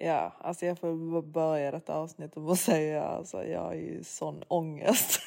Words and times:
Ja, 0.00 0.32
alltså 0.40 0.66
jag 0.66 0.78
får 0.78 1.22
börja 1.22 1.70
detta 1.70 1.94
avsnittet 1.94 2.42
med 2.42 2.52
att 2.52 2.60
säga 2.60 3.04
alltså 3.04 3.44
jag 3.44 3.60
har 3.60 3.74
ju 3.74 4.04
sån 4.04 4.42
ångest 4.48 5.20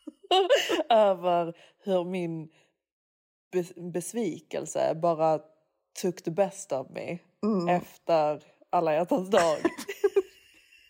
över 0.88 1.54
hur 1.84 2.04
min 2.04 2.48
besvikelse 3.92 4.94
bara 5.02 5.40
took 6.02 6.22
the 6.22 6.30
best 6.30 6.72
of 6.72 6.86
me 6.90 7.18
mm. 7.44 7.68
efter 7.68 8.42
alla 8.70 8.94
hjärtans 8.94 9.30
dag. 9.30 9.58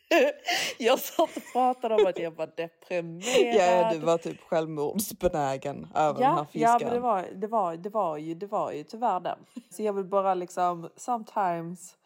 jag 0.79 0.99
satt 0.99 1.37
och 1.37 1.43
pratade 1.53 1.95
om 1.95 2.07
att 2.07 2.19
jag 2.19 2.31
var 2.31 2.51
deprimerad. 2.57 3.55
Ja, 3.55 3.93
du 3.93 3.99
var 3.99 4.19
typ 4.19 4.41
självmordsbenägen 4.41 5.89
över 5.95 6.23
ja, 6.23 6.29
den 6.29 6.37
här 6.37 6.45
fisken. 6.45 6.61
Ja, 6.61 6.79
men 6.83 6.95
det 6.95 7.01
var, 7.01 7.27
det, 7.35 7.47
var, 7.47 7.77
det, 7.77 7.91
var 7.91 8.17
ju, 8.17 8.35
det 8.35 8.47
var 8.47 8.73
ju 8.73 8.85
tyvärr 8.85 9.21
den. 9.21 9.39
Så 9.71 9.83
jag 9.83 9.93
vill 9.93 10.05
bara 10.05 10.35
liksom, 10.35 10.91
sometimes, 10.97 11.98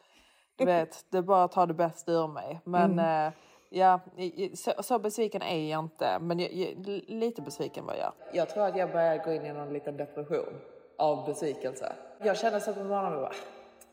du 0.56 0.64
vet, 0.64 1.04
det 1.10 1.22
bara 1.22 1.48
tar 1.48 1.66
det 1.66 1.74
bästa 1.74 2.12
ur 2.12 2.28
mig. 2.28 2.60
Men 2.64 2.92
mm. 2.92 3.26
eh, 3.26 3.32
ja, 3.70 4.00
så, 4.54 4.82
så, 4.82 4.98
besviken 4.98 5.42
är 5.42 5.70
jag 5.70 5.84
inte, 5.84 6.18
men 6.18 6.38
jag, 6.40 6.52
jag, 6.52 6.86
lite 7.06 7.42
besviken 7.42 7.86
var 7.86 7.94
jag. 7.94 8.12
Jag 8.32 8.48
tror 8.48 8.66
att 8.66 8.76
jag 8.76 8.92
börjar 8.92 9.24
gå 9.24 9.32
in 9.32 9.46
i 9.46 9.52
någon 9.52 9.72
liten 9.72 9.96
depression 9.96 10.60
av 10.98 11.26
besvikelse. 11.26 11.92
Jag 12.18 12.38
känner 12.38 12.60
så 12.60 12.72
på 12.74 12.84
morgonen, 12.84 13.20
bara, 13.20 13.32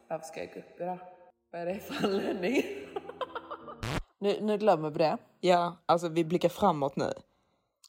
varför 0.07 0.25
ska 0.25 0.39
jag 0.39 0.53
gå 0.53 0.59
upp 0.59 0.81
idag? 0.81 0.97
Vad 1.51 1.61
är 1.61 1.65
det 1.65 1.79
för 1.79 2.05
anledning? 2.05 2.63
nu, 4.19 4.37
nu 4.41 4.57
glömmer 4.57 4.89
vi 4.89 4.97
det. 4.97 5.17
Ja, 5.39 5.77
alltså 5.85 6.09
vi 6.09 6.25
blickar 6.25 6.49
framåt 6.49 6.95
nu. 6.95 7.11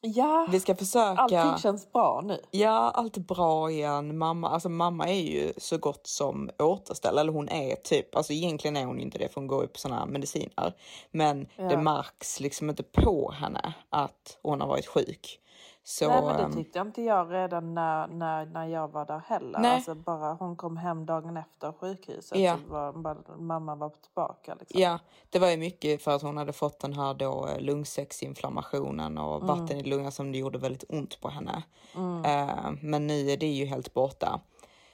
Ja, 0.02 0.46
vi 0.50 0.60
ska 0.60 0.76
försöka. 0.76 1.20
allting 1.20 1.58
känns 1.62 1.92
bra 1.92 2.20
nu. 2.24 2.40
Ja, 2.50 2.90
allt 2.94 3.16
är 3.16 3.20
bra 3.20 3.70
igen. 3.70 4.18
Mamma, 4.18 4.48
alltså 4.48 4.68
mamma 4.68 5.08
är 5.08 5.20
ju 5.20 5.52
så 5.56 5.78
gott 5.78 6.06
som 6.06 6.50
återställd. 6.58 7.18
Eller 7.18 7.32
hon 7.32 7.48
är 7.48 7.76
typ, 7.76 8.16
alltså 8.16 8.32
egentligen 8.32 8.76
är 8.76 8.84
hon 8.84 9.00
inte 9.00 9.18
det 9.18 9.28
för 9.28 9.40
hon 9.40 9.46
går 9.46 9.62
ju 9.62 9.68
på 9.68 9.78
sådana 9.78 10.06
mediciner. 10.06 10.74
Men 11.10 11.46
ja. 11.56 11.64
det 11.64 11.76
märks 11.76 12.40
liksom 12.40 12.70
inte 12.70 12.82
på 12.82 13.30
henne 13.30 13.72
att 13.88 14.38
hon 14.42 14.60
har 14.60 14.68
varit 14.68 14.86
sjuk. 14.86 15.40
Så, 15.84 16.08
Nej 16.08 16.22
men 16.22 16.36
det 16.36 16.42
ehm, 16.42 16.52
tyckte 16.52 16.78
inte 16.78 17.02
jag 17.02 17.32
redan 17.32 17.74
när, 17.74 18.06
när, 18.06 18.46
när 18.46 18.66
jag 18.66 18.88
var 18.88 19.06
där 19.06 19.22
heller. 19.26 19.58
Nej. 19.58 19.74
Alltså 19.74 19.94
bara 19.94 20.32
hon 20.32 20.56
kom 20.56 20.76
hem 20.76 21.06
dagen 21.06 21.36
efter 21.36 21.72
sjukhuset 21.72 22.38
ja. 22.38 22.56
så 22.56 22.72
var 22.72 22.92
bara, 22.92 23.36
mamma 23.38 23.74
var 23.74 23.88
tillbaka. 23.88 24.54
Liksom. 24.60 24.80
Ja, 24.80 24.98
det 25.30 25.38
var 25.38 25.50
ju 25.50 25.56
mycket 25.56 26.02
för 26.02 26.10
att 26.10 26.22
hon 26.22 26.36
hade 26.36 26.52
fått 26.52 26.80
den 26.80 26.92
här 26.92 27.14
då 27.14 27.48
eh, 27.48 27.60
lungsäcksinflammationen 27.60 29.18
och 29.18 29.42
mm. 29.42 29.46
vatten 29.46 29.76
i 29.76 29.82
lungan 29.82 30.12
som 30.12 30.32
det 30.32 30.38
gjorde 30.38 30.58
väldigt 30.58 30.84
ont 30.88 31.20
på 31.20 31.28
henne. 31.28 31.62
Mm. 31.94 32.16
Uh, 32.18 32.72
men 32.82 33.06
nu 33.06 33.30
är 33.30 33.36
det 33.36 33.46
ju 33.46 33.64
helt 33.64 33.94
borta. 33.94 34.40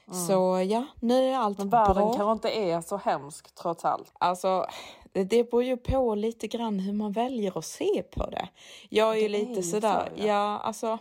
Mm. 0.09 0.27
Så 0.27 0.61
ja, 0.69 0.87
nu 1.01 1.31
är 1.31 1.39
allt 1.39 1.59
Men 1.59 1.69
världen 1.69 1.95
bra. 1.95 2.15
kanske 2.15 2.33
inte 2.33 2.59
är 2.59 2.81
så 2.81 2.97
hemsk 2.97 3.55
trots 3.55 3.85
allt. 3.85 4.13
Alltså, 4.19 4.67
det 5.25 5.51
beror 5.51 5.65
ju 5.65 5.77
på 5.77 6.15
lite 6.15 6.47
grann 6.47 6.79
hur 6.79 6.93
man 6.93 7.13
väljer 7.13 7.59
att 7.59 7.65
se 7.65 8.03
på 8.11 8.31
det. 8.31 8.49
Jag 8.89 9.17
är 9.17 9.21
ju 9.21 9.29
lite 9.29 9.59
är 9.59 9.63
sådär, 9.63 10.13
så, 10.17 10.23
ja. 10.23 10.27
ja 10.27 10.59
alltså. 10.59 10.99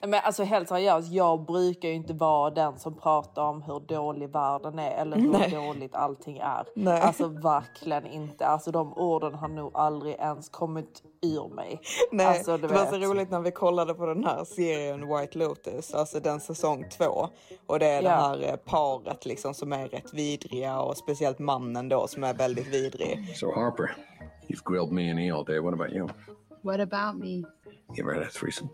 Men 0.00 0.20
alltså 0.24 0.42
helt 0.42 0.68
seriöst, 0.68 1.12
jag 1.12 1.44
brukar 1.44 1.88
ju 1.88 1.94
inte 1.94 2.12
vara 2.12 2.50
den 2.50 2.78
som 2.78 2.94
pratar 2.94 3.42
om 3.42 3.62
hur 3.62 3.80
dålig 3.80 4.28
världen 4.28 4.78
är 4.78 4.90
eller 4.90 5.16
hur 5.16 5.30
Nej. 5.30 5.50
dåligt 5.50 5.94
allting 5.94 6.38
är. 6.38 6.66
Nej. 6.76 7.00
Alltså 7.00 7.26
verkligen 7.28 8.06
inte. 8.06 8.46
Alltså 8.46 8.70
de 8.70 8.92
orden 8.92 9.34
har 9.34 9.48
nog 9.48 9.70
aldrig 9.74 10.14
ens 10.14 10.48
kommit 10.48 11.02
ur 11.22 11.54
mig. 11.54 11.80
Nej, 12.12 12.26
alltså, 12.26 12.56
det 12.56 12.66
var 12.66 12.86
så 12.86 12.96
roligt 12.98 13.30
när 13.30 13.40
vi 13.40 13.50
kollade 13.50 13.94
på 13.94 14.06
den 14.06 14.24
här 14.24 14.44
serien 14.44 15.08
White 15.08 15.38
Lotus, 15.38 15.94
alltså 15.94 16.20
den 16.20 16.40
säsong 16.40 16.84
två. 16.98 17.28
Och 17.66 17.78
det 17.78 17.86
är 17.86 18.02
ja. 18.02 18.02
det 18.02 18.08
här 18.08 18.52
eh, 18.52 18.56
paret 18.56 19.26
liksom 19.26 19.54
som 19.54 19.72
är 19.72 19.88
rätt 19.88 20.14
vidriga 20.14 20.80
och 20.80 20.96
speciellt 20.96 21.38
mannen 21.38 21.88
då 21.88 22.06
som 22.06 22.24
är 22.24 22.34
väldigt 22.34 22.66
vidrig. 22.66 23.36
So 23.36 23.54
Harper, 23.54 23.96
you've 24.48 24.72
grilled 24.72 24.92
me 24.92 25.10
and 25.10 25.20
E 25.20 25.30
all 25.30 25.44
day. 25.44 25.58
What 25.60 25.74
about 25.74 25.92
you? 25.92 26.08
What 26.62 26.80
about 26.80 27.20
me? 27.20 27.44
You 27.96 28.00
ever 28.00 28.14
had 28.14 28.22
a 28.22 28.30
threesome? 28.40 28.68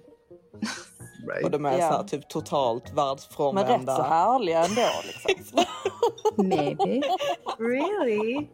Right. 1.29 1.45
Och 1.45 1.51
de 1.51 1.67
är 1.67 1.77
yeah. 1.77 1.91
så 1.91 1.97
här, 1.97 2.05
typ 2.05 2.29
totalt 2.29 2.93
världsfrånvända. 2.93 3.71
Men 3.71 3.87
rätt 3.87 3.97
så 3.97 4.03
härliga 4.03 4.65
ändå 4.65 4.89
liksom. 5.27 5.65
Maybe. 6.49 7.03
Really? 7.59 8.49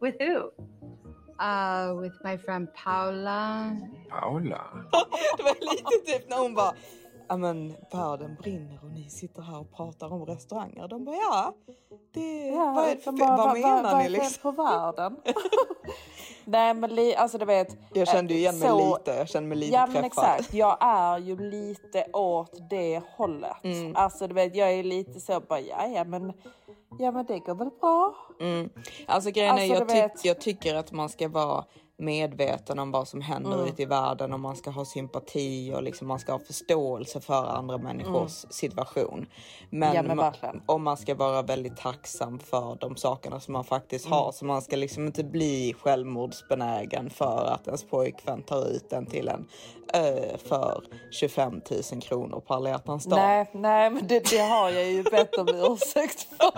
With 0.00 0.16
who? 0.18 0.50
Uh, 1.38 2.00
with 2.00 2.14
my 2.24 2.38
friend 2.38 2.68
Paula. 2.84 3.76
Paula? 4.08 4.64
det 5.36 5.42
var 5.42 5.74
lite 5.74 6.12
typ 6.12 6.30
när 6.30 6.38
hon 6.38 6.54
bara 6.54 6.74
ja 7.28 7.36
men 7.36 7.74
världen 7.92 8.36
brinner 8.42 8.78
och 8.82 8.90
ni 8.90 9.10
sitter 9.10 9.42
här 9.42 9.60
och 9.60 9.76
pratar 9.76 10.12
om 10.12 10.26
restauranger. 10.26 10.88
De 10.88 11.04
bara 11.04 11.16
ja, 11.16 11.54
det, 12.12 12.46
ja 12.46 12.72
vad, 12.76 12.88
är, 12.88 12.98
de 13.04 13.16
bara, 13.16 13.36
vad, 13.36 13.60
menar 13.60 13.92
vad, 13.92 14.02
ni 14.02 14.08
liksom? 14.08 14.42
på 14.42 14.62
världen? 14.62 15.16
Nej 16.44 16.74
men 16.74 16.94
li, 16.94 17.14
alltså 17.14 17.38
du 17.38 17.44
vet. 17.44 17.76
Jag 17.92 18.08
kände 18.08 18.34
ju 18.34 18.40
igen 18.40 18.58
mig 18.58 18.68
så, 18.68 18.96
lite, 18.96 19.10
jag 19.10 19.28
kände 19.28 19.48
mig 19.48 19.58
lite 19.58 19.74
Ja 19.74 19.86
men 19.86 20.04
exakt, 20.04 20.54
jag 20.54 20.76
är 20.80 21.18
ju 21.18 21.50
lite 21.50 22.06
åt 22.12 22.70
det 22.70 23.02
hållet. 23.16 23.64
Mm. 23.64 23.96
Alltså 23.96 24.26
du 24.26 24.34
vet 24.34 24.56
jag 24.56 24.72
är 24.72 24.82
lite 24.82 25.20
så 25.20 25.40
bara 25.40 25.60
ja 25.60 25.86
ja 25.86 26.04
men 26.04 26.32
Ja 26.98 27.10
men 27.10 27.26
det 27.26 27.38
går 27.38 27.54
väl 27.54 27.70
bra. 27.80 28.14
Mm. 28.40 28.70
Alltså 29.06 29.30
grejen 29.30 29.50
alltså, 29.50 29.94
är 29.94 29.98
jag, 29.98 30.16
ty 30.16 30.28
jag 30.28 30.40
tycker 30.40 30.74
att 30.74 30.92
man 30.92 31.08
ska 31.08 31.28
vara 31.28 31.64
medveten 31.98 32.78
om 32.78 32.90
vad 32.90 33.08
som 33.08 33.20
händer 33.20 33.54
mm. 33.54 33.66
ute 33.68 33.82
i 33.82 33.84
världen 33.84 34.32
och 34.32 34.40
man 34.40 34.56
ska 34.56 34.70
ha 34.70 34.84
sympati 34.84 35.72
och 35.74 35.82
liksom 35.82 36.08
man 36.08 36.18
ska 36.18 36.32
ha 36.32 36.38
förståelse 36.38 37.20
för 37.20 37.44
andra 37.44 37.78
människors 37.78 38.44
mm. 38.44 38.50
situation. 38.50 39.26
Men, 39.70 39.94
ja, 39.94 40.02
men 40.02 40.32
om 40.66 40.82
man 40.82 40.96
ska 40.96 41.14
vara 41.14 41.42
väldigt 41.42 41.76
tacksam 41.76 42.38
för 42.38 42.76
de 42.80 42.96
sakerna 42.96 43.40
som 43.40 43.52
man 43.52 43.64
faktiskt 43.64 44.06
mm. 44.06 44.18
har 44.18 44.32
så 44.32 44.44
man 44.44 44.62
ska 44.62 44.76
liksom 44.76 45.06
inte 45.06 45.24
bli 45.24 45.74
självmordsbenägen 45.80 47.10
för 47.10 47.44
att 47.44 47.66
ens 47.66 47.84
pojkvän 47.84 48.42
tar 48.42 48.68
ut 48.68 48.90
den 48.90 49.06
till 49.06 49.28
en 49.28 49.48
ö 49.92 50.36
för 50.48 50.82
25 51.10 51.60
000 51.92 52.02
kronor 52.02 52.40
på 52.46 52.54
alla 52.54 52.70
hjärtans 52.70 53.04
dag. 53.04 53.18
Nej, 53.18 53.50
nej, 53.52 53.90
men 53.90 54.06
det, 54.06 54.30
det 54.30 54.38
har 54.38 54.70
jag 54.70 54.90
ju 54.90 55.02
bett 55.02 55.34
om 55.38 55.48
ursäkt 55.48 56.20
för. 56.20 56.52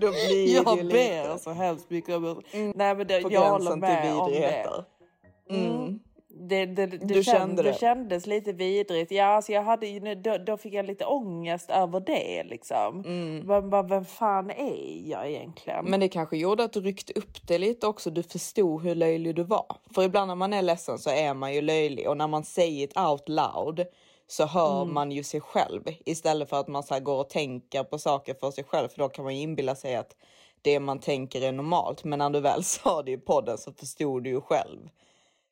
Då 0.00 0.10
blir 0.10 0.54
jag 0.54 0.76
det 0.76 0.84
ber 0.84 1.31
så 1.38 1.50
hemskt 1.50 1.90
mycket 1.90 2.14
om. 2.14 2.42
Mm. 2.52 2.72
Nej, 2.76 2.94
men 2.94 3.06
det, 3.06 3.20
jag 3.30 3.50
håller 3.50 3.76
med 3.76 4.14
om 4.14 4.30
det. 4.30 4.84
Mm. 5.50 5.66
mm. 5.66 6.00
Det, 6.34 6.66
det, 6.66 6.86
det, 6.86 6.96
du 6.96 7.24
kände 7.24 7.62
det? 7.62 7.70
det 7.70 7.78
kändes 7.78 8.26
lite 8.26 8.52
vidrigt. 8.52 9.12
Ja, 9.12 9.24
alltså 9.24 9.52
jag 9.52 9.62
hade, 9.62 10.14
då, 10.14 10.38
då 10.38 10.56
fick 10.56 10.74
jag 10.74 10.86
lite 10.86 11.04
ångest 11.04 11.70
över 11.70 12.00
det. 12.00 12.42
Liksom. 12.44 13.04
Mm. 13.04 13.46
Vem, 13.70 13.88
vem 13.88 14.04
fan 14.04 14.50
är 14.50 15.10
jag 15.10 15.30
egentligen? 15.30 15.84
Men 15.84 16.00
det 16.00 16.08
kanske 16.08 16.36
gjorde 16.36 16.64
att 16.64 16.72
du 16.72 16.80
ryckte 16.80 17.12
upp 17.12 17.46
det 17.46 17.58
lite 17.58 17.86
också. 17.86 18.10
Du 18.10 18.22
förstod 18.22 18.82
hur 18.82 18.94
löjlig 18.94 19.36
du 19.36 19.42
var. 19.42 19.76
För 19.94 20.02
ibland 20.02 20.28
när 20.28 20.34
man 20.34 20.52
är 20.52 20.62
ledsen 20.62 20.98
så 20.98 21.10
är 21.10 21.34
man 21.34 21.54
ju 21.54 21.62
löjlig 21.62 22.08
och 22.08 22.16
när 22.16 22.28
man 22.28 22.44
säger 22.44 22.88
det 22.94 23.00
out 23.00 23.28
loud 23.28 23.86
så 24.26 24.46
hör 24.46 24.82
mm. 24.82 24.94
man 24.94 25.12
ju 25.12 25.22
sig 25.22 25.40
själv 25.40 25.82
istället 26.04 26.48
för 26.48 26.60
att 26.60 26.68
man 26.68 26.82
så 26.82 27.00
går 27.00 27.20
och 27.20 27.30
tänker 27.30 27.84
på 27.84 27.98
saker 27.98 28.34
för 28.34 28.50
sig 28.50 28.64
själv. 28.64 28.88
För 28.88 28.98
då 28.98 29.08
kan 29.08 29.24
man 29.24 29.36
ju 29.36 29.42
inbilla 29.42 29.74
sig 29.74 29.96
att 29.96 30.16
det 30.62 30.80
man 30.80 30.98
tänker 30.98 31.42
är 31.42 31.52
normalt. 31.52 32.04
Men 32.04 32.18
när 32.18 32.30
du 32.30 32.40
väl 32.40 32.64
sa 32.64 33.02
det 33.02 33.12
i 33.12 33.18
podden 33.18 33.58
så 33.58 33.72
förstod 33.72 34.24
du 34.24 34.30
ju 34.30 34.40
själv 34.40 34.88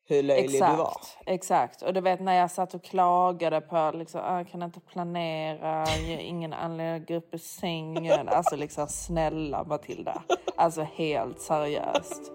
hur 0.07 0.23
löjlig 0.23 0.51
du 0.51 0.59
var. 0.59 0.71
Exakt, 0.91 1.17
exakt. 1.25 1.81
Och 1.81 1.93
du 1.93 2.01
vet 2.01 2.19
när 2.21 2.33
jag 2.33 2.51
satt 2.51 2.73
och 2.73 2.83
klagade 2.83 3.61
på 3.61 3.91
liksom, 3.95 4.21
"Ah, 4.23 4.37
jag 4.37 4.49
kan 4.49 4.63
inte 4.63 4.79
planera, 4.79 5.85
jag 6.07 6.21
ingen 6.21 6.53
anledning 6.53 7.01
att 7.01 7.07
gå 7.07 7.13
upp 7.15 7.33
ur 7.33 7.37
sängen. 7.37 8.29
Alltså 8.29 8.55
liksom 8.55 8.87
snälla 8.87 9.63
Matilda. 9.63 10.23
Alltså 10.55 10.81
helt 10.81 11.41
seriöst. 11.41 12.31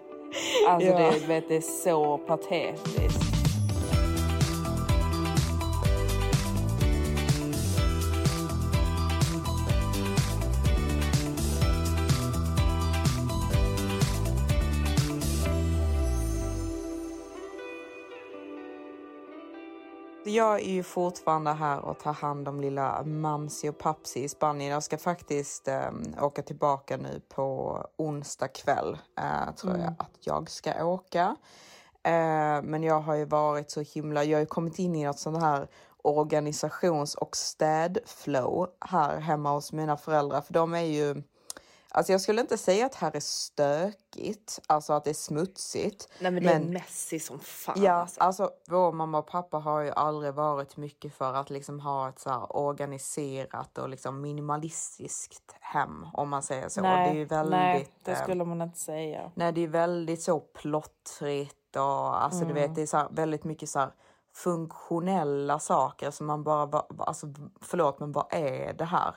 Alltså 0.68 0.88
Ja. 0.88 0.98
det, 0.98 1.26
vet, 1.26 1.48
det 1.48 1.56
är 1.56 1.60
så 1.60 2.18
patetiskt. 2.18 3.25
Jag 20.36 20.60
är 20.60 20.72
ju 20.72 20.82
fortfarande 20.82 21.52
här 21.52 21.80
och 21.80 21.98
tar 21.98 22.12
hand 22.12 22.48
om 22.48 22.60
lilla 22.60 23.02
Mamsi 23.02 23.68
och 23.68 23.78
Papsi 23.78 24.22
i 24.24 24.28
Spanien. 24.28 24.72
Jag 24.72 24.82
ska 24.82 24.98
faktiskt 24.98 25.68
eh, 25.68 25.90
åka 26.20 26.42
tillbaka 26.42 26.96
nu 26.96 27.20
på 27.28 27.78
onsdag 27.96 28.48
kväll. 28.48 28.98
Eh, 29.18 29.54
tror 29.54 29.76
jag 29.76 29.94
att 29.98 30.18
jag 30.20 30.50
ska 30.50 30.84
åka. 30.84 31.36
Eh, 32.02 32.62
men 32.62 32.82
jag 32.82 33.00
har 33.00 33.14
ju 33.14 33.24
varit 33.24 33.70
så 33.70 33.80
himla... 33.80 34.24
Jag 34.24 34.36
har 34.36 34.40
ju 34.40 34.46
kommit 34.46 34.78
in 34.78 34.96
i 34.96 35.04
något 35.04 35.18
sånt 35.18 35.42
här 35.42 35.68
organisations 36.02 37.14
och 37.14 37.36
städflow 37.36 38.68
här 38.80 39.18
hemma 39.20 39.52
hos 39.52 39.72
mina 39.72 39.96
föräldrar. 39.96 40.40
För 40.40 40.52
de 40.52 40.74
är 40.74 40.80
ju... 40.80 41.22
Alltså 41.96 42.12
jag 42.12 42.20
skulle 42.20 42.40
inte 42.40 42.58
säga 42.58 42.86
att 42.86 42.94
här 42.94 43.16
är 43.16 43.20
stökigt, 43.20 44.60
alltså 44.66 44.92
att 44.92 45.04
det 45.04 45.10
är 45.10 45.14
smutsigt. 45.14 46.08
Nej 46.20 46.30
men 46.30 46.42
det 46.42 46.52
är 46.52 46.60
messy 46.60 47.20
som 47.20 47.38
fan. 47.38 47.82
Ja, 47.82 47.92
alltså. 47.92 48.20
alltså 48.20 48.50
vår 48.68 48.92
mamma 48.92 49.18
och 49.18 49.26
pappa 49.26 49.58
har 49.58 49.80
ju 49.80 49.90
aldrig 49.90 50.34
varit 50.34 50.76
mycket 50.76 51.14
för 51.14 51.34
att 51.34 51.50
liksom 51.50 51.80
ha 51.80 52.08
ett 52.08 52.18
så 52.18 52.30
här 52.30 52.56
organiserat 52.56 53.78
och 53.78 53.88
liksom 53.88 54.20
minimalistiskt 54.20 55.54
hem 55.60 56.06
om 56.12 56.28
man 56.28 56.42
säger 56.42 56.68
så. 56.68 56.80
nej, 56.80 57.14
det 57.14 57.20
är 57.20 57.26
väldigt. 57.26 57.50
nej, 57.50 57.88
det 58.04 58.12
eh, 58.12 58.22
skulle 58.22 58.44
man 58.44 58.62
inte 58.62 58.78
säga. 58.78 59.30
nej, 59.34 59.52
det 59.52 59.60
är 59.60 59.68
väldigt 59.68 60.22
så 60.22 60.40
plottrigt 60.40 61.76
och 61.76 62.24
alltså 62.24 62.44
du 62.44 62.54
vet, 62.54 62.74
det 62.74 62.82
är 62.82 62.86
så 62.86 63.08
väldigt 63.10 63.44
mycket 63.44 63.68
så 63.68 63.78
här 63.78 63.90
funktionella 64.34 65.58
saker 65.58 66.10
som 66.10 66.26
man 66.26 66.42
bara, 66.44 66.82
alltså 66.98 67.26
förlåt, 67.60 68.00
men 68.00 68.12
vad 68.12 68.26
är 68.30 68.72
det 68.72 68.84
här? 68.84 69.14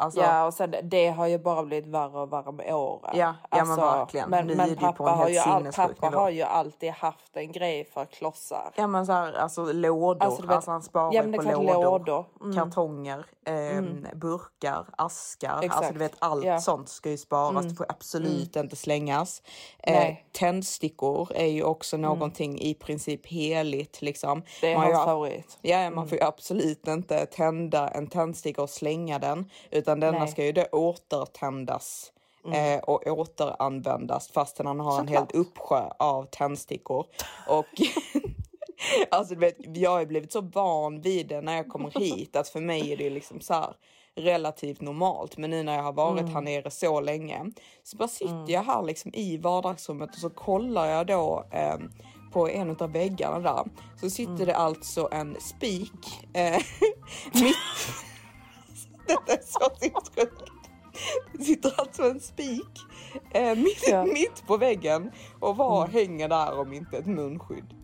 Alltså, 0.00 0.20
Ja, 0.20 0.44
och 0.46 0.54
sen 0.54 0.74
det 0.82 1.08
har 1.08 1.26
ju 1.26 1.38
bara 1.38 1.62
blivit 1.62 1.86
värre 1.86 2.18
och 2.20 2.32
värre 2.32 2.52
med 2.52 2.74
åren. 2.74 3.10
Ja, 3.14 3.34
ja, 3.50 3.64
men 3.64 3.76
verkligen. 3.76 4.30
Men, 4.30 4.46
men 4.46 4.76
pappa, 4.76 5.02
har 5.10 5.28
ju 5.28 5.38
all, 5.38 5.72
pappa 5.72 6.08
nivå. 6.10 6.18
har 6.20 6.30
ju 6.30 6.42
alltid 6.42 6.90
haft 6.90 7.36
en 7.36 7.52
grej 7.52 7.84
för 7.84 8.04
klossar. 8.04 8.72
Ja 8.76 8.86
men 8.86 9.06
så 9.06 9.12
här, 9.12 9.32
alltså 9.32 9.72
lådor, 9.72 10.22
Alltså, 10.22 10.42
alltså, 10.42 10.56
vet- 10.56 10.66
han 10.66 10.82
sparar 10.82 11.12
Ja, 11.14 11.22
på 11.22 11.42
lådor, 11.42 11.82
lådor. 11.84 12.24
Mm. 12.40 12.56
kartonger, 12.56 13.26
ehm, 13.46 14.06
burkar, 14.14 14.86
askar. 14.98 15.48
Alltså 15.50 15.66
Exakt. 15.66 15.92
du 15.92 15.98
vet 15.98 16.14
allt 16.18 16.44
Ja. 16.44 16.60
sånt 16.60 16.88
ska 16.88 17.10
ju 17.10 17.18
sparas, 17.18 17.64
det 17.66 17.74
får 17.74 17.86
absolut 17.88 18.56
inte 18.56 18.76
slängas. 18.76 19.42
Eh, 19.82 20.14
tändstickor 20.32 21.28
är 21.34 21.46
ju 21.46 21.62
också 21.62 21.96
någonting 21.96 22.60
i 22.60 22.74
princip 22.74 23.26
heligt 23.26 24.02
liksom. 24.02 24.42
Det 24.60 24.72
är 24.72 24.76
Man 24.78 24.92
hans 24.92 25.04
favorit. 25.04 25.58
Ja, 25.62 25.90
man 25.90 26.08
får 26.08 26.18
ju 26.18 26.24
absolut 26.24 26.88
inte 26.88 27.26
tända 27.26 27.88
en 27.88 28.06
tändsticka 28.06 28.62
och 28.62 28.70
slänga 28.70 29.18
den, 29.18 29.50
utan 29.70 29.89
denna 29.94 30.18
Nej. 30.18 30.28
ska 30.28 30.44
ju 30.44 30.52
då 30.52 30.64
återtändas 30.72 32.12
eh, 32.52 32.78
och 32.78 33.06
återanvändas 33.06 34.28
fastän 34.28 34.66
han 34.66 34.80
har 34.80 35.00
en 35.00 35.08
hel 35.08 35.20
Såklart. 35.20 35.46
uppsjö 35.46 35.90
av 35.98 36.24
tändstickor. 36.24 37.06
Och 37.48 37.66
alltså, 39.10 39.34
vet, 39.34 39.56
jag 39.76 39.90
har 39.90 40.04
blivit 40.04 40.32
så 40.32 40.40
van 40.40 41.00
vid 41.00 41.28
det 41.28 41.40
när 41.40 41.56
jag 41.56 41.68
kommer 41.68 41.90
hit 42.00 42.36
att 42.36 42.48
för 42.48 42.60
mig 42.60 42.92
är 42.92 42.96
det 42.96 43.10
liksom 43.10 43.40
så 43.40 43.54
här 43.54 43.74
relativt 44.14 44.80
normalt. 44.80 45.36
Men 45.36 45.50
nu 45.50 45.62
när 45.62 45.76
jag 45.76 45.82
har 45.82 45.92
varit 45.92 46.28
här 46.28 46.40
nere 46.40 46.70
så 46.70 47.00
länge 47.00 47.50
så 47.82 47.96
bara 47.96 48.08
sitter 48.08 48.46
jag 48.48 48.62
här 48.62 48.82
liksom 48.82 49.14
i 49.14 49.36
vardagsrummet 49.36 50.10
och 50.10 50.20
så 50.20 50.30
kollar 50.30 50.86
jag 50.86 51.06
då 51.06 51.44
eh, 51.52 51.78
på 52.32 52.48
en 52.48 52.76
av 52.80 52.92
väggarna 52.92 53.38
där 53.38 53.64
så 54.00 54.10
sitter 54.10 54.46
det 54.46 54.56
alltså 54.56 55.08
en 55.12 55.36
spik 55.40 56.28
eh, 56.34 56.62
mitt... 57.34 57.56
Detta 59.10 59.32
är 59.38 59.42
så 59.46 59.70
sinnessjukt. 59.80 60.42
Det 61.32 61.44
sitter 61.44 61.80
alltså 61.80 62.02
en 62.02 62.20
spik 62.20 62.78
eh, 63.30 63.54
mitt, 63.54 63.88
Ja. 63.88 64.04
mitt 64.04 64.46
på 64.46 64.56
väggen 64.56 65.10
och 65.40 65.56
vad 65.56 65.88
hänger 65.88 66.28
där 66.28 66.58
om 66.58 66.72
inte 66.72 66.98
ett 66.98 67.06
munskydd? 67.06 67.74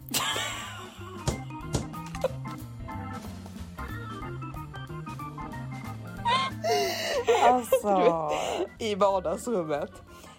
Alltså, 7.44 8.30
i 8.78 8.94
vardagsrummet. 8.94 9.90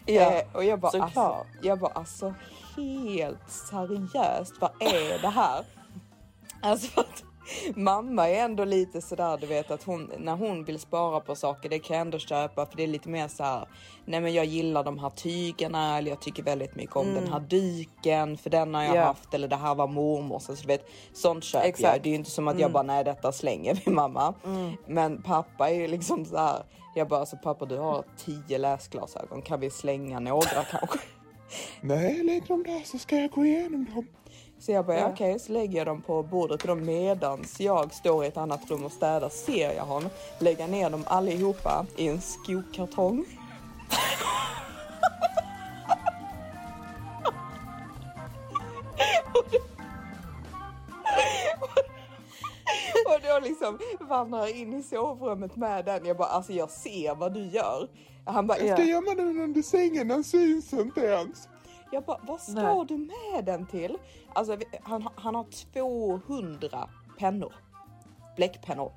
Ja, 0.06 0.22
eh, 0.22 0.44
och 0.54 0.63
jag 0.63 0.80
bara, 0.80 1.04
alltså, 1.04 1.45
jag 1.62 1.80
bara 1.80 1.92
alltså 1.92 2.34
helt 2.75 3.50
seriöst, 3.51 4.54
vad 4.60 4.72
är 4.80 5.22
det 5.22 5.30
här? 5.30 5.66
Alltså 6.62 6.88
för 6.88 7.01
att 7.01 7.24
mamma 7.75 8.29
är 8.29 8.44
ändå 8.44 8.65
lite 8.65 9.01
sådär, 9.01 9.38
du 9.38 9.47
vet 9.47 9.71
att 9.71 9.83
hon 9.83 10.11
när 10.17 10.35
hon 10.35 10.63
vill 10.63 10.79
spara 10.79 11.19
på 11.19 11.35
saker, 11.35 11.69
det 11.69 11.79
kan 11.79 11.95
jag 11.97 12.01
ändå 12.01 12.19
köpa 12.19 12.65
för 12.65 12.77
det 12.77 12.83
är 12.83 12.88
lite 12.88 13.09
mer 13.09 13.27
så 13.27 13.44
här. 13.44 13.67
Nej, 14.05 14.21
men 14.21 14.33
jag 14.33 14.45
gillar 14.45 14.83
de 14.83 14.99
här 14.99 15.09
tygerna 15.09 15.97
eller 15.97 16.09
jag 16.11 16.21
tycker 16.21 16.44
väldigt 16.44 16.75
mycket 16.75 16.95
om 16.95 17.13
den 17.13 17.27
här 17.33 17.39
duken 17.39 18.38
för 18.38 18.49
den 18.49 18.73
har 18.73 18.81
jag 18.81 18.89
Mm. 18.89 18.99
Ja. 19.01 19.05
haft 19.07 19.33
eller 19.33 19.47
det 19.47 19.55
här 19.55 19.75
var 19.75 19.88
mormors. 19.88 20.44
Så 20.44 20.53
du 20.53 20.67
vet, 20.67 20.85
sånt 21.13 21.44
köper 21.44 21.63
jag. 21.65 21.69
Exakt. 21.69 21.88
Mm. 21.94 22.01
Det 22.03 22.09
är 22.09 22.11
ju 22.11 22.15
inte 22.15 22.31
som 22.31 22.47
att 22.47 22.59
jag 22.59 22.71
bara 22.71 22.83
nej, 22.83 23.03
detta 23.03 23.31
slänger 23.31 23.81
vi 23.85 23.91
mamma. 23.91 24.33
Men 24.88 25.21
pappa 25.21 25.69
är 25.69 25.73
ju 25.75 25.88
liksom 25.88 26.25
så 26.25 26.38
här. 26.38 26.63
Jag 26.95 27.07
bara, 27.07 27.19
alltså 27.19 27.38
pappa, 27.43 27.65
du 27.65 27.77
har 27.77 28.03
tio 28.17 28.57
läsglasögon. 28.57 29.41
Kan 29.41 29.59
vi 29.59 29.69
slänga 29.69 30.19
några 30.19 30.63
kanske? 30.71 31.00
Nej, 31.81 32.23
lägg 32.23 32.47
dem 32.47 32.63
där 32.63 32.81
så 32.85 32.97
ska 33.00 33.15
jag 33.15 33.31
gå 33.31 33.45
igenom 33.45 33.85
dem. 33.95 34.07
Så 34.59 34.71
jag 34.71 34.86
bara, 34.86 35.07
okej, 35.09 35.39
så 35.39 35.51
lägger 35.51 35.77
jag 35.77 35.88
dem 35.88 36.01
på 36.01 36.24
bordet 36.24 36.62
och 36.62 36.68
då 36.68 36.75
medans 36.75 37.59
jag 37.59 37.94
står 37.94 38.24
i 38.24 38.27
ett 38.27 38.38
annat 38.38 38.71
rum 38.71 38.86
och 38.86 38.92
städar 38.92 39.30
ser 39.30 39.74
jag 39.74 39.83
honom 39.83 40.09
lägga 40.39 40.68
ner 40.68 40.89
dem 40.89 41.04
allihopa 41.07 41.86
i 41.95 42.07
en 42.07 42.21
skokartong. 42.21 43.25
och 53.06 53.21
då 53.24 53.48
liksom 53.48 53.80
vandrar 54.00 54.55
in 54.55 54.74
i 54.74 54.84
sovrummet 54.84 55.55
med 55.55 55.86
den. 55.86 56.05
Jag 56.05 56.17
bara, 56.17 56.27
alltså 56.27 56.53
jag 56.53 56.70
ser 56.70 57.15
vad 57.15 57.34
du 57.34 57.46
gör. 57.46 57.88
Han 58.25 58.48
bara, 58.48 58.60
Jag 58.60 58.77
ska 58.77 58.88
gömma 58.88 59.15
den 59.15 59.41
under 59.41 59.62
sängen, 59.62 60.08
den 60.08 60.24
syns 60.24 60.74
inte 60.74 61.01
ens. 61.01 61.48
Jag 61.91 62.03
bara, 62.03 62.20
vad 62.27 62.41
ska 62.41 62.62
Nej. 62.75 62.86
du 62.88 62.98
med 62.98 63.46
den 63.46 63.65
till? 63.67 63.98
Alltså, 64.34 64.58
han, 64.82 65.08
han 65.15 65.36
har 65.36 65.46
200 65.74 66.89
pennor. 67.20 67.53
Bläckpennor. 68.36 68.91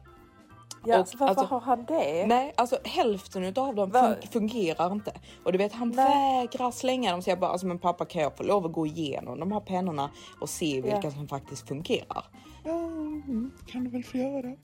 ja, 0.85 1.00
Och, 1.00 1.06
varför 1.18 1.26
alltså, 1.26 1.44
har 1.44 1.61
han 1.61 1.85
det? 1.85 2.26
Nej, 2.26 2.52
alltså 2.56 2.78
hälften 2.85 3.44
av 3.44 3.75
dem 3.75 3.92
fun- 3.92 4.26
fungerar 4.32 4.92
inte. 4.92 5.12
Och 5.44 5.52
du 5.52 5.59
vet, 5.59 5.73
han 5.73 5.88
Nej. 5.88 6.06
vägrar 6.40 6.70
slänga 6.70 7.11
dem. 7.12 7.23
Så 7.23 7.30
jag 7.30 7.38
bara, 7.40 7.50
alltså, 7.50 7.66
men 7.66 7.78
pappa 7.78 8.04
kan 8.04 8.23
jag 8.23 8.37
få 8.37 8.42
lov 8.42 8.66
att 8.66 8.73
gå 8.73 8.87
igenom 8.87 9.40
de 9.40 9.52
här 9.52 9.61
pennorna 9.61 10.11
och 10.40 10.49
se 10.49 10.80
vilka 10.80 11.00
Ja. 11.02 11.11
som 11.11 11.28
faktiskt 11.28 11.68
fungerar? 11.68 12.25
Ja, 12.64 12.73
mm, 12.73 13.50
kan 13.66 13.85
du 13.85 13.90
väl 13.90 14.04
få 14.04 14.16
göra. 14.18 14.54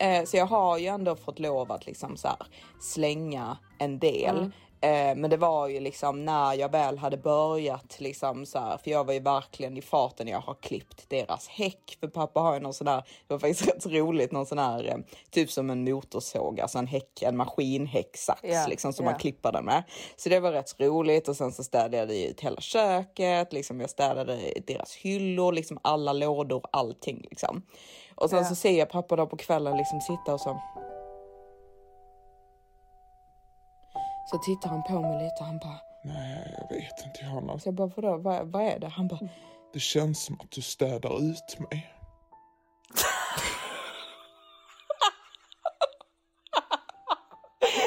Eh, 0.00 0.24
så 0.24 0.36
jag 0.36 0.46
har 0.46 0.78
ju 0.78 0.86
ändå 0.86 1.16
fått 1.16 1.38
lov 1.38 1.72
att 1.72 1.86
liksom 1.86 2.16
så 2.16 2.28
här, 2.28 2.36
slänga 2.80 3.58
en 3.78 3.98
del. 3.98 4.36
Mm. 4.38 4.52
Eh, 4.84 5.14
men 5.16 5.30
det 5.30 5.36
var 5.36 5.68
ju 5.68 5.80
liksom 5.80 6.24
när 6.24 6.54
jag 6.54 6.72
väl 6.72 6.98
hade 6.98 7.16
börjat 7.16 8.00
liksom 8.00 8.46
så 8.46 8.58
här, 8.58 8.78
för 8.78 8.90
jag 8.90 9.04
var 9.04 9.12
ju 9.14 9.20
verkligen 9.20 9.76
i 9.76 9.82
farten. 9.82 10.28
Jag 10.28 10.40
har 10.40 10.54
klippt 10.54 11.10
deras 11.10 11.48
häck 11.48 11.96
för 12.00 12.08
pappa 12.08 12.40
har 12.40 12.54
ju 12.54 12.60
någon 12.60 12.74
sån 12.74 12.84
där, 12.84 12.96
det 13.26 13.34
var 13.34 13.38
faktiskt 13.38 13.66
rätt 13.74 13.86
roligt, 13.86 14.32
någon 14.32 14.46
sån 14.46 14.58
här 14.58 14.84
eh, 14.88 14.96
typ 15.30 15.50
som 15.50 15.70
en 15.70 15.84
motorsåg, 15.84 16.60
alltså 16.60 16.78
en 16.78 16.86
häck, 16.86 17.22
en 17.22 17.36
maskinhäcksax 17.36 18.40
Ja, 18.42 18.66
liksom 18.68 18.92
som 18.92 19.04
ja. 19.04 19.10
man 19.10 19.20
klipper 19.20 19.52
den 19.52 19.64
med. 19.64 19.82
Så 20.16 20.28
det 20.28 20.40
var 20.40 20.52
rätt 20.52 20.80
roligt 20.80 21.28
och 21.28 21.36
sen 21.36 21.52
så 21.52 21.64
städade 21.64 21.96
jag 21.96 22.12
ut 22.12 22.40
hela 22.40 22.60
köket, 22.60 23.52
liksom 23.52 23.80
jag 23.80 23.90
städade 23.90 24.38
deras 24.66 24.94
hyllor, 24.94 25.52
liksom 25.52 25.78
alla 25.82 26.12
lådor, 26.12 26.62
allting 26.70 27.26
liksom. 27.30 27.62
Och 28.14 28.30
sen 28.30 28.38
Ja. 28.38 28.44
så 28.44 28.54
ser 28.54 28.78
jag 28.78 28.90
pappa 28.90 29.16
då 29.16 29.26
på 29.26 29.36
kvällen 29.36 29.76
liksom 29.76 30.00
sitta 30.00 30.34
och 30.34 30.40
så. 30.40 30.60
Så 34.30 34.38
tittar 34.38 34.68
han 34.68 34.82
på 34.82 35.00
mig 35.00 35.22
lite 35.24 35.34
och 35.40 35.46
han 35.46 35.58
bara, 35.58 35.80
Nej, 36.04 36.54
jag 36.58 36.76
vet 36.76 37.06
inte 37.06 37.24
Johanna. 37.24 37.58
så 37.58 37.68
jag 37.68 37.74
bara 37.74 37.86
vadå, 37.96 38.16
vad, 38.16 38.46
vad 38.52 38.62
är 38.62 38.78
det? 38.78 38.88
Han 38.88 39.08
bara, 39.08 39.28
Det 39.72 39.80
känns 39.80 40.24
som 40.24 40.40
att 40.40 40.50
du 40.50 40.62
städar 40.62 41.22
ut 41.30 41.58
mig. 41.58 41.90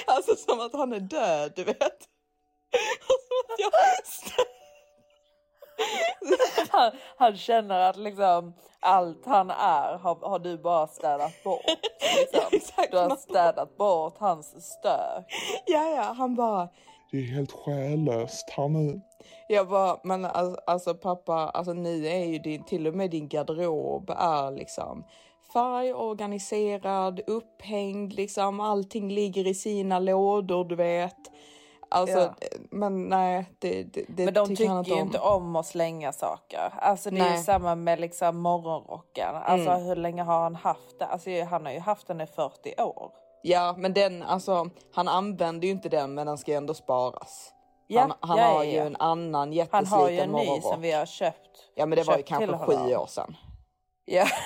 alltså 0.07 0.35
som 0.35 0.59
att 0.59 0.73
han 0.73 0.93
är 0.93 0.99
död, 0.99 1.53
du 1.55 1.63
vet. 1.63 1.99
Och 3.09 3.19
som 3.27 3.37
att 3.53 3.59
jag 3.59 3.71
stä- 4.05 4.56
Han 6.71 6.91
han, 7.17 7.37
känner 7.37 7.79
att 7.79 7.97
liksom 7.97 8.53
allt 8.79 9.25
han 9.25 9.49
är 9.49 9.97
har, 9.97 10.29
har 10.29 10.39
du 10.39 10.57
bara 10.57 10.87
städat 10.87 11.43
bort. 11.43 11.65
Liksom. 12.19 12.41
Exakt. 12.51 12.91
Du 12.91 12.97
har 12.97 13.15
städat 13.15 13.77
bort 13.77 14.15
hans 14.17 14.47
stök. 14.47 15.25
Ja, 15.65 15.95
ja, 15.95 16.13
han 16.17 16.35
bara, 16.35 16.69
Det 17.11 17.17
är 17.17 17.21
helt 17.21 17.51
själlöst 17.51 18.49
här 18.49 18.67
nu. 18.67 19.01
Jag 19.47 19.69
bara, 19.69 19.99
men 20.03 20.25
alltså, 20.25 20.61
alltså 20.67 20.93
pappa, 20.93 21.33
alltså 21.33 21.73
nu 21.73 22.07
är 22.07 22.25
ju 22.25 22.39
din, 22.39 22.63
till 22.63 22.87
och 22.87 22.93
med 22.93 23.11
din 23.11 23.27
garderob 23.27 24.09
är 24.09 24.51
liksom 24.51 25.03
färgorganiserad, 25.53 27.21
upphängd, 27.27 28.13
liksom 28.13 28.59
allting 28.59 29.11
ligger 29.11 29.47
i 29.47 29.53
sina 29.53 29.99
lådor, 29.99 30.65
du 30.65 30.75
vet. 30.75 31.26
Alltså, 31.89 32.17
Ja. 32.19 32.33
men 32.71 33.09
nej, 33.09 33.45
det, 33.59 33.83
det, 33.83 34.05
det 34.07 34.25
Men 34.25 34.33
de 34.33 34.47
tycker 34.47 34.55
tycker 34.55 34.69
han 34.69 34.77
inte 34.79 34.89
ju 34.91 34.95
om. 35.01 35.07
inte 35.07 35.19
om 35.19 35.55
att 35.55 35.65
slänga 35.65 36.11
saker. 36.11 36.73
Alltså 36.77 37.09
det 37.09 37.19
är 37.19 37.23
ju 37.23 37.29
Nej. 37.29 37.43
samma 37.43 37.75
med 37.75 37.99
liksom 37.99 38.37
morgonrocken. 38.37 39.35
Alltså 39.35 39.69
Mm. 39.69 39.83
hur 39.83 39.95
länge 39.95 40.23
har 40.23 40.39
han 40.43 40.55
haft 40.55 40.99
det? 40.99 41.05
Alltså 41.05 41.43
han 41.43 41.65
har 41.65 41.73
ju 41.73 41.79
haft 41.79 42.07
den 42.07 42.21
i 42.21 42.25
40 42.27 42.81
år. 42.81 43.11
Ja, 43.41 43.75
men 43.77 43.93
den, 43.93 44.23
alltså, 44.23 44.69
han 44.93 45.07
använder 45.07 45.65
ju 45.67 45.71
inte 45.71 45.89
den, 45.89 46.13
men 46.13 46.27
den 46.27 46.37
ska 46.37 46.53
ändå 46.53 46.73
sparas. 46.73 47.53
Ja, 47.87 48.01
han 48.01 48.13
han 48.19 48.37
ja, 48.37 48.45
har 48.45 48.63
ju 48.63 48.77
en 48.77 48.95
annan 48.95 49.33
Han 49.35 49.53
jättesliten 49.53 49.99
har 49.99 50.09
ju 50.09 50.19
en 50.19 50.29
ny 50.29 50.33
morgonrock. 50.33 50.63
som 50.73 50.81
vi 50.81 50.91
har 50.91 51.05
köpt. 51.05 51.69
Ja, 51.75 51.85
men 51.85 51.95
det 51.97 52.03
var 52.03 52.17
ju 52.17 52.23
kanske 52.23 52.57
sju 52.57 52.95
år 52.95 53.05
sedan. 53.07 53.35
Ja. 54.05 54.25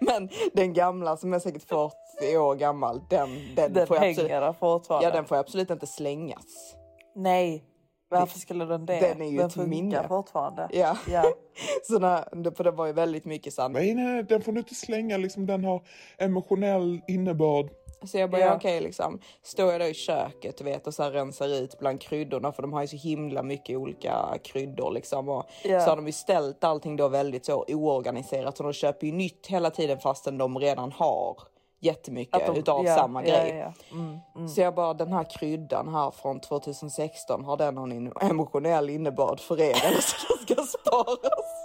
Men 0.00 0.28
den 0.52 0.72
gamla 0.72 1.16
som 1.16 1.34
är 1.34 1.38
säkert 1.38 1.68
40 1.68 1.92
år 2.22 2.54
gammal, 2.54 3.00
den, 3.08 3.28
den, 3.56 3.72
Den 3.72 3.86
får 3.86 3.96
jag 3.96 4.00
hänger 4.02 4.12
absolut, 4.14 4.30
där 4.40 4.52
fortfarande. 4.52 5.06
ja, 5.08 5.12
den 5.14 5.24
får 5.24 5.36
absolut 5.36 5.70
inte 5.70 5.86
slängas. 5.86 6.76
Nej. 7.16 7.64
Varför 8.12 8.38
skulle 8.38 8.64
den 8.64 8.86
det? 8.86 9.00
Den 9.00 9.22
är 9.22 9.26
ju 9.30 9.40
ett 9.40 9.52
funkar 9.52 9.68
minne. 9.68 10.08
fortfarande. 10.08 10.68
Ja. 10.72 10.96
Ja. 11.08 11.24
Så 11.82 11.98
när, 11.98 12.54
för 12.56 12.64
det 12.64 12.70
var 12.70 12.86
ju 12.86 12.92
väldigt 12.92 13.24
mycket 13.24 13.54
sant. 13.54 13.74
Nej, 13.74 13.94
nej, 13.94 14.22
den 14.24 14.42
får 14.42 14.52
du 14.52 14.58
inte 14.58 14.74
slänga. 14.74 15.16
Liksom, 15.16 15.46
den 15.46 15.64
har 15.64 15.82
emotionell 16.18 17.00
innebörd. 17.08 17.70
Så 18.04 18.18
jag 18.18 18.30
bara, 18.30 18.40
Ja. 18.40 18.54
okej 18.56 18.80
liksom. 18.80 19.18
Står 19.42 19.72
jag 19.72 19.80
då 19.80 19.84
i 19.86 19.94
köket 19.94 20.58
du 20.58 20.64
vet 20.64 20.86
och 20.86 20.94
så 20.94 21.02
här 21.02 21.10
rensar 21.10 21.48
ut 21.48 21.78
bland 21.78 22.00
kryddorna 22.00 22.52
för 22.52 22.62
de 22.62 22.72
har 22.72 22.80
ju 22.80 22.86
så 22.88 22.96
himla 22.96 23.42
mycket 23.42 23.76
olika 23.78 24.38
kryddor 24.44 24.92
liksom. 24.92 25.28
Och 25.28 25.44
Ja. 25.64 25.80
Så 25.80 25.88
har 25.90 25.96
de 25.96 26.06
ju 26.06 26.12
ställt 26.12 26.64
allting 26.64 26.96
då 26.96 27.08
väldigt 27.08 27.44
så 27.44 27.64
oorganiserat 27.68 28.56
så 28.56 28.62
de 28.62 28.72
köper 28.72 29.06
ju 29.06 29.12
nytt 29.12 29.46
hela 29.46 29.70
tiden 29.70 29.98
fastän 29.98 30.38
de 30.38 30.58
redan 30.58 30.92
har 30.92 31.36
jättemycket 31.80 32.46
de- 32.46 32.56
utav 32.58 32.84
ja, 32.84 32.96
samma 32.96 33.26
ja, 33.26 33.34
grej. 33.34 33.56
ja. 33.56 33.72
Mm, 33.96 34.18
mm. 34.36 34.48
Så 34.48 34.60
jag 34.60 34.74
bara, 34.74 34.94
den 34.94 35.12
här 35.12 35.24
kryddan 35.24 35.94
här 35.94 36.10
från 36.10 36.40
2016, 36.40 37.44
har 37.44 37.56
den 37.56 37.74
någon 37.74 38.12
emotionell 38.20 38.90
innebörd 38.90 39.40
för 39.40 39.60
er 39.60 39.84
eller 39.86 40.00
ska, 40.00 40.54
ska 40.54 40.62
sparas? 40.62 41.64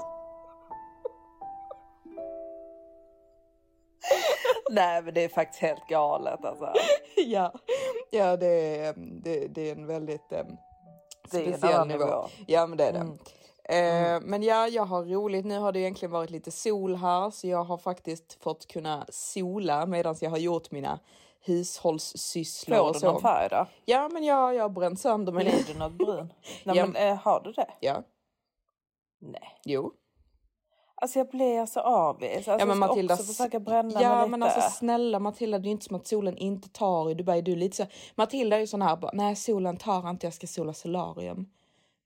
Nej 4.70 5.02
men 5.02 5.14
det 5.14 5.24
är 5.24 5.30
faktiskt 5.30 5.62
helt 5.62 5.88
galet 5.90 6.46
alltså. 6.46 6.74
ja, 7.16 7.54
ja 8.12 8.38
det, 8.38 8.78
är, 8.78 8.94
det, 8.98 9.48
det 9.48 9.70
är 9.70 9.76
en 9.76 9.88
väldigt 9.88 10.32
eh, 10.32 10.44
speciell 11.28 11.88
nivå. 11.88 12.06
nivå. 12.06 12.26
Ja 12.48 12.68
men 12.68 12.78
det 12.78 12.84
är 12.86 12.94
det. 12.94 13.00
Mm. 13.00 13.18
Eh, 13.70 14.20
Men 14.22 14.44
ja, 14.44 14.68
jag 14.68 14.84
har 14.86 15.04
roligt. 15.06 15.46
Nu 15.46 15.60
har 15.60 15.72
det 15.72 15.80
egentligen 15.80 16.12
varit 16.12 16.30
lite 16.30 16.52
sol 16.52 16.96
här 16.96 17.30
så 17.32 17.48
jag 17.48 17.64
har 17.64 17.78
faktiskt 17.78 18.38
fått 18.44 18.68
kunna 18.68 19.06
sola 19.10 19.86
medan 19.86 20.16
jag 20.22 20.30
har 20.30 20.38
gjort 20.38 20.72
mina 20.72 21.00
hushållssysslor 21.42 22.78
Får 22.94 23.00
du 23.00 23.06
någon 23.08 23.22
färg 23.22 23.50
då? 23.50 23.68
Ja 23.86 24.10
men 24.14 24.24
jag, 24.24 24.56
jag 24.56 24.64
har 24.64 24.70
bränt 24.70 25.00
sönder 25.00 25.32
mig 25.32 25.44
Blir 25.46 25.74
du 25.74 25.80
något 25.80 25.92
brun? 25.92 26.34
Nej 26.64 26.78
Ja. 26.78 26.86
men 26.86 26.96
eh, 26.96 27.16
har 27.18 27.42
du 27.44 27.52
det? 27.52 27.68
Ja, 27.80 28.04
Nej. 29.22 29.60
jo. 29.66 29.92
Alltså 30.96 31.20
jag 31.20 31.30
blir 31.30 31.66
så 31.66 31.80
avis. 31.80 32.36
Alltså, 32.36 32.52
Ja, 32.52 32.58
men 32.58 32.68
jag 32.68 32.78
ska 32.78 32.88
Matilda, 32.88 33.14
också 33.14 33.26
försöka 33.26 33.60
bränna 33.60 34.02
ja, 34.02 34.10
mig 34.10 34.18
lite. 34.20 34.30
men 34.30 34.44
alltså 34.44 34.62
snälla 34.62 35.20
Matilda, 35.20 35.60
det 35.60 35.70
är 35.70 35.72
inte 35.72 35.86
som 35.86 35.96
att 35.96 36.08
solen 36.08 36.38
inte 36.38 36.70
tar 36.70 37.12
i 37.12 37.14
Dubai. 37.14 37.42
Du 37.42 37.52
är 37.52 37.56
lite 37.56 37.76
så. 37.78 37.86
Matilda 38.16 38.56
är 38.56 38.60
ju 38.60 38.68
sån 38.68 38.82
här, 38.82 38.96
bara, 38.96 39.12
nej 39.14 39.36
solen 39.36 39.78
tar 39.78 40.10
inte, 40.10 40.26
jag 40.26 40.34
ska 40.34 40.48
sola 40.48 40.74
solarium. 40.74 41.46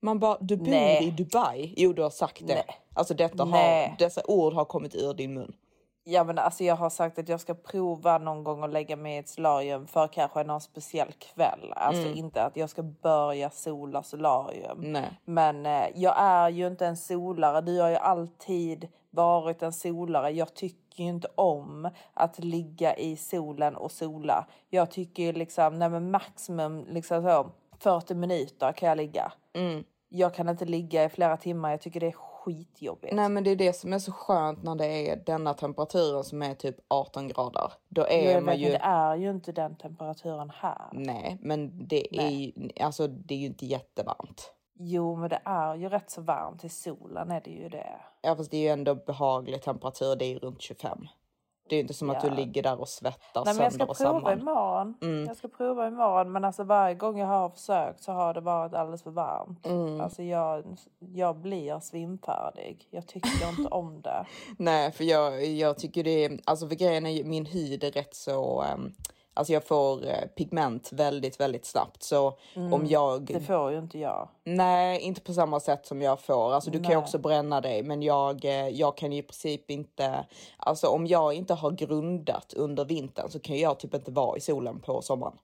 Man 0.01 0.19
bara, 0.19 0.37
du 0.41 0.57
bor 0.57 0.67
Nej. 0.67 1.07
i 1.07 1.11
Dubai. 1.11 1.73
Jo, 1.77 1.93
du 1.93 2.01
har 2.01 2.09
sagt 2.09 2.47
det. 2.47 2.53
Nej. 2.53 2.65
Alltså 2.93 3.13
detta 3.13 3.43
har, 3.43 3.97
dessa 3.97 4.21
ord 4.27 4.53
har 4.53 4.65
kommit 4.65 4.95
ur 4.95 5.13
din 5.13 5.33
mun. 5.33 5.53
Ja 6.03 6.23
men 6.23 6.37
alltså 6.37 6.63
jag 6.63 6.75
har 6.75 6.89
sagt 6.89 7.19
att 7.19 7.29
jag 7.29 7.39
ska 7.39 7.53
prova 7.53 8.17
någon 8.17 8.43
gång 8.43 8.63
att 8.63 8.69
lägga 8.69 8.95
mig 8.95 9.15
i 9.15 9.17
ett 9.17 9.29
solarium 9.29 9.87
för 9.87 10.07
kanske 10.07 10.43
någon 10.43 10.61
speciell 10.61 11.11
kväll. 11.11 11.73
Alltså 11.75 12.05
Mm. 12.05 12.17
inte 12.17 12.43
att 12.43 12.57
jag 12.57 12.69
ska 12.69 12.83
börja 12.83 13.49
sola 13.49 14.03
solarium. 14.03 14.77
Nej. 14.81 15.19
Men 15.25 15.65
eh, 15.65 15.85
jag 15.95 16.15
är 16.17 16.49
ju 16.49 16.67
inte 16.67 16.85
en 16.87 16.97
solare. 16.97 17.61
Du 17.61 17.79
har 17.81 17.89
ju 17.89 17.95
alltid 17.95 18.87
varit 19.09 19.61
en 19.63 19.73
solare. 19.73 20.29
Jag 20.31 20.53
tycker 20.53 21.03
ju 21.03 21.09
inte 21.09 21.27
om 21.35 21.89
att 22.13 22.39
ligga 22.39 22.95
i 22.95 23.15
solen 23.15 23.75
och 23.75 23.91
sola. 23.91 24.45
Jag 24.69 24.91
tycker 24.91 25.23
ju 25.23 25.31
liksom, 25.31 25.79
nej 25.79 25.89
men 25.89 26.11
maximum 26.11 26.85
liksom 26.89 27.23
så 27.23 27.49
40 27.79 28.13
minuter 28.13 28.71
kan 28.71 28.89
jag 28.89 28.97
ligga. 28.97 29.31
Mm. 29.53 29.83
Jag 30.09 30.33
kan 30.33 30.49
inte 30.49 30.65
ligga 30.65 31.03
i 31.03 31.09
flera 31.09 31.37
timmar. 31.37 31.71
Jag 31.71 31.81
tycker 31.81 31.99
det 31.99 32.07
är 32.07 32.11
skitjobbigt. 32.11 33.13
Nej 33.13 33.29
men 33.29 33.43
det 33.43 33.51
är 33.51 33.55
det 33.55 33.73
som 33.73 33.93
är 33.93 33.99
så 33.99 34.11
skönt 34.11 34.63
när 34.63 34.75
det 34.75 35.09
är 35.09 35.15
denna 35.25 35.53
temperaturen 35.53 36.23
som 36.23 36.41
är 36.41 36.53
typ 36.53 36.75
18 36.87 37.27
grader. 37.27 37.71
Då 37.87 38.05
är 38.05 38.33
jag 38.33 38.43
man 38.43 38.53
vet, 38.53 38.59
ju... 38.59 38.63
men 38.63 38.71
det 38.71 38.85
är 38.85 39.15
ju 39.15 39.29
inte 39.29 39.51
den 39.51 39.75
temperaturen 39.75 40.51
här. 40.55 40.89
Nej 40.91 41.37
men 41.41 41.87
det 41.87 42.19
är 42.19 42.29
ju, 42.29 42.51
alltså 42.81 43.07
det 43.07 43.33
är 43.33 43.39
ju 43.39 43.45
inte 43.45 43.65
jättevarmt. 43.65 44.53
Jo, 44.81 45.15
men 45.15 45.29
det 45.29 45.41
är 45.45 45.75
ju 45.75 45.89
rätt 45.89 46.09
så 46.09 46.21
varmt 46.21 46.63
i 46.63 46.69
solen 46.69 47.31
är 47.31 47.41
det 47.41 47.51
ju 47.51 47.69
det. 47.69 48.01
Ja 48.21 48.35
fast 48.35 48.51
det 48.51 48.57
är 48.57 48.61
ju 48.61 48.67
ändå 48.67 48.95
behaglig 48.95 49.61
temperatur, 49.61 50.15
det 50.15 50.25
är 50.25 50.29
ju 50.29 50.39
runt 50.39 50.61
25. 50.61 51.07
Det 51.69 51.75
är 51.75 51.77
ju 51.77 51.81
inte 51.81 51.93
som 51.93 52.09
att 52.09 52.23
Ja. 52.23 52.29
du 52.29 52.35
ligger 52.35 52.63
där 52.63 52.79
och 52.81 52.87
svettas 52.89 53.45
Nej, 53.45 53.53
men 53.55 53.63
jag 53.63 53.73
ska 53.73 53.85
prova 53.85 53.95
samman. 53.95 54.39
imorgon. 54.39 54.93
Mm. 55.01 55.25
Jag 55.25 55.37
ska 55.37 55.47
prova 55.47 55.87
imorgon, 55.87 56.31
men 56.31 56.45
alltså 56.45 56.63
varje 56.63 56.95
gång 56.95 57.19
jag 57.19 57.27
har 57.27 57.49
försökt 57.49 58.03
så 58.03 58.11
har 58.11 58.33
det 58.33 58.41
varit 58.41 58.73
alldeles 58.73 59.03
för 59.03 59.11
varmt. 59.11 59.65
Mm. 59.65 60.01
Alltså 60.01 60.23
jag, 60.23 60.63
jag 60.99 61.35
blir 61.37 61.79
svimfärdig. 61.79 62.87
Jag 62.91 63.07
tycker 63.07 63.49
inte 63.49 63.69
om 63.71 64.01
det. 64.01 64.25
Nej, 64.57 64.91
för 64.91 65.03
jag, 65.03 65.45
jag 65.45 65.77
tycker 65.77 66.03
det 66.03 66.25
är, 66.25 66.39
alltså 66.45 66.67
för 66.67 66.75
grejen 66.75 67.05
är 67.05 67.23
min 67.23 67.45
hud 67.45 67.83
är 67.83 67.91
rätt 67.91 68.15
så, 68.15 68.63
um, 68.73 68.93
alltså 69.33 69.53
jag 69.53 69.63
får 69.63 70.07
eh, 70.07 70.25
pigment 70.35 70.89
väldigt, 70.91 71.39
väldigt 71.39 71.65
snabbt. 71.65 72.03
Så 72.03 72.37
om 72.55 72.85
jag, 72.87 73.15
Mm. 73.17 73.25
Det 73.25 73.39
får 73.39 73.71
ju 73.71 73.77
inte 73.77 73.99
jag. 73.99 74.29
nej, 74.43 74.99
inte 74.99 75.21
på 75.21 75.33
samma 75.33 75.59
sätt 75.59 75.85
som 75.85 76.01
jag 76.01 76.19
får. 76.19 76.53
Alltså 76.53 76.71
du 76.71 76.77
kan 76.77 76.89
ju 76.89 76.95
Nej. 76.95 77.03
också 77.03 77.17
bränna 77.17 77.61
dig, 77.61 77.83
men 77.83 78.01
jag, 78.01 78.45
eh, 78.45 78.67
jag 78.67 78.97
kan 78.97 79.11
ju 79.11 79.17
i 79.17 79.23
princip 79.23 79.71
inte, 79.71 80.25
alltså 80.57 80.87
om 80.87 81.07
jag 81.07 81.33
inte 81.33 81.53
har 81.53 81.71
grundat 81.71 82.53
under 82.53 82.85
vintern 82.85 83.29
så 83.29 83.39
kan 83.39 83.57
jag 83.57 83.79
typ 83.79 83.93
inte 83.93 84.11
vara 84.11 84.37
i 84.37 84.41
solen 84.41 84.79
på 84.79 85.01
sommaren. 85.01 85.37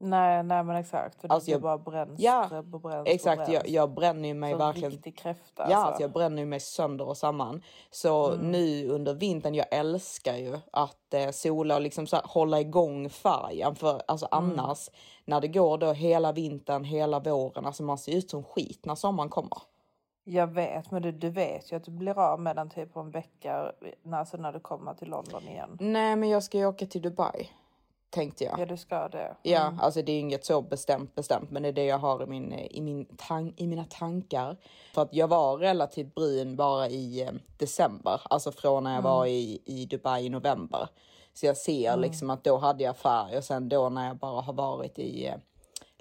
Nej, 0.00 0.42
nej 0.42 0.64
men 0.64 0.76
exakt. 0.76 1.20
För 1.20 1.28
Alltså, 1.28 1.50
jag- 1.50 1.60
bara 1.60 1.78
bränns. 1.78 2.20
Ja, 2.20 2.46
bränns, 2.50 2.82
bränns, 2.82 3.08
Exakt, 3.08 3.36
bränns. 3.36 3.52
jag, 3.52 3.68
jag 3.68 3.90
bränner 3.90 4.34
mig 4.34 4.52
Som 4.52 4.58
verkligen. 4.58 4.90
riktig 4.90 5.18
kräfta. 5.18 5.42
Ja, 5.56 5.62
alltså. 5.64 5.76
alltså 5.86 6.02
jag 6.02 6.12
bränner 6.12 6.44
mig 6.44 6.60
sönder 6.60 7.08
och 7.08 7.16
samman. 7.16 7.62
Så 7.90 8.32
Mm. 8.32 8.50
nu 8.50 8.88
under 8.88 9.14
vintern, 9.14 9.54
jag 9.54 9.66
älskar 9.70 10.36
ju 10.36 10.58
att 10.72 11.14
eh, 11.14 11.30
sola 11.30 11.74
och 11.74 11.80
liksom 11.80 12.06
så 12.06 12.16
här, 12.16 12.22
hålla 12.26 12.60
igång 12.60 13.10
färgen. 13.10 13.74
För 13.74 14.02
alltså 14.08 14.28
Mm. 14.32 14.50
annars, 14.60 14.88
när 15.24 15.40
det 15.40 15.48
går 15.48 15.78
då 15.78 15.92
hela 15.92 16.32
vintern, 16.32 16.84
hela 16.84 17.20
våren, 17.20 17.66
alltså 17.66 17.82
man 17.82 17.98
ser 17.98 18.12
ut 18.16 18.30
som 18.30 18.44
skit 18.44 18.86
när 18.86 18.94
sommaren 18.94 19.30
kommer. 19.30 19.58
Jag 20.24 20.46
vet, 20.46 20.90
men 20.90 21.02
du, 21.02 21.12
du 21.12 21.30
vet 21.30 21.72
ju 21.72 21.76
att 21.76 21.84
du 21.84 21.90
blir 21.90 22.18
av 22.18 22.40
med 22.40 22.56
den 22.56 22.70
typ 22.70 22.92
på 22.94 23.00
en 23.00 23.10
vecka 23.10 23.72
när, 24.02 24.18
alltså 24.18 24.36
när 24.36 24.52
du 24.52 24.60
kommer 24.60 24.94
till 24.94 25.08
London 25.08 25.42
igen. 25.48 25.76
Nej, 25.80 26.16
men 26.16 26.28
jag 26.28 26.42
ska 26.42 26.58
ju 26.58 26.66
åka 26.66 26.86
till 26.86 27.02
Dubai, 27.02 27.50
tänkte 28.10 28.44
jag. 28.44 28.58
Ja, 28.60 28.66
du 28.66 28.76
ska 28.76 29.08
det. 29.08 29.36
Ja, 29.42 29.66
Mm. 29.66 29.80
alltså 29.80 30.02
det 30.02 30.12
är 30.12 30.20
inget 30.20 30.44
så 30.44 30.62
bestämt 30.62 31.14
bestämt, 31.14 31.50
men 31.50 31.62
det 31.62 31.68
är 31.68 31.72
det 31.72 31.84
jag 31.84 31.98
har 31.98 32.22
i, 32.22 32.26
min, 32.26 32.52
i, 32.52 32.80
min 32.80 33.06
tan- 33.06 33.54
i 33.56 33.66
mina 33.66 33.84
tankar. 33.84 34.56
För 34.94 35.02
att 35.02 35.14
jag 35.14 35.28
var 35.28 35.56
relativt 35.58 36.14
brun 36.14 36.56
bara 36.56 36.88
i 36.88 37.22
eh, 37.22 37.30
december, 37.56 38.20
alltså 38.30 38.52
från 38.52 38.84
när 38.84 38.94
jag 38.94 39.02
var 39.02 39.26
i, 39.26 39.62
i 39.64 39.86
Dubai 39.86 40.24
i 40.26 40.28
november. 40.28 40.88
Så 41.34 41.46
jag 41.46 41.56
ser 41.56 41.96
liksom 41.96 42.30
att 42.30 42.44
då 42.44 42.56
hade 42.56 42.84
jag 42.84 42.96
färg 42.96 43.36
och 43.36 43.44
sen 43.44 43.68
då 43.68 43.88
när 43.88 44.06
jag 44.06 44.16
bara 44.16 44.40
har 44.40 44.52
varit 44.52 44.98
i 44.98 45.26
eh, 45.26 45.34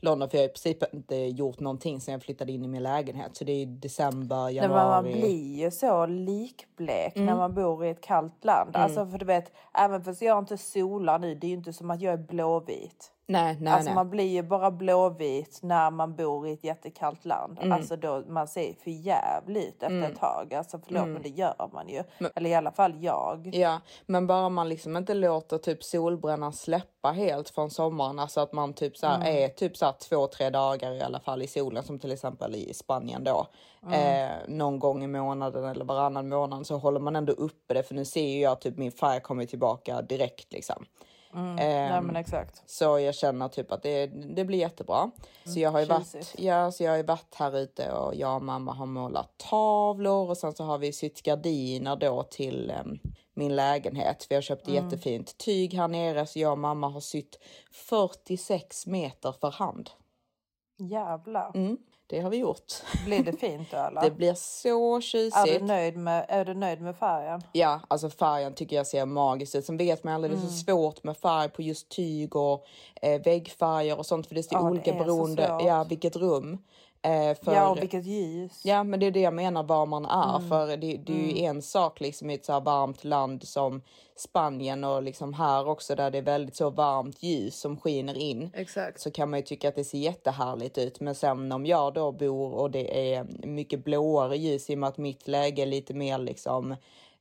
London, 0.02 0.30
för 0.30 0.38
jag 0.38 0.44
har 0.44 0.50
i 0.50 0.52
princip 0.52 0.94
inte 0.94 1.16
gjort 1.16 1.60
någonting 1.60 2.02
sen 2.02 2.12
jag 2.12 2.24
flyttade 2.24 2.52
in 2.52 2.64
i 2.66 2.68
min 2.68 2.84
lägenhet. 2.84 3.36
Så 3.36 3.44
det 3.44 3.52
är 3.52 3.66
december, 3.66 4.44
Nej, 4.44 4.56
januari. 4.56 4.80
men 4.80 4.90
man 4.90 5.04
blir 5.04 5.64
ju 5.64 5.72
så 5.72 6.06
likblek 6.06 7.16
när 7.16 7.36
man 7.36 7.54
bor 7.54 7.86
i 7.86 7.90
ett 7.90 8.02
kallt 8.02 8.46
land. 8.46 8.76
Alltså 8.76 9.06
för 9.06 9.18
du 9.18 9.26
vet, 9.26 9.52
även 9.74 10.04
fast 10.04 10.22
jag 10.22 10.40
inte 10.40 10.58
solar 10.58 11.20
nu, 11.20 11.36
det 11.36 11.48
är 11.48 11.50
ju 11.50 11.56
inte 11.56 11.74
som 11.74 11.92
att 11.92 12.02
jag 12.02 12.14
är 12.14 12.18
blåvit. 12.18 13.12
Nej, 13.30 13.58
nej, 13.62 13.74
Alltså 13.74 13.90
nej. 13.90 13.96
man 13.96 14.10
blir 14.10 14.26
ju 14.28 14.44
bara 14.44 14.72
blåvit 14.72 15.60
när 15.64 15.92
man 15.92 16.16
bor 16.16 16.48
i 16.48 16.54
ett 16.54 16.64
jättekallt 16.64 17.26
land. 17.26 17.58
Mm. 17.62 17.72
Alltså 17.72 17.96
då 17.96 18.24
man 18.28 18.48
ser 18.48 18.74
för 18.84 18.92
jävligt 18.92 19.84
efter 19.84 20.04
ett 20.04 20.20
tag. 20.20 20.54
Alltså 20.54 20.80
förlåt 20.86 21.02
Mm. 21.04 21.14
men 21.14 21.22
det 21.22 21.30
gör 21.30 21.70
man 21.74 21.90
ju. 21.90 22.04
Eller 22.36 22.50
i 22.50 22.54
alla 22.56 22.72
fall 22.72 23.04
jag. 23.04 23.50
Ja, 23.54 23.80
men 24.06 24.28
bara 24.28 24.50
man 24.50 24.70
liksom 24.70 24.98
inte 24.98 25.14
låter 25.14 25.58
typ 25.58 25.84
solbrännan 25.84 26.54
släppa 26.54 27.12
helt 27.12 27.50
från 27.50 27.70
sommaren, 27.70 28.20
alltså 28.20 28.40
att 28.42 28.54
man 28.54 28.74
typ 28.74 28.98
så 28.98 29.08
Mm. 29.08 29.22
är 29.44 29.48
typ 29.48 29.78
så 29.78 29.86
här 29.86 29.94
två, 30.10 30.28
tre 30.28 30.50
dagar 30.50 30.92
i 30.92 31.02
alla 31.02 31.20
fall 31.20 31.42
i 31.42 31.48
solen 31.48 31.84
som 31.84 32.00
till 32.00 32.12
exempel 32.12 32.56
i 32.56 32.74
Spanien 32.74 33.24
då. 33.24 33.48
Mm. 33.86 33.94
Eh, 34.30 34.36
någon 34.48 34.80
gång 34.80 35.04
i 35.04 35.08
månaden 35.08 35.66
eller 35.66 35.86
varannan 35.86 36.30
månad 36.30 36.68
så 36.68 36.78
håller 36.78 37.00
man 37.00 37.16
ändå 37.16 37.34
uppe 37.34 37.74
det 37.74 37.84
för 37.84 37.96
nu 37.96 38.06
ser 38.06 38.28
ju 38.28 38.40
jag 38.42 38.62
typ 38.62 38.78
min 38.78 38.92
färg 38.92 39.20
kommer 39.22 39.46
tillbaka 39.46 40.02
direkt 40.02 40.54
liksom. 40.54 40.86
Nej 41.32 41.88
Ehm, 41.88 42.06
men 42.06 42.16
exakt. 42.16 42.64
Så 42.66 43.00
jag 43.00 43.16
känner 43.16 43.48
typ 43.48 43.72
att 43.72 43.84
det, 43.84 44.08
det 44.08 44.46
blir 44.46 44.60
jättebra. 44.60 45.12
Så 45.46 45.60
jag 45.60 45.72
har 45.72 45.80
ju 45.80 45.86
varit, 45.86 46.36
ja, 46.38 46.72
så 46.72 46.84
jag 46.84 46.92
har 46.92 47.04
varit 47.04 47.36
här 47.36 47.58
ute 47.58 47.92
och 47.92 48.16
jag 48.16 48.36
och 48.36 48.44
mamma 48.44 48.74
har 48.74 48.86
målat 48.86 49.38
tavlor 49.38 50.30
och 50.30 50.38
sen 50.38 50.54
så 50.54 50.64
har 50.64 50.78
vi 50.78 50.94
sytt 50.94 51.22
gardiner 51.22 51.96
då 51.96 52.24
till 52.24 52.72
em, 52.72 53.00
min 53.34 53.56
lägenhet. 53.56 54.28
Vi 54.30 54.36
har 54.36 54.42
köpt 54.42 54.68
jättefint 54.68 55.38
tyg 55.38 55.74
här 55.74 55.88
nere 55.88 56.26
så 56.26 56.40
jag 56.40 56.52
och 56.52 56.58
mamma 56.58 56.90
har 56.90 57.02
sytt 57.02 57.40
46 57.72 58.88
meter 58.88 59.32
för 59.32 59.52
hand. 59.52 59.90
Jävlar. 60.78 61.52
Mm, 61.56 61.78
det 62.10 62.20
har 62.20 62.30
vi 62.30 62.38
gjort. 62.38 62.74
Blir 63.06 63.24
det 63.24 63.34
fint 63.40 63.72
då 63.72 63.78
eller? 63.78 64.02
Det 64.02 64.12
blir 64.12 64.34
så 64.34 64.96
är, 64.96 64.96
du 64.96 65.02
tjusigt. 65.02 65.64
nöjd 65.64 65.98
med, 65.98 66.26
är 66.30 66.46
du 66.46 66.54
nöjd 66.54 66.82
med 66.82 66.96
färgen? 66.98 67.42
Ja, 67.52 67.80
alltså 67.88 68.10
färgen 68.10 68.54
tycker 68.54 68.76
jag 68.76 68.88
ser 68.88 69.06
magisk 69.06 69.56
ut. 69.56 69.66
Sen 69.66 69.78
vet 69.78 70.04
man 70.04 70.14
aldrig, 70.14 70.32
det 70.32 70.36
är 70.36 70.40
Mm. 70.40 70.50
så 70.50 70.58
svårt 70.66 71.04
med 71.04 71.18
färg 71.18 71.50
på 71.50 71.62
just 71.62 71.90
tyg 71.90 72.36
och 72.36 72.66
eh, 73.02 73.22
väggfärger 73.22 73.98
och 73.98 74.06
sånt 74.06 74.28
för 74.28 74.36
det 74.36 74.42
är 74.42 74.44
så 74.44 74.50
Ja, 74.52 74.60
det 74.60 74.66
olika 74.66 74.92
är 74.94 74.98
så 74.98 75.04
beroende 75.04 75.42
ja, 75.66 75.84
vilket 75.90 76.16
rum. 76.16 76.58
Eh, 77.08 77.36
för, 77.44 77.54
Ja 77.54 77.70
och 77.70 77.82
vilket 77.82 78.06
ljus. 78.06 78.62
Ja, 78.66 78.84
men 78.84 79.00
det 79.00 79.06
är 79.06 79.12
det 79.12 79.20
jag 79.20 79.34
menar 79.34 79.64
var 79.64 79.86
man 79.86 80.06
är. 80.06 80.38
Mm. 80.38 80.50
För 80.50 80.68
det, 80.68 80.98
det 80.98 81.14
är 81.14 81.38
ju 81.38 81.44
en 81.44 81.62
sak 81.62 82.00
liksom 82.00 82.30
i 82.30 82.34
ett 82.34 82.46
så 82.46 82.54
här 82.54 82.62
varmt 82.62 83.04
land 83.04 83.44
som 83.44 83.82
Spanien 84.16 84.84
och 84.84 85.04
liksom 85.04 85.34
här 85.34 85.68
också 85.68 85.96
där 85.96 86.12
det 86.12 86.18
är 86.18 86.22
väldigt 86.22 86.56
så 86.56 86.70
varmt 86.70 87.24
ljus 87.24 87.60
som 87.60 87.78
skiner 87.78 88.18
in. 88.18 88.50
Exakt. 88.54 89.02
Så 89.02 89.12
kan 89.12 89.30
man 89.30 89.40
ju 89.40 89.46
tycka 89.46 89.70
att 89.70 89.76
det 89.76 89.84
ser 89.84 89.98
jättehärligt 89.98 90.78
ut. 90.78 91.00
Men 91.00 91.16
sen 91.16 91.52
om 91.52 91.66
jag 91.66 91.94
då 91.94 92.12
bor 92.12 92.54
och 92.54 92.72
det 92.72 93.16
är 93.16 93.48
mycket 93.48 93.84
blåare 93.84 94.38
ljus 94.38 94.70
i 94.70 94.76
och 94.76 94.80
med 94.80 94.90
att 94.90 94.98
mitt 94.98 95.28
läge 95.28 95.62
är 95.62 95.66
lite 95.66 95.94
mer 95.94 96.18
liksom 96.18 96.76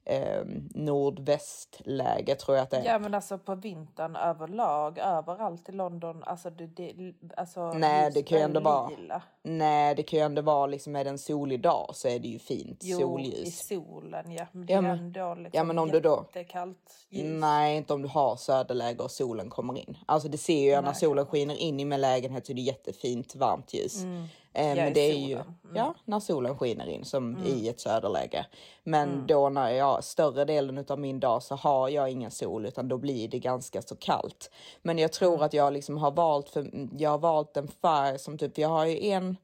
eh, 0.06 0.44
nordvästläge 0.74 2.34
tror 2.34 2.56
jag 2.56 2.62
att 2.62 2.70
det 2.70 2.76
är. 2.76 2.84
Ja 2.84 2.98
men 2.98 3.14
alltså 3.14 3.38
på 3.38 3.54
vintern 3.54 4.16
överlag 4.16 4.98
överallt 4.98 5.68
i 5.68 5.72
London. 5.72 6.22
Alltså 6.22 6.50
det, 6.50 6.66
det, 6.66 7.14
alltså, 7.36 7.72
Nej, 7.72 8.10
det 8.14 8.22
kan 8.22 8.38
ju 8.38 8.44
ändå 8.44 8.60
vara-. 8.60 9.22
Nej, 9.48 9.94
det 9.94 10.02
kan 10.02 10.18
ju 10.18 10.24
ändå 10.24 10.42
vara 10.42 10.66
liksom 10.66 10.92
med 10.92 11.06
en 11.06 11.18
solig 11.18 11.60
dag 11.60 11.90
så 11.94 12.08
är 12.08 12.18
det 12.18 12.28
ju 12.28 12.38
fint 12.38 12.80
Jo, 12.82 12.98
i 12.98 13.02
solljus. 13.30 13.66
solen 13.66 14.32
ja. 14.32 14.46
Men 14.52 14.66
det 14.66 14.72
Ja, 14.72 14.78
är 14.78 14.82
men- 14.82 14.98
ändå 14.98 15.34
liksom 15.34 15.50
ja, 15.52 15.64
men 15.64 15.78
om 15.78 15.88
du 15.90 16.00
då- 16.00 16.24
jättekallt 16.34 17.06
ljus. 17.10 17.24
Nej, 17.40 17.76
inte 17.76 17.94
om 17.94 18.02
du 18.02 18.08
har 18.08 18.36
söderläge 18.36 19.02
och 19.02 19.10
solen 19.10 19.50
kommer 19.50 19.78
in. 19.78 19.96
Alltså 20.06 20.28
det 20.28 20.38
ser 20.38 20.60
ju 20.60 20.68
jag 20.70 20.84
när 20.84 20.92
solen 20.92 21.26
skiner 21.26 21.54
in 21.56 21.80
i 21.80 21.84
min 21.84 22.00
lägenhet 22.00 22.46
så 22.46 22.52
är 22.52 22.54
det 22.54 22.60
jättefint 22.62 23.34
varmt 23.36 23.74
ljus. 23.74 24.04
Eh, 24.52 24.68
Ja, 24.68 24.74
men 24.74 24.88
i 24.88 24.90
det 24.94 25.00
är 25.00 25.14
ju. 25.16 25.32
Mm. 25.34 25.46
ja, 25.74 25.94
när 26.04 26.20
solen 26.20 26.58
skiner 26.58 26.86
in 26.88 27.04
som 27.04 27.38
i 27.46 27.68
ett 27.68 27.80
söderläge. 27.80 28.46
Men 28.84 29.26
då 29.26 29.48
när 29.48 29.70
jag 29.70 30.04
större 30.04 30.44
delen 30.44 30.84
av 30.88 30.98
min 31.00 31.20
dag 31.20 31.42
så 31.42 31.54
har 31.54 31.88
jag 31.88 32.10
ingen 32.10 32.30
sol 32.30 32.66
utan 32.66 32.88
då 32.88 32.98
blir 32.98 33.28
det 33.28 33.38
ganska 33.38 33.82
så 33.82 33.96
kallt. 33.96 34.50
Men 34.82 34.98
jag 34.98 35.12
tror 35.12 35.42
att 35.42 35.52
jag 35.54 35.72
liksom 35.72 35.96
har 35.98 36.10
valt 36.10 36.48
för 36.50 36.70
jag 36.98 37.10
har 37.10 37.18
valt 37.18 37.56
en 37.56 37.68
färg 37.68 38.18
som 38.18 38.38
typ 38.38 38.58
jag 38.58 38.68
har 38.68 38.86
ju 38.86 39.06
en 39.10 39.28
eh, 39.28 39.35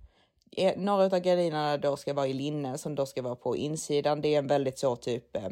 några 0.77 1.05
av 1.05 1.19
gardinerna 1.19 1.77
då 1.77 1.97
ska 1.97 2.15
vara 2.15 2.27
i 2.27 2.33
linne 2.33 2.79
som 2.79 2.95
då 2.95 3.07
ska 3.07 3.23
vara 3.23 3.37
på 3.37 3.57
insidan. 3.57 4.21
Det 4.21 4.35
är 4.35 4.39
en 4.39 4.47
väldigt 4.47 4.79
så 4.79 4.97
typ 4.97 5.37
eh, 5.37 5.49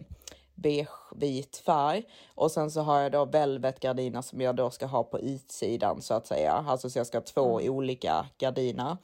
beige-vit 0.55 1.57
färg. 1.57 2.05
Och 2.35 2.51
sen 2.51 2.71
så 2.71 2.81
har 2.81 3.01
jag 3.01 3.13
då 3.13 3.25
velvetgardiner 3.25 4.23
som 4.23 4.41
jag 4.41 4.57
då 4.57 4.71
ska 4.71 4.87
ha 4.87 5.03
på 5.03 5.21
utsidan 5.21 6.03
så 6.03 6.15
att 6.15 6.27
säga. 6.27 6.65
Alltså 6.69 6.91
så 6.91 6.99
jag 6.99 7.07
ska 7.07 7.19
ha 7.19 7.23
två 7.23 7.61
olika 7.63 8.27
gardiner. 8.39 8.97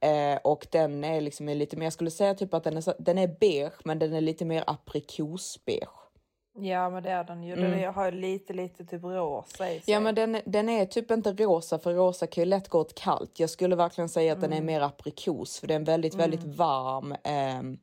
Eh, 0.00 0.38
och 0.44 0.66
den 0.70 1.04
är 1.04 1.20
liksom 1.20 1.48
lite 1.48 1.76
mer, 1.76 1.86
jag 1.86 1.92
skulle 1.92 2.10
säga 2.10 2.34
typ 2.34 2.54
att 2.54 2.64
den 2.64 2.76
är, 2.76 2.80
så, 2.80 2.94
den 2.98 3.18
är 3.18 3.36
beige 3.40 3.72
men 3.84 3.98
den 3.98 4.12
är 4.12 4.20
lite 4.20 4.44
mer 4.44 4.64
aprikosbeige. 4.66 5.99
Ja 6.58 6.90
men 6.90 7.02
det 7.02 7.10
är 7.10 7.24
den 7.24 7.42
ju. 7.42 7.56
Den 7.56 7.94
har 7.94 8.04
ju 8.04 8.10
lite 8.10 8.52
lite 8.52 8.84
typ 8.84 9.04
rosa 9.04 9.70
i 9.72 9.80
sig. 9.80 9.94
Mm. 9.94 9.94
Ja 9.94 10.00
men 10.00 10.14
den, 10.14 10.42
den 10.46 10.68
är 10.68 10.86
typ 10.86 11.10
inte 11.10 11.32
rosa 11.32 11.78
för 11.78 11.94
rosa 11.94 12.26
kan 12.26 12.42
ju 12.42 12.50
lätt 12.50 12.68
gå 12.68 12.78
åt 12.78 12.94
kallt. 12.94 13.40
Jag 13.40 13.50
skulle 13.50 13.76
verkligen 13.76 14.08
säga 14.08 14.32
att 14.32 14.40
den 14.40 14.52
är 14.52 14.62
mer 14.62 14.80
aprikos 14.80 15.58
för 15.58 15.66
det 15.66 15.74
är 15.74 15.76
en 15.76 15.84
väldigt 15.84 16.14
väldigt 16.14 16.44
varm 16.44 17.14
ehm, 17.24 17.78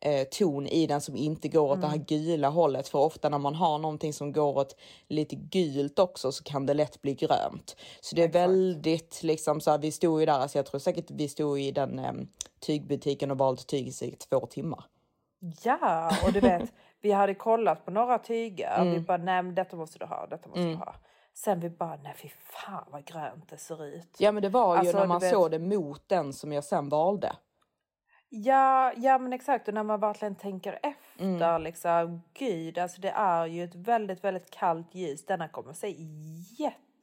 eh, 0.00 0.24
ton 0.24 0.66
i 0.66 0.86
den 0.86 1.00
som 1.00 1.16
inte 1.16 1.48
går 1.48 1.72
åt 1.72 1.80
det 1.80 1.86
här 1.86 1.96
gula 1.96 2.48
hållet. 2.48 2.88
För 2.88 2.98
ofta 2.98 3.28
när 3.28 3.38
man 3.38 3.54
har 3.54 3.78
någonting 3.78 4.12
som 4.12 4.32
går 4.32 4.58
åt 4.58 4.76
lite 5.08 5.36
gult 5.36 5.98
också 5.98 6.32
så 6.32 6.44
kan 6.44 6.66
det 6.66 6.74
lätt 6.74 7.02
bli 7.02 7.14
grönt. 7.14 7.76
Så 8.00 8.16
det 8.16 8.22
är 8.22 8.28
väldigt 8.28 9.22
liksom 9.22 9.60
så 9.60 9.70
här, 9.70 9.78
vi 9.78 9.92
stod 9.92 10.20
ju 10.20 10.26
där, 10.26 10.32
alltså 10.32 10.58
jag 10.58 10.66
tror 10.66 10.78
säkert 10.78 11.10
vi 11.10 11.28
stod 11.28 11.60
i 11.60 11.70
den 11.70 11.98
ehm, 11.98 12.28
tygbutiken 12.60 13.30
och 13.30 13.38
valde 13.38 13.62
tyg 13.62 13.88
i 13.88 14.10
två 14.10 14.46
timmar. 14.46 14.84
Ja, 15.62 16.16
och 16.26 16.32
du 16.32 16.40
vet, 16.40 16.72
vi 17.04 17.12
hade 17.12 17.34
kollat 17.34 17.84
på 17.84 17.90
några 17.90 18.18
tyger. 18.18 18.76
Mm. 18.80 18.94
Vi 18.94 19.00
bara, 19.00 19.16
nej 19.18 19.42
men 19.42 19.54
detta 19.54 19.76
måste 19.76 19.98
du 19.98 20.04
ha, 20.04 20.26
detta 20.26 20.48
måste 20.48 20.62
du 20.64 20.74
ha. 20.74 20.94
Sen 21.34 21.60
vi 21.60 21.70
bara, 21.70 21.96
nej 21.96 22.14
fy 22.16 22.28
fan 22.28 22.84
vad 22.90 23.04
grönt 23.04 23.48
det 23.48 23.56
ser 23.56 23.84
ut. 23.86 24.16
Ja 24.18 24.32
men 24.32 24.42
det 24.42 24.48
var 24.48 24.74
ju 24.74 24.78
Alltså, 24.78 24.98
när 24.98 25.06
man 25.06 25.20
vet- 25.20 25.30
såg 25.30 25.50
det 25.50 25.58
mot 25.58 26.08
den 26.08 26.32
som 26.32 26.52
jag 26.52 26.64
sen 26.64 26.88
valde. 26.88 27.32
Ja, 28.28 28.92
ja 28.96 29.18
men 29.18 29.32
exakt. 29.32 29.68
Och 29.68 29.74
när 29.74 29.82
man 29.82 30.00
verkligen 30.00 30.34
tänker 30.34 30.78
efter 30.82 31.24
Mm. 31.24 31.62
liksom. 31.62 32.22
Gud, 32.34 32.78
alltså 32.78 33.00
det 33.00 33.10
är 33.10 33.46
ju 33.46 33.64
ett 33.64 33.74
väldigt, 33.74 34.24
väldigt 34.24 34.50
kallt 34.50 34.94
ljus. 34.94 35.26
Denna 35.26 35.48
kommer 35.48 35.72
se 35.72 35.88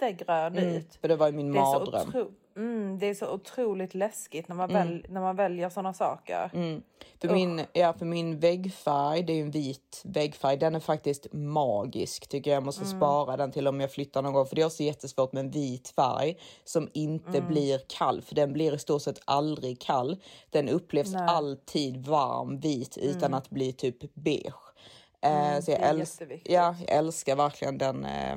jättegrön 0.05 0.57
ut. 0.57 0.95
För 1.01 1.07
det 1.07 1.15
var 1.15 1.27
ju 1.27 1.33
min 1.33 1.51
Det 1.51 1.59
är, 1.59 1.65
så 1.65 1.79
mardröm. 1.79 2.07
otro- 2.07 2.31
mm, 2.57 2.99
det 2.99 3.05
är 3.05 3.13
så 3.13 3.33
otroligt 3.33 3.93
läskigt 3.95 4.47
när 4.47 4.55
man, 4.55 4.69
väl, 4.73 5.05
när 5.09 5.21
man 5.21 5.35
väljer 5.35 5.69
sådana 5.69 5.93
saker. 5.93 6.49
Mm. 6.53 6.81
För, 7.21 7.29
min, 7.29 7.61
ja, 7.73 7.93
för 7.93 8.05
min 8.05 8.39
väggfärg, 8.39 9.23
det 9.23 9.33
är 9.33 9.35
ju 9.35 9.41
en 9.41 9.51
vit 9.51 10.01
väggfärg, 10.05 10.57
den 10.57 10.75
är 10.75 10.79
faktiskt 10.79 11.27
magisk 11.33 12.27
tycker 12.27 12.51
jag. 12.51 12.55
Jag 12.55 12.63
måste 12.63 12.85
spara 12.85 13.37
den 13.37 13.51
till 13.51 13.67
om 13.67 13.79
jag 13.79 13.91
flyttar 13.91 14.21
någon 14.21 14.33
gång. 14.33 14.45
För 14.45 14.55
det 14.55 14.61
är 14.61 14.65
också 14.65 14.83
jättesvårt 14.83 15.33
med 15.33 15.39
en 15.39 15.51
vit 15.51 15.87
färg 15.95 16.37
som 16.63 16.89
inte 16.93 17.41
blir 17.41 17.81
kall. 17.97 18.21
För 18.21 18.35
den 18.35 18.53
blir 18.53 18.73
i 18.75 18.79
stort 18.79 19.01
sett 19.01 19.21
aldrig 19.25 19.81
kall. 19.81 20.17
Den 20.49 20.69
upplevs 20.69 21.15
alltid 21.15 22.05
varm 22.07 22.59
vit 22.59 22.97
utan 22.97 23.33
att 23.33 23.49
bli 23.49 23.73
typ 23.73 24.13
beige. 24.13 24.53
Eh, 25.21 25.59
så 25.61 25.71
jag, 25.71 25.79
äls- 25.79 26.17
ja, 26.45 26.75
jag 26.87 26.97
älskar 26.97 27.35
verkligen 27.35 27.77
den 27.77 28.05
eh, 28.05 28.35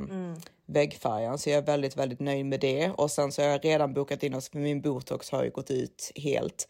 väggfärgen 0.67 1.39
så 1.39 1.51
jag 1.51 1.59
är 1.59 1.63
väldigt, 1.63 1.97
väldigt 1.97 2.21
nöjd 2.21 2.47
med 2.47 2.61
det. 2.61 2.91
Och 2.91 3.11
sen 3.11 3.33
så 3.33 3.43
har 3.43 3.49
jag 3.49 3.65
redan 3.65 3.95
bokat 3.95 4.23
in 4.23 4.35
oss 4.35 4.49
för 4.49 4.59
min 4.59 4.81
botox 4.81 5.31
har 5.31 5.45
ju 5.45 5.51
gått 5.51 5.71
ut 5.71 6.13
helt. 6.17 6.69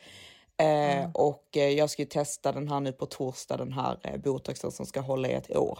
Eh, 0.56 0.66
Och 1.14 1.56
eh, 1.56 1.68
jag 1.68 1.90
ska 1.90 2.02
ju 2.02 2.06
testa 2.08 2.52
den 2.52 2.68
här 2.68 2.80
nu 2.80 2.92
på 2.92 3.06
torsdag, 3.06 3.56
den 3.56 3.72
här 3.72 4.18
botoxen 4.24 4.72
som 4.72 4.86
ska 4.86 5.00
hålla 5.00 5.28
i 5.28 5.32
ett 5.32 5.56
år. 5.56 5.78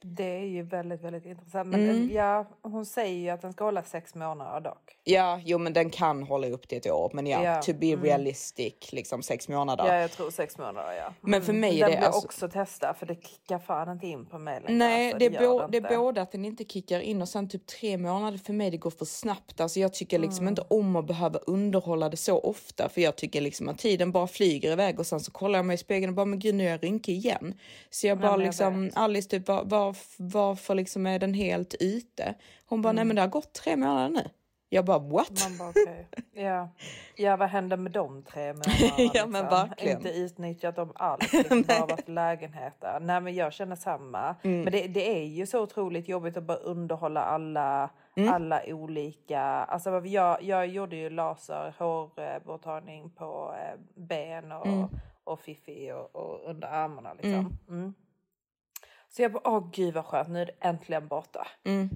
Det 0.00 0.24
är 0.36 0.44
ju 0.44 0.62
väldigt, 0.62 1.02
väldigt 1.04 1.26
intressant. 1.26 1.68
Men 1.68 1.80
Mm. 1.90 2.10
ja, 2.12 2.46
hon 2.62 2.86
säger 2.86 3.18
ju 3.18 3.28
att 3.30 3.42
den 3.42 3.52
ska 3.52 3.64
hålla 3.64 3.82
sex 3.82 4.14
månader 4.14 4.60
dock. 4.60 4.96
Ja, 5.04 5.40
jo 5.44 5.58
men 5.58 5.72
den 5.72 5.90
kan 5.90 6.22
hålla 6.22 6.46
upp 6.48 6.68
till 6.68 6.78
ett 6.78 6.86
år, 6.90 7.10
men 7.14 7.26
ja, 7.26 7.42
Ja, 7.44 7.62
to 7.62 7.72
be 7.72 7.86
realistic, 7.96 8.74
liksom 8.92 9.22
sex 9.22 9.48
månader. 9.48 9.86
Ja, 9.86 9.94
jag 10.00 10.10
tror 10.10 10.30
sex 10.30 10.58
månader 10.58 10.92
ja. 10.92 11.14
Men 11.20 11.42
för 11.42 11.52
mig 11.52 11.80
är 11.80 11.80
den 11.80 11.90
det 11.90 11.96
vill 11.96 12.02
jag 12.04 12.04
alltså- 12.14 12.26
också 12.26 12.48
testa 12.48 12.94
för 12.94 13.06
det 13.06 13.14
kickar 13.14 13.58
fan 13.58 13.90
inte 13.92 14.06
in 14.06 14.26
på 14.26 14.38
mig 14.38 14.60
längre. 14.60 14.78
Nej, 14.78 15.06
alltså, 15.12 15.18
det, 15.18 15.36
är 15.36 15.42
gör 15.42 15.58
bo- 15.60 15.66
det 15.68 15.78
är 15.78 15.96
både 15.98 16.22
att 16.22 16.32
den 16.32 16.44
inte 16.44 16.64
kickar 16.64 17.00
in 17.00 17.22
och 17.22 17.28
sen 17.28 17.48
typ 17.48 17.66
tre 17.66 17.98
månader 17.98 18.38
för 18.38 18.52
mig 18.52 18.70
det 18.70 18.76
går 18.76 18.90
för 18.90 19.04
snabbt. 19.04 19.60
Alltså 19.60 19.80
jag 19.80 19.94
tycker 19.94 20.18
liksom 20.18 20.42
Mm. 20.44 20.52
inte 20.52 20.62
om 20.68 20.96
att 20.96 21.06
behöva 21.06 21.38
underhålla 21.38 22.08
det 22.08 22.16
så 22.16 22.38
ofta 22.40 22.88
för 22.88 23.00
jag 23.00 23.16
tycker 23.16 23.40
liksom 23.40 23.68
att 23.68 23.78
tiden 23.78 24.12
bara 24.12 24.26
flyger 24.26 24.72
iväg 24.72 24.98
och 24.98 25.06
sen 25.06 25.20
så 25.20 25.30
kollar 25.30 25.58
jag 25.58 25.66
mig 25.66 25.74
i 25.74 25.78
spegeln 25.78 26.10
och 26.10 26.16
bara 26.16 26.26
men 26.26 26.38
gud 26.38 26.54
nu 26.54 26.66
är 26.66 26.70
jag 26.70 26.82
rynkig 26.84 27.12
igen. 27.16 27.54
Så 27.90 28.06
jag 28.06 28.18
bara 28.18 28.30
jag 28.30 28.40
liksom. 28.40 28.90
Alice 28.94 29.28
typ 29.28 29.48
var, 29.48 29.87
var, 29.88 29.96
varför 30.16 30.74
liksom 30.74 31.06
är 31.06 31.18
den 31.18 31.34
helt 31.34 31.74
ute? 31.80 32.34
Hon 32.66 32.82
bara 32.82 32.92
nej 32.92 33.00
Mm. 33.02 33.08
men 33.08 33.16
det 33.16 33.22
har 33.22 33.28
gått 33.28 33.52
tre 33.52 33.76
månader 33.76 34.08
nu. 34.08 34.30
Jag 34.70 34.84
bara 34.84 34.98
what? 34.98 35.48
Man 35.48 35.58
bara 35.58 35.68
okej. 35.68 36.08
Ja. 36.32 36.68
ja, 37.16 37.36
vad 37.36 37.48
hände 37.48 37.76
med 37.76 37.92
de 37.92 38.22
tre 38.22 38.52
månaderna? 38.52 39.10
Ja, 39.14 39.26
men 39.26 39.44
verkligen. 39.44 39.96
Inte 39.96 40.08
utnyttjat 40.10 40.76
dem 40.76 40.92
alls. 40.94 41.32
Liksom, 41.32 41.62
bara 41.68 41.86
varit 41.86 42.08
lägenheter. 42.08 43.00
Nej, 43.00 43.20
men 43.20 43.34
jag 43.34 43.52
känner 43.52 43.76
samma. 43.76 44.36
Mm. 44.42 44.60
Men 44.62 44.72
det, 44.72 44.86
det 44.86 45.18
är 45.18 45.24
ju 45.24 45.46
så 45.46 45.60
otroligt 45.62 46.08
jobbigt 46.08 46.36
att 46.36 46.44
bara 46.44 46.58
underhålla 46.58 47.24
alla, 47.24 47.90
Mm. 48.16 48.34
alla 48.34 48.62
olika. 48.66 49.40
Alltså, 49.42 50.06
jag, 50.06 50.42
jag 50.42 50.66
gjorde 50.66 50.96
ju 50.96 51.10
laser, 51.10 51.74
hårborttagning 51.78 53.10
på 53.10 53.54
eh, 53.58 53.80
ben 53.94 54.52
och, 54.52 54.66
Mm. 54.66 54.88
och 55.24 55.40
fiffi 55.40 55.92
och, 55.92 56.16
och 56.16 56.50
under 56.50 56.68
armarna. 56.68 57.14
Liksom. 57.14 57.58
Mm. 57.68 57.94
Så 59.08 59.22
jag 59.22 59.32
bara, 59.32 59.42
åh 59.50 59.70
gud 59.72 59.94
vad 59.94 60.04
skönt, 60.04 60.28
nu 60.28 60.42
är 60.42 60.46
det 60.46 60.52
äntligen 60.60 61.08
borta. 61.08 61.46
Mm. 61.64 61.88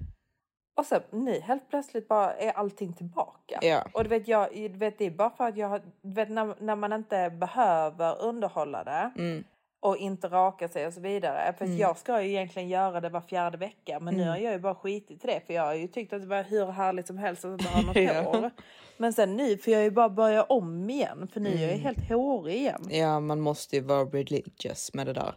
Och 0.77 0.85
sen 0.85 1.01
nu 1.11 1.39
helt 1.39 1.69
plötsligt 1.69 2.07
bara 2.07 2.33
är 2.33 2.51
allting 2.51 2.93
tillbaka. 2.93 3.59
Ja. 3.61 3.83
Och 3.93 4.03
du 4.03 4.09
vet, 4.09 4.27
jag, 4.27 4.49
du 4.53 4.77
vet, 4.77 4.97
det 4.97 5.05
är 5.05 5.11
bara 5.11 5.29
för 5.29 5.47
att 5.47 5.57
jag 5.57 5.67
har, 5.67 5.81
du 6.01 6.13
vet 6.13 6.29
när, 6.29 6.55
när 6.59 6.75
man 6.75 6.93
inte 6.93 7.29
behöver 7.29 8.21
underhålla 8.21 8.83
det. 8.83 9.11
Mm. 9.17 9.43
Och 9.79 9.97
inte 9.97 10.27
raka 10.27 10.67
sig 10.67 10.87
och 10.87 10.93
så 10.93 11.01
vidare. 11.01 11.53
För 11.57 11.65
att 11.65 11.77
jag 11.77 11.97
ska 11.97 12.21
ju 12.21 12.29
egentligen 12.29 12.69
göra 12.69 13.01
det 13.01 13.09
var 13.09 13.21
fjärde 13.21 13.57
vecka. 13.57 13.99
Men 13.99 14.13
Mm. 14.13 14.25
nu 14.25 14.29
har 14.31 14.37
jag 14.37 14.53
ju 14.53 14.59
bara 14.59 14.75
skitit 14.75 15.23
i 15.23 15.27
det. 15.27 15.41
För 15.47 15.53
jag 15.53 15.63
har 15.63 15.73
ju 15.73 15.87
tyckt 15.87 16.13
att 16.13 16.21
det 16.21 16.27
var 16.27 16.43
hur 16.43 16.65
härligt 16.65 17.07
som 17.07 17.17
helst 17.17 17.45
att 17.45 17.51
inte 17.51 17.67
ha 17.69 17.81
något 17.85 17.95
Ja. 17.95 18.21
hår. 18.21 18.51
Men 18.97 19.13
sen 19.13 19.35
nu 19.35 19.57
får 19.57 19.73
jag 19.73 19.83
ju 19.83 19.91
bara 19.91 20.09
börja 20.09 20.43
om 20.43 20.89
igen. 20.89 21.27
För 21.33 21.39
nu 21.39 21.49
är 21.49 21.53
jag 21.53 21.63
Mm. 21.63 21.75
ju 21.77 21.81
helt 21.83 22.09
hårig 22.09 22.55
igen. 22.55 22.87
Ja, 22.89 23.19
man 23.19 23.39
måste 23.39 23.75
ju 23.75 23.81
vara 23.81 24.05
religious 24.05 24.93
med 24.93 25.07
det 25.07 25.13
där. 25.13 25.33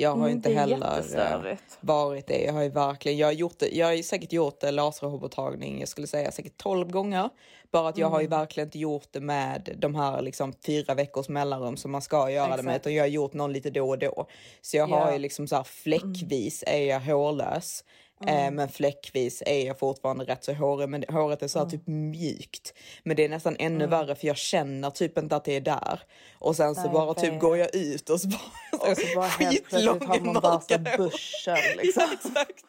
Jag 0.00 0.10
har 0.10 0.16
Mm, 0.16 0.30
inte 0.30 0.52
heller 0.52 0.76
eh, 0.76 1.58
varit 1.80 2.26
det. 2.26 2.38
Jag 2.44 2.52
har 2.52 2.62
ju 2.62 2.68
verkligen, 2.68 3.18
jag 3.18 3.26
har 3.26 3.32
gjort 3.32 3.58
det. 3.58 3.68
Jag 3.76 3.86
har 3.86 4.02
säkert 4.02 4.32
gjort 4.32 4.60
det 4.60 4.70
laserhårborttagning, 4.70 5.80
jag 5.80 5.88
skulle 5.88 6.06
säga 6.06 6.30
säkert 6.32 6.56
12 6.56 6.90
gånger. 6.90 7.28
Bara 7.72 7.88
att 7.88 7.98
jag 7.98 8.08
har 8.08 8.20
ju 8.20 8.26
Mm. 8.26 8.38
verkligen 8.38 8.66
inte 8.66 8.78
gjort 8.78 9.08
det 9.10 9.20
med 9.20 9.74
de 9.78 9.94
här 9.94 10.22
liksom 10.22 10.52
fyra 10.66 10.94
veckors 10.94 11.28
mellanrum 11.28 11.76
som 11.76 11.90
man 11.90 12.02
ska 12.02 12.30
göra 12.30 12.56
det 12.56 12.62
med, 12.62 12.70
Exakt. 12.74 12.86
utan 12.86 12.94
jag 12.94 13.02
har 13.02 13.08
gjort 13.08 13.32
någon 13.32 13.52
lite 13.52 13.70
då 13.70 13.88
och 13.88 13.98
då. 13.98 14.26
Så 14.60 14.76
jag 14.76 14.86
har 14.86 14.96
Ja. 14.96 15.02
Mm. 15.02 15.12
ju 15.14 15.18
liksom 15.18 15.48
så 15.48 15.56
här 15.56 15.62
fläckvis 15.64 16.64
är 16.66 16.82
jag 16.82 17.00
hårlös. 17.00 17.84
Eh, 18.26 18.50
men 18.50 18.68
fläckvis 18.68 19.42
är 19.46 19.66
jag 19.66 19.78
fortfarande 19.78 20.24
rätt 20.24 20.44
så 20.44 20.52
hårig, 20.52 20.88
men 20.88 21.04
håret 21.08 21.42
är 21.42 21.48
så 21.48 21.58
här 21.58 21.66
Mm. 21.66 21.70
typ 21.78 21.86
mjukt. 21.86 22.74
Men 23.02 23.16
det 23.16 23.24
är 23.24 23.28
nästan 23.28 23.56
ännu 23.58 23.86
värre 23.86 24.14
för 24.14 24.26
jag 24.26 24.36
känner 24.36 24.90
typ 24.90 25.18
inte 25.18 25.36
att 25.36 25.44
det 25.44 25.56
är 25.56 25.60
där. 25.60 26.00
Och 26.38 26.56
sen 26.56 26.74
så 26.74 26.80
Nej, 26.82 26.90
bara 26.90 27.06
jag 27.06 27.16
typ 27.16 27.32
vet. 27.32 27.40
går 27.40 27.56
jag 27.58 27.74
ut 27.74 28.10
och 28.10 28.20
så 28.20 28.28
bara, 28.28 28.40
Och 28.90 28.96
så 28.98 29.06
bara 29.16 29.26
helt 29.26 29.64
skitlång 29.66 29.98
plötsligt 29.98 30.08
har 30.26 30.32
man 30.32 30.42
mörka 30.42 30.76
hår. 30.78 30.96
börsen 30.98 31.56
liksom. 31.76 32.02
Exakt. 32.12 32.64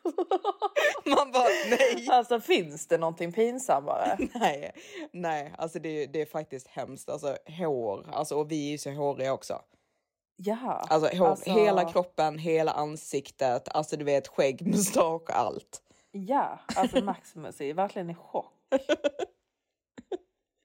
Man 1.05 1.31
bara 1.31 1.47
nej. 1.69 2.07
Alltså 2.11 2.39
finns 2.39 2.87
det 2.87 2.97
någonting 2.97 3.31
pinsammare? 3.31 4.17
Nej, 4.33 4.71
nej, 5.11 5.53
alltså 5.57 5.79
det, 5.79 6.05
det 6.05 6.21
är 6.21 6.25
faktiskt 6.25 6.67
hemskt. 6.67 7.09
Alltså 7.09 7.37
hår, 7.57 8.09
alltså 8.13 8.35
och 8.35 8.51
vi 8.51 8.67
är 8.67 8.71
ju 8.71 8.77
så 8.77 8.91
håriga 8.91 9.33
också. 9.33 9.61
Ja. 10.43 10.85
Alltså, 10.89 11.17
hår, 11.17 11.27
Alltså- 11.27 11.51
hela 11.51 11.91
kroppen, 11.91 12.37
hela 12.37 12.71
ansiktet, 12.71 13.67
alltså 13.75 13.97
du 13.97 14.05
vet 14.05 14.27
skägg, 14.27 14.61
mustasch, 14.67 15.29
allt. 15.29 15.81
Ja, 16.11 16.59
alltså 16.75 17.03
Maximus 17.03 17.61
är 17.61 17.73
verkligen 17.73 18.09
i 18.09 18.15
chock. 18.15 18.53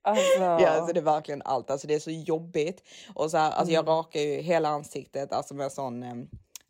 Alltså, 0.03 0.39
Ja, 0.39 0.67
alltså 0.69 0.93
det 0.93 0.99
är 0.99 1.03
verkligen 1.03 1.41
allt. 1.45 1.69
Alltså 1.69 1.87
det 1.87 1.93
är 1.95 1.99
så 1.99 2.11
jobbigt. 2.11 2.83
Och 3.15 3.31
så 3.31 3.37
här, 3.37 3.45
alltså 3.51 3.61
Mm. 3.63 3.73
jag 3.73 3.87
rakar 3.87 4.19
ju 4.19 4.41
hela 4.41 4.69
ansiktet, 4.69 5.33
alltså 5.33 5.53
med 5.53 5.71
sån 5.71 6.03
eh, 6.03 6.13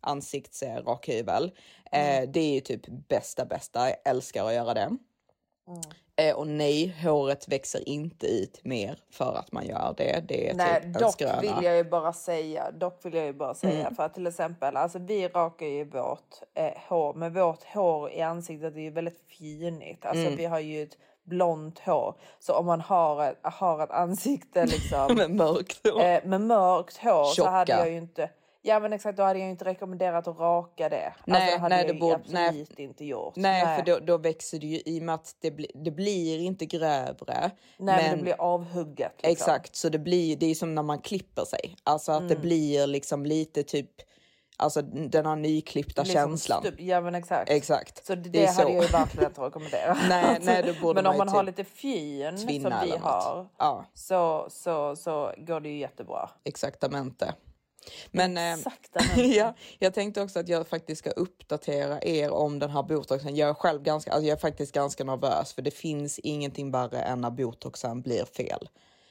ansiktsrakhyvel. 0.00 1.52
Mm. 1.92 2.22
Eh, 2.24 2.30
det 2.30 2.40
är 2.40 2.54
ju 2.54 2.60
typ 2.60 2.86
bästa, 3.08 3.44
bästa. 3.44 3.88
Jag 3.88 3.96
älskar 4.04 4.44
att 4.46 4.54
göra 4.54 4.74
det. 4.74 4.80
Mm. 4.80 4.98
Eh, 6.20 6.34
och 6.36 6.46
nej, 6.46 6.96
håret 7.04 7.48
växer 7.48 7.88
inte 7.88 8.26
ut 8.26 8.64
mer 8.64 8.98
för 9.10 9.34
att 9.38 9.52
man 9.52 9.66
gör 9.66 9.94
det. 9.96 10.22
Det 10.28 10.50
är 10.50 10.54
Nej, 10.54 10.82
typ 10.82 10.98
dock 10.98 11.12
skröna. 11.12 11.40
vill 11.40 11.64
jag 11.64 11.76
ju 11.76 11.84
bara 11.84 12.12
säga, 12.12 12.70
dock 12.70 13.04
vill 13.04 13.14
jag 13.14 13.24
ju 13.26 13.32
bara 13.32 13.54
säga 13.54 13.80
Mm. 13.80 13.94
för 13.94 14.02
att 14.02 14.14
till 14.14 14.26
exempel, 14.26 14.76
alltså 14.76 14.98
vi 14.98 15.28
rakar 15.28 15.66
ju 15.66 15.84
vårt 15.84 16.34
eh, 16.54 16.72
hår, 16.88 17.14
men 17.14 17.32
vårt 17.34 17.64
hår 17.64 18.10
i 18.10 18.20
ansiktet 18.22 18.74
är 18.76 18.80
ju 18.80 18.90
väldigt 18.90 19.20
finigt. 19.38 20.04
Alltså 20.06 20.24
Mm. 20.24 20.36
vi 20.36 20.44
har 20.44 20.58
ju 20.58 20.82
ett 20.82 20.96
blont 21.24 21.78
hår, 21.78 22.14
så 22.38 22.54
om 22.54 22.66
man 22.66 22.80
har 22.80 23.24
ett, 23.24 23.38
har 23.42 23.84
ett 23.84 23.90
ansikte 23.90 24.66
liksom 24.66 25.14
med 25.16 25.30
mörkt 25.30 25.86
hår. 25.88 26.02
eh, 26.02 26.24
med 26.24 26.40
mörkt 26.40 26.96
hår 26.96 27.24
så 27.24 27.34
Tjocka. 27.34 27.50
hade 27.50 27.72
jag 27.72 27.90
ju 27.90 27.96
inte 27.96 28.30
Ja 28.68 28.80
men 28.80 28.92
exakt, 28.92 29.16
då 29.16 29.22
hade 29.22 29.38
jag 29.38 29.46
ju 29.46 29.50
inte 29.50 29.64
rekommenderat 29.64 30.28
att 30.28 30.38
raka 30.38 30.88
det. 30.88 31.12
Nej, 31.24 31.42
alltså, 31.42 31.56
det 31.56 31.60
hade 31.62 31.74
nej, 31.76 31.86
jag 31.86 31.94
det 31.96 32.00
borde- 32.00 32.14
absolut 32.14 32.76
nej. 32.78 32.86
inte 32.86 33.04
gjort. 33.04 33.36
Nej, 33.36 33.76
för 33.76 33.84
då, 33.86 33.98
då 33.98 34.16
växer 34.18 34.58
det 34.58 34.66
ju 34.66 34.80
i 34.84 34.98
och 35.00 35.02
med 35.02 35.14
att 35.14 35.36
det, 35.40 35.50
bli, 35.50 35.70
det 35.74 35.90
blir 35.90 36.38
inte 36.38 36.66
grövre. 36.66 37.50
Nej, 37.78 38.08
men 38.08 38.16
det 38.16 38.22
blir 38.22 38.34
avhugget. 38.40 39.12
Liksom. 39.16 39.30
Exakt, 39.32 39.76
så 39.76 39.88
det 39.88 39.98
blir 39.98 40.36
det 40.36 40.46
är 40.46 40.54
som 40.54 40.74
när 40.74 40.82
man 40.82 40.98
klipper 40.98 41.44
sig. 41.44 41.76
Alltså 41.84 42.12
att 42.12 42.28
det 42.28 42.34
Mm. 42.34 42.42
blir 42.42 42.86
liksom 42.86 43.26
lite 43.26 43.62
typ, 43.62 43.90
alltså 44.56 44.82
den 44.82 45.26
här 45.26 45.36
nyklippta 45.36 46.02
Det 46.02 46.06
blir 46.10 46.20
som 46.22 46.30
känslan. 46.30 46.62
stup- 46.62 46.74
Ja 46.82 47.00
men 47.00 47.14
exakt. 47.14 47.50
Exakt. 47.50 48.06
Så 48.06 48.14
det, 48.14 48.28
Det 48.30 48.44
är 48.44 48.46
hade 48.52 48.68
så. 48.68 48.74
jag 48.74 48.82
ju 48.84 48.88
verkligen 48.90 49.28
inte 49.28 49.40
rekommenderat. 49.40 49.98
Nej, 50.08 50.38
nej, 50.42 50.62
då 50.62 50.72
borde 50.82 51.02
men 51.02 51.10
om 51.12 51.18
man 51.18 51.28
har 51.28 51.38
typ 51.44 51.46
lite 51.58 51.64
fjun 51.70 52.38
som 52.38 52.48
vi 52.48 52.96
har 52.96 53.46
Ja, 53.58 53.84
så, 53.94 54.46
så, 54.50 54.96
så 54.96 55.32
går 55.38 55.60
det 55.60 55.68
ju 55.68 55.78
jättebra. 55.78 56.30
exaktamente. 56.44 57.34
Men 58.10 58.36
eh, 58.38 58.52
Exaktamente. 58.52 59.22
ja, 59.38 59.54
jag 59.78 59.94
tänkte 59.94 60.22
också 60.22 60.38
att 60.40 60.48
jag 60.48 60.66
faktiskt 60.68 60.98
ska 60.98 61.10
uppdatera 61.10 62.02
er 62.02 62.30
om 62.30 62.58
den 62.58 62.70
här 62.70 62.82
botoxen. 62.82 63.36
Jag 63.36 63.48
är 63.48 63.54
själv 63.54 63.82
ganska, 63.82 64.12
alltså 64.12 64.26
jag 64.26 64.36
är 64.36 64.40
faktiskt 64.40 64.72
ganska 64.72 65.04
nervös 65.04 65.52
för 65.52 65.62
det 65.62 65.70
finns 65.70 66.18
ingenting 66.18 66.70
värre 66.70 67.00
än 67.00 67.20
när 67.20 67.30
botoxen 67.30 68.02
blir 68.02 68.24
fel. 68.24 68.68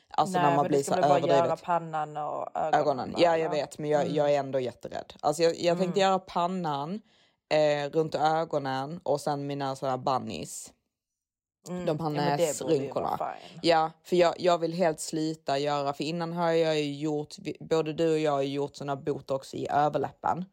Alltså 0.09 0.39
Nej, 0.39 0.49
när 0.49 0.55
man 0.55 0.67
blir 0.67 0.83
så 0.83 0.91
väl 0.91 1.01
bara 1.01 1.19
göra 1.19 1.33
överdrivet. 1.33 1.61
pannan 1.63 2.17
och 2.17 2.47
ögonen. 2.57 2.79
ögonen. 2.81 3.13
Ja, 3.17 3.37
jag 3.37 3.49
vet, 3.49 3.77
men 3.77 3.89
jag, 3.89 4.01
Mm. 4.01 4.15
jag 4.15 4.33
är 4.33 4.39
ändå 4.39 4.59
jätterädd. 4.59 5.13
Alltså 5.19 5.43
jag, 5.43 5.59
jag 5.59 5.77
tänkte 5.77 5.99
göra 5.99 6.19
pannan 6.19 7.01
eh, 7.49 7.89
runt 7.91 8.15
ögonen 8.15 8.99
och 9.03 9.21
sen 9.21 9.47
mina 9.47 9.75
sådana 9.75 9.97
bunnies. 9.97 10.71
Mm. 11.69 11.85
De 11.85 11.99
här 11.99 12.29
Ja, 12.31 12.37
näsrynkorna. 12.37 13.19
Ja, 13.61 13.91
för 14.03 14.15
jag, 14.15 14.33
jag 14.39 14.57
vill 14.57 14.73
helt 14.73 14.99
sluta 14.99 15.57
göra, 15.57 15.93
för 15.93 16.03
innan 16.03 16.33
har 16.33 16.51
jag 16.51 16.79
ju 16.79 16.95
gjort, 16.95 17.35
både 17.59 17.93
du 17.93 18.11
och 18.13 18.19
jag 18.19 18.31
har 18.31 18.41
gjort 18.41 18.75
såna 18.75 18.95
botox 18.95 19.53
i 19.53 19.67
överläppen. 19.69 20.45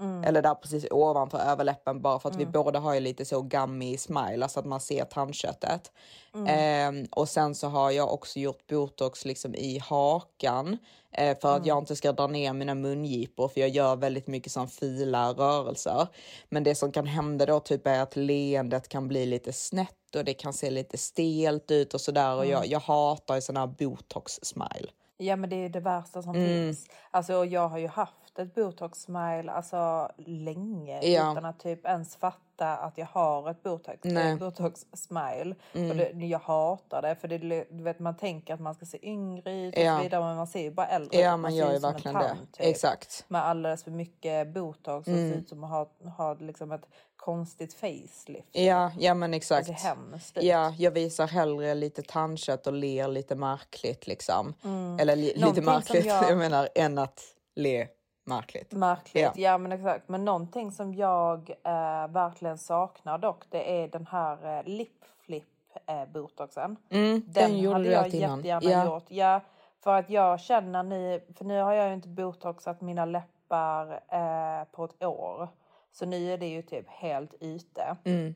Mm. 0.00 0.24
Eller 0.24 0.42
där 0.42 0.54
precis 0.54 0.86
ovanför 0.90 1.38
överläppen 1.38 2.02
bara 2.02 2.18
för 2.18 2.28
att 2.28 2.36
vi 2.36 2.46
båda 2.46 2.78
har 2.78 2.94
ju 2.94 3.00
lite 3.00 3.24
så 3.24 3.42
gummy 3.42 3.96
smile, 3.98 4.42
alltså 4.44 4.60
att 4.60 4.66
man 4.66 4.80
ser 4.80 5.04
tandköttet. 5.04 5.92
Mm. 6.34 6.46
Ehm, 6.48 7.06
och 7.10 7.28
sen 7.28 7.54
så 7.54 7.68
har 7.68 7.90
jag 7.90 8.12
också 8.12 8.38
gjort 8.38 8.66
botox 8.66 9.24
liksom 9.24 9.54
i 9.54 9.78
hakan 9.78 10.78
eh, 11.12 11.38
för 11.38 11.48
Mm. 11.48 11.60
att 11.60 11.66
jag 11.66 11.78
inte 11.78 11.96
ska 11.96 12.12
dra 12.12 12.26
ner 12.26 12.52
mina 12.52 12.74
mungipor 12.74 13.48
för 13.48 13.60
jag 13.60 13.68
gör 13.70 13.96
väldigt 13.96 14.26
mycket 14.26 14.52
som 14.52 14.68
fila 14.68 15.32
rörelser. 15.32 16.06
Men 16.48 16.64
det 16.64 16.74
som 16.74 16.92
kan 16.92 17.06
hända 17.06 17.46
då 17.46 17.60
typ 17.60 17.86
är 17.86 18.00
att 18.00 18.16
leendet 18.16 18.88
kan 18.88 19.08
bli 19.08 19.26
lite 19.26 19.52
snett 19.52 19.90
och 20.18 20.24
det 20.24 20.34
kan 20.34 20.52
se 20.52 20.70
lite 20.70 20.98
stelt 20.98 21.70
ut 21.70 21.94
och 21.94 22.00
sådär 22.00 22.34
och 22.34 22.44
Mm. 22.44 22.50
jag, 22.52 22.66
jag 22.66 22.80
hatar 22.80 23.34
ju 23.34 23.40
sån 23.40 23.56
här 23.56 23.66
botox 23.66 24.32
smile. 24.42 24.88
Ja 25.16 25.36
men 25.36 25.50
det 25.50 25.56
är 25.56 25.68
det 25.68 25.80
värsta 25.80 26.22
som 26.22 26.34
Mm. 26.34 26.46
finns. 26.48 26.86
Alltså 27.10 27.44
jag 27.44 27.68
har 27.68 27.78
ju 27.78 27.88
haft 27.88 28.12
ett 28.38 28.54
botox 28.54 28.98
smile 29.02 29.52
alltså 29.52 30.10
länge 30.26 31.00
Ja. 31.02 31.32
utan 31.32 31.44
att 31.44 31.60
typ 31.60 31.86
ens 31.86 32.16
fatta 32.16 32.40
att 32.76 32.98
jag 32.98 33.06
har 33.06 33.50
ett 33.50 33.62
botox, 33.62 34.04
eh, 34.06 34.36
botox 34.38 34.86
smile. 34.92 35.54
Mm. 35.74 35.90
Och 35.90 35.96
det, 35.96 36.10
jag 36.26 36.38
hatar 36.38 37.02
det 37.02 37.14
för 37.16 37.28
det, 37.28 37.38
du 37.70 37.82
vet 37.82 37.98
man 37.98 38.16
tänker 38.16 38.54
att 38.54 38.60
man 38.60 38.74
ska 38.74 38.86
se 38.86 39.08
yngre 39.08 39.52
ut 39.60 39.74
och 39.76 39.82
Ja. 39.82 39.96
så 39.96 40.02
vidare 40.02 40.24
men 40.24 40.36
man 40.36 40.46
ser 40.46 40.60
ju 40.62 40.70
bara 40.70 40.86
äldre 40.86 41.18
ut. 41.18 41.24
Ja, 41.24 41.36
man 41.36 41.50
ser 41.50 41.58
gör 41.58 41.72
ju 41.72 41.78
verkligen 41.78 42.14
det. 42.18 42.28
tant, 42.28 42.52
typ. 42.52 42.66
Exakt. 42.66 43.24
Med 43.28 43.44
alldeles 43.44 43.84
för 43.84 43.90
mycket 43.90 44.48
botox 44.54 45.08
och 45.08 45.14
Mm. 45.14 45.32
ser 45.32 45.38
ut 45.38 45.48
som 45.48 45.64
att 45.64 45.70
ha, 45.70 45.90
ha 46.16 46.34
liksom 46.34 46.72
ett 46.72 46.86
konstigt 47.16 47.74
facelift. 47.74 48.48
Ja, 48.52 48.92
ja 48.98 49.14
men 49.14 49.30
Det 49.30 49.36
exakt. 49.36 49.66
ser 49.66 49.74
hemskt 49.74 50.36
ut. 50.38 50.44
Ja, 50.44 50.74
jag 50.78 50.90
visar 50.90 51.26
hellre 51.26 51.74
lite 51.74 52.02
tandkött 52.02 52.66
och 52.66 52.72
ler 52.72 53.08
lite 53.08 53.34
märkligt 53.34 54.06
liksom. 54.06 54.54
Mm. 54.64 54.98
Eller 55.00 55.16
li- 55.16 55.22
lite 55.22 55.40
Någonting 55.40 55.64
som 55.64 55.72
märkligt, 55.74 56.04
jag- 56.06 56.30
jag... 56.30 56.38
menar, 56.38 56.68
än 56.74 56.98
att 56.98 57.20
le 57.56 57.86
märkligt. 58.24 58.72
Märkligt, 58.72 59.22
Ja. 59.24 59.32
ja. 59.36 59.58
men 59.58 59.72
exakt. 59.72 60.08
Men 60.08 60.24
någonting 60.24 60.72
som 60.72 60.94
jag 60.94 61.50
eh, 61.50 62.08
verkligen 62.08 62.58
saknar 62.58 63.18
dock 63.18 63.44
det 63.50 63.82
är 63.82 63.88
den 63.88 64.06
här 64.06 64.58
eh, 64.58 64.64
lip 64.64 65.04
flip 65.26 65.44
eh, 65.86 66.04
botoxen. 66.06 66.76
Mm, 66.90 67.22
den, 67.26 67.58
gjorde 67.58 67.74
hade 67.74 67.90
jag 67.90 68.08
jättegärna 68.08 68.70
Ja. 68.70 68.84
gjort. 68.84 69.04
Ja, 69.08 69.40
för 69.84 69.98
att 69.98 70.10
jag 70.10 70.40
känner 70.40 70.82
nu, 70.82 71.20
för 71.36 71.44
nu 71.44 71.60
har 71.60 71.72
jag 71.72 71.88
ju 71.88 71.94
inte 71.94 72.08
botoxat 72.08 72.80
mina 72.80 73.04
läppar 73.04 73.92
eh, 73.92 74.64
på 74.64 74.84
ett 74.84 75.04
år. 75.04 75.48
Så 75.92 76.06
nu 76.06 76.32
är 76.32 76.38
det 76.38 76.46
ju 76.46 76.62
typ 76.62 76.88
helt 76.88 77.34
ute. 77.40 77.96
Mm. 78.04 78.34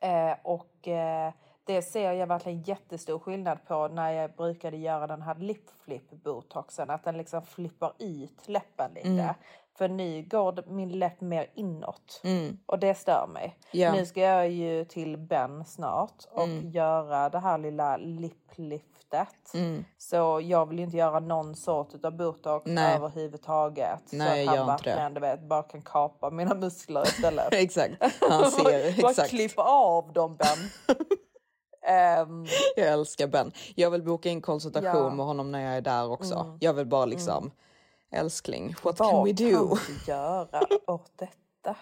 Eh, 0.00 0.36
och 0.42 0.88
eh, 0.88 1.32
det 1.64 1.82
ser 1.82 2.12
jag 2.12 2.26
verkligen 2.26 2.62
jättestor 2.62 3.18
skillnad 3.18 3.58
på 3.68 3.88
när 3.88 4.10
jag 4.12 4.32
brukade 4.32 4.76
göra 4.76 5.06
den 5.06 5.22
här 5.22 5.34
lip 5.34 5.70
flip 5.84 6.10
botoxen. 6.10 6.90
Att 6.90 7.04
den 7.04 7.16
liksom 7.18 7.42
flippar 7.42 7.92
ut 7.98 8.48
läppen 8.48 8.90
lite. 8.94 9.08
Mm. 9.08 9.34
För 9.78 9.88
nu 9.88 10.22
går 10.22 10.64
min 10.66 10.98
läpp 10.98 11.20
mer 11.20 11.46
inåt. 11.54 12.20
Mm. 12.24 12.58
Och 12.66 12.78
det 12.78 12.94
stör 12.94 13.26
mig. 13.26 13.58
Ja. 13.70 13.92
Nu 13.92 14.06
ska 14.06 14.20
jag 14.20 14.48
ju 14.50 14.84
till 14.84 15.18
Ben 15.18 15.64
snart 15.64 16.24
och 16.30 16.42
Mm. 16.44 16.70
göra 16.70 17.28
det 17.28 17.38
här 17.38 17.58
lilla 17.58 17.96
lippliftet. 17.96 19.54
Mm. 19.54 19.84
Så 19.98 20.40
jag 20.42 20.66
vill 20.68 20.78
ju 20.78 20.84
inte 20.84 20.96
göra 20.96 21.20
någon 21.20 21.54
sort 21.56 22.04
av 22.04 22.16
botox 22.16 22.66
Nej. 22.66 22.96
överhuvudtaget. 22.96 24.02
Nej, 24.12 24.44
så 24.46 24.50
att 24.52 24.58
han 24.58 24.66
verkligen 24.66 25.14
du 25.14 25.20
vet, 25.20 25.40
bara 25.42 25.62
kan 25.62 25.82
kapa 25.82 26.30
mina 26.30 26.54
muskler 26.54 27.02
istället. 27.02 27.48
exakt, 27.54 27.94
han 28.30 28.50
ser 28.50 28.62
Bara 29.02 29.10
exakt. 29.10 29.30
klippa 29.30 29.62
av 29.62 30.12
dem 30.12 30.36
Ben. 30.36 30.96
Ehm, 31.82 32.46
Jag 32.76 32.88
älskar 32.88 33.26
Ben. 33.26 33.52
Jag 33.74 33.90
vill 33.90 34.02
boka 34.02 34.28
in 34.28 34.40
konsultation 34.42 35.02
Ja. 35.04 35.10
med 35.10 35.26
honom 35.26 35.52
när 35.52 35.60
jag 35.64 35.76
är 35.76 35.80
där 35.80 36.10
också. 36.10 36.34
Mm. 36.34 36.56
Jag 36.60 36.74
vill 36.74 36.86
bara 36.86 37.04
liksom, 37.04 37.50
älskling, 38.10 38.74
what 38.82 38.98
vad 38.98 39.10
can 39.10 39.24
we 39.24 39.32
do? 39.32 39.68
kan 39.68 39.78
du 40.06 40.12
göra 40.12 40.60
åt 40.86 41.12
detta? 41.16 41.32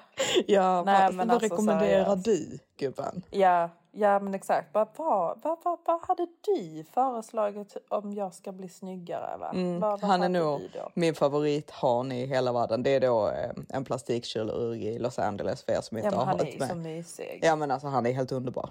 Ja, 0.46 0.82
Nej, 0.84 1.06
vad, 1.06 1.14
men 1.14 1.28
vad 1.28 1.34
alltså, 1.34 1.48
rekommenderar 1.54 2.04
seriöst. 2.16 2.24
du 2.24 2.58
gubben? 2.76 3.22
Ja, 3.30 3.70
ja 3.92 4.20
men 4.20 4.34
exakt. 4.34 4.68
Vad, 4.74 4.88
vad, 4.96 5.40
vad, 5.42 5.58
vad, 5.64 5.78
vad 5.86 6.00
hade 6.08 6.26
du 6.40 6.84
föreslagit 6.94 7.76
om 7.88 8.12
jag 8.12 8.34
ska 8.34 8.52
bli 8.52 8.68
snyggare? 8.68 9.36
Va? 9.38 9.50
Mm, 9.54 9.80
Vad, 9.80 10.00
vad 10.00 10.10
han 10.10 10.22
är 10.22 10.28
nog 10.28 10.60
min 10.94 11.14
favorithan 11.14 12.12
i 12.12 12.26
hela 12.26 12.52
världen. 12.52 12.82
Det 12.82 12.90
är 12.94 13.00
då 13.00 13.28
eh, 13.28 13.50
en 13.68 13.84
plastikkirurg 13.84 14.84
i 14.86 14.98
Los 14.98 15.18
Angeles 15.18 15.62
för 15.64 15.72
er 15.72 15.80
som 15.80 15.98
Ja, 15.98 16.04
inte 16.04 16.16
men 16.16 16.18
har 16.18 16.26
han 16.26 16.40
är 16.40 16.44
varit 16.44 16.58
med. 16.58 16.68
så 16.68 16.74
mysig. 16.74 17.40
Ja 17.42 17.56
men 17.56 17.70
alltså 17.70 17.86
han 17.88 18.06
är 18.06 18.12
helt 18.12 18.32
underbar. 18.32 18.70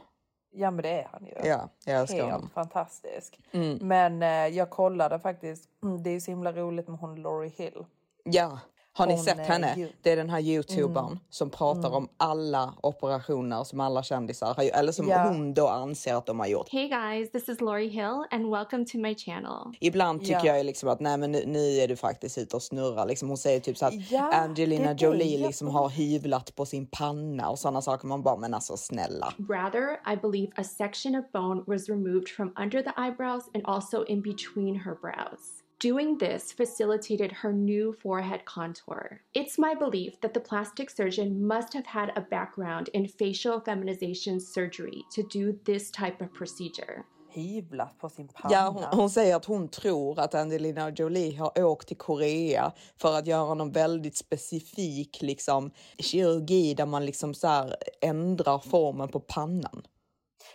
Ja 0.52 0.72
men 0.72 0.84
det 0.84 0.90
är 0.90 1.08
han 1.12 1.26
ju. 1.26 1.34
Ja, 1.50 1.70
jag 1.86 2.02
älskar 2.02 2.18
Helt 2.18 2.32
honom. 2.32 2.50
fantastisk. 2.50 3.40
Mm. 3.52 3.78
Men 3.82 4.24
eh, 4.24 4.58
jag 4.58 4.70
kollade 4.70 5.20
faktiskt, 5.20 5.70
mm, 5.84 6.04
det 6.04 6.10
är 6.10 6.20
så 6.20 6.32
himla 6.32 6.52
roligt 6.54 6.88
med 6.88 7.00
hon 7.00 7.22
Laurie 7.22 7.52
Hill. 7.58 7.86
Ja, 8.24 8.60
har 9.00 9.08
ni 9.08 9.14
Hon 9.14 9.24
sett 9.24 9.38
henne? 9.40 9.74
ju- 9.78 9.90
Det 10.02 10.12
är 10.12 10.16
den 10.16 10.30
här 10.30 10.40
youtubern 10.42 11.06
Mm. 11.06 11.20
som 11.30 11.50
pratar 11.50 11.90
om 11.96 12.10
alla 12.18 12.74
operationer 12.82 13.64
som 13.64 13.80
alla 13.80 14.04
kändisar 14.04 14.54
har 14.54 14.64
gjort, 14.64 14.74
eller 14.76 14.92
som 14.92 15.08
Ja. 15.08 15.24
hon 15.24 15.54
då 15.54 15.68
anser 15.68 16.16
att 16.16 16.26
de 16.26 16.40
har 16.40 16.48
gjort. 16.48 16.70
Hey 16.72 16.88
guys, 16.88 17.32
this 17.32 17.50
is 17.50 17.62
Lori 17.62 17.88
Hill, 17.88 18.24
and 18.32 18.50
welcome 18.52 18.86
to 18.86 18.98
my 18.98 19.16
channel. 19.16 19.74
Ibland 19.80 20.20
tycker 20.22 20.46
Ja. 20.46 20.58
jag 20.58 20.66
liksom 20.66 20.90
att 20.90 21.00
nej 21.00 21.18
men 21.18 21.32
nu, 21.32 21.44
nu 21.48 21.60
är 21.78 21.88
du 21.88 21.96
faktiskt 21.96 22.38
ute 22.38 22.56
och 22.56 22.64
snurrar. 22.64 23.06
Liksom 23.06 23.28
hon 23.28 23.38
säger 23.38 23.60
typ 23.60 23.78
så 23.78 23.86
att 23.86 24.12
Ja, 24.12 24.32
Angelina 24.34 24.88
det 24.88 24.94
det 24.94 25.06
Jolie 25.06 25.38
jag- 25.40 25.48
liksom 25.48 25.68
har 25.68 25.90
hyvlat 25.90 26.56
på 26.56 26.66
sin 26.66 26.88
panna 26.88 27.50
och 27.50 27.60
sådana 27.60 27.82
saker. 27.82 28.08
Man 28.08 28.22
bara 28.24 28.38
men 28.38 28.54
alltså 28.54 28.78
snälla. 28.78 29.34
Rather, 29.50 30.14
I 30.14 30.16
believe 30.22 30.52
a 30.58 30.64
section 30.64 31.16
of 31.16 31.32
bone 31.32 31.64
was 31.68 31.90
removed 31.90 32.28
from 32.28 32.54
under 32.64 32.82
the 32.82 32.92
eyebrows 33.02 33.44
and 33.54 33.64
also 33.66 34.06
in 34.06 34.22
between 34.22 34.76
her 34.76 34.96
brows. 35.02 35.59
Doing 35.82 36.18
this 36.18 36.52
facilitated 36.52 37.32
her 37.32 37.54
new 37.54 37.94
forehead 37.94 38.44
contour. 38.46 39.22
It's 39.34 39.58
my 39.58 39.76
belief 39.76 40.20
that 40.22 40.34
the 40.34 40.40
plastic 40.40 40.90
surgeon 40.90 41.48
must 41.48 41.74
have 41.74 41.86
had 41.86 42.10
a 42.16 42.22
background 42.30 42.90
in 42.94 43.08
facial 43.08 43.62
feminization 43.62 44.42
surgery 44.42 45.06
to 45.16 45.24
do 45.24 45.58
this 45.64 45.90
type 45.92 46.22
of 46.22 46.34
procedure. 46.34 47.04
Hyvlat 47.30 47.98
på 47.98 48.10
sin 48.10 48.28
panna. 48.28 48.56
Ja, 48.56 48.70
hon, 48.70 49.00
hon 49.00 49.10
säger 49.10 49.36
att 49.36 49.46
hon 49.46 49.68
tror 49.68 50.20
att 50.20 50.36
Angelina 50.36 50.90
Jolie 50.90 51.38
har 51.38 51.64
åkt 51.64 51.88
till 51.88 51.98
Korea 51.98 52.72
för 52.98 53.18
att 53.18 53.28
göra 53.28 53.54
någon 53.54 53.72
väldigt 53.72 54.18
specifik 54.18 55.22
liksom, 55.22 55.72
kirurgi 55.98 56.74
där 56.74 56.86
man 56.86 57.06
liksom 57.06 57.34
så 57.34 57.48
här 57.48 57.76
ändrar 58.02 58.60
formen 58.60 59.10
på 59.10 59.20
pannan. 59.20 59.82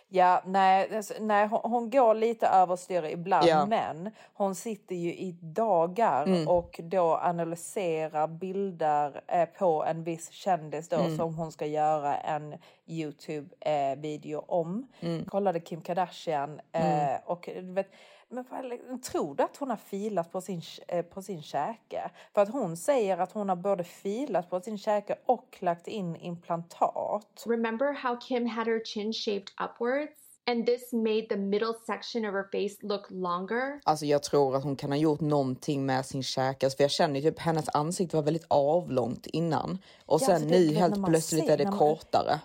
Ja, 0.09 0.43
nej, 0.47 0.97
alltså, 0.97 1.15
nej 1.21 1.47
hon, 1.47 1.61
hon 1.63 1.91
går 1.91 2.15
lite 2.15 2.47
överstyr 2.47 3.03
ibland 3.05 3.47
Ja. 3.47 3.67
men 3.67 4.11
hon 4.35 4.55
sitter 4.55 4.95
ju 4.95 5.15
i 5.15 5.33
dagar 5.41 6.27
Mm. 6.27 6.49
och 6.49 6.81
då 6.83 7.17
analyserar 7.17 8.27
bilder 8.27 9.21
eh, 9.27 9.45
på 9.59 9.85
en 9.85 10.05
viss 10.05 10.31
kändis 10.31 10.89
då 10.89 10.97
Mm. 10.97 11.17
som 11.17 11.35
hon 11.35 11.53
ska 11.53 11.67
göra 11.67 12.17
en 12.17 12.55
Youtube-video 12.87 14.45
om. 14.49 14.87
Mm. 15.01 15.25
Kollade 15.25 15.61
Kim 15.61 15.81
Kardashian 15.81 16.61
eh, 16.73 17.17
och 17.25 17.49
vet, 17.63 17.91
men 18.29 18.45
vad- 18.51 19.03
tror 19.03 19.35
du 19.35 19.43
att 19.43 19.57
hon 19.57 19.71
har 19.71 19.77
filat 19.77 20.33
på 20.33 20.41
sin, 20.41 20.63
eh, 20.89 21.03
på 21.05 21.23
sin 21.23 21.43
käke? 21.43 22.11
För 22.35 22.43
att 22.43 22.53
hon 22.53 22.77
säger 22.77 23.19
att 23.19 23.33
hon 23.33 23.49
har 23.49 23.57
både 23.57 23.85
filat 23.85 24.51
på 24.51 24.61
sin 24.61 24.79
käke 24.79 25.17
och 25.27 25.57
lagt 25.61 25.89
in 25.89 26.17
implantat. 26.17 27.45
Remember 27.47 27.93
how 27.93 28.17
Kim 28.21 28.47
had 28.47 28.67
her 28.67 28.85
chin 28.85 29.13
shaped 29.13 29.49
upwards? 29.65 30.13
And 30.47 30.67
this 30.67 30.93
made 30.93 31.23
the 31.29 31.37
middle 31.37 31.73
section 31.87 32.25
of 32.25 32.33
her 32.35 32.43
face 32.53 32.87
look 32.87 33.07
longer? 33.11 33.81
Alltså 33.85 34.07
jag 34.07 34.23
tror 34.23 34.57
att 34.57 34.65
hon 34.65 34.77
kan 34.77 34.91
ha 34.91 34.97
gjort 34.99 35.21
någonting 35.21 35.87
med 35.87 36.07
sin 36.07 36.23
käke. 36.23 36.67
Alltså, 36.67 36.77
för 36.77 36.85
jag 36.85 36.91
känner 36.91 37.21
ju 37.21 37.31
typ 37.31 37.39
hennes 37.41 37.69
ansikte 37.69 38.17
var 38.17 38.23
väldigt 38.23 38.47
avlångt 38.49 39.27
innan. 39.27 39.79
Och 40.07 40.21
Ja, 40.23 40.27
sen 40.27 40.35
alltså, 40.35 40.49
det- 40.51 40.59
nu 40.59 40.75
helt 40.75 41.05
plötsligt 41.07 41.45
ser- 41.47 41.53
är 41.53 41.57
det 41.57 41.65
man- 41.65 41.79
kortare. 41.79 42.41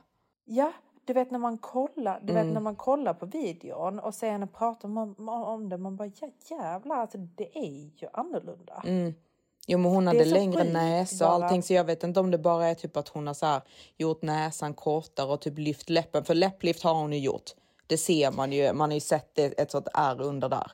Ja, 0.46 0.72
du 1.10 1.14
vet 1.14 1.32
när 1.32 1.40
man 1.40 1.58
kollar, 1.58 2.20
du 2.24 2.32
Mm. 2.34 2.46
vet 2.46 2.54
när 2.54 2.62
man 2.62 2.76
kollar 2.76 3.14
på 3.14 3.26
videon 3.26 4.00
och 4.00 4.14
ser 4.16 4.32
henne 4.32 4.48
prata 4.48 4.88
om, 4.88 5.16
om 5.28 5.70
det, 5.70 5.78
man 5.78 5.96
bara 5.96 6.12
ja, 6.20 6.28
jävlar, 6.50 6.96
alltså 6.96 7.18
det 7.18 7.58
är 7.58 7.92
ju 8.02 8.08
annorlunda. 8.14 8.84
Mm. 8.86 9.14
Jo 9.68 9.78
men 9.78 9.92
hon 9.92 10.06
Det 10.06 10.10
hade 10.12 10.26
längre 10.26 10.64
näsa 10.64 11.28
och 11.28 11.34
allting 11.34 11.64
så 11.64 11.74
jag 11.74 11.84
vet 11.84 12.04
inte 12.04 12.20
om 12.20 12.32
det 12.32 12.38
bara 12.38 12.68
är 12.68 12.76
typ 12.76 12.98
att 12.98 13.08
hon 13.08 13.28
har 13.28 13.34
så 13.34 13.46
här, 13.46 13.62
gjort 13.98 14.22
näsan 14.22 14.74
kortare 14.74 15.32
och 15.32 15.42
typ 15.42 15.58
lyft 15.58 15.90
läppen. 15.90 16.24
För 16.24 16.34
läpplift 16.36 16.84
har 16.84 16.94
hon 16.94 17.14
ju 17.14 17.20
gjort. 17.20 17.52
Det 17.88 17.98
ser 17.98 18.32
man 18.32 18.52
ju. 18.52 18.74
Man 18.74 18.90
har 18.90 18.94
ju 18.96 19.00
sett 19.00 19.36
det, 19.36 19.46
ett 19.60 19.72
sånt 19.72 19.88
ärr 19.94 20.22
under 20.22 20.50
där. 20.50 20.72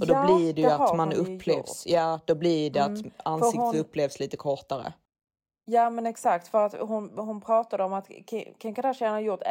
Och 0.00 0.06
då 0.06 0.14
Ja, 0.14 0.24
blir 0.26 0.52
det 0.52 0.60
ju 0.60 0.68
har 0.68 0.84
att 0.90 0.96
man 0.96 1.12
upplevs. 1.12 1.86
Ja, 1.86 2.20
då 2.24 2.34
blir 2.34 2.70
det 2.70 2.80
Mm, 2.80 2.92
att 3.16 3.26
ansiktet 3.26 3.60
hon- 3.60 3.76
upplevs 3.76 4.20
lite 4.20 4.36
kortare. 4.36 4.92
Ja 5.70 5.90
men 5.90 6.06
exakt 6.06 6.48
för 6.48 6.66
att 6.66 6.74
hon, 6.80 7.12
hon 7.16 7.40
pratade 7.40 7.84
om 7.84 7.92
att 7.92 8.08
Ki- 8.08 8.52
Kim 8.58 8.74
Kardashian 8.74 9.12
har 9.12 9.20
gjort 9.20 9.42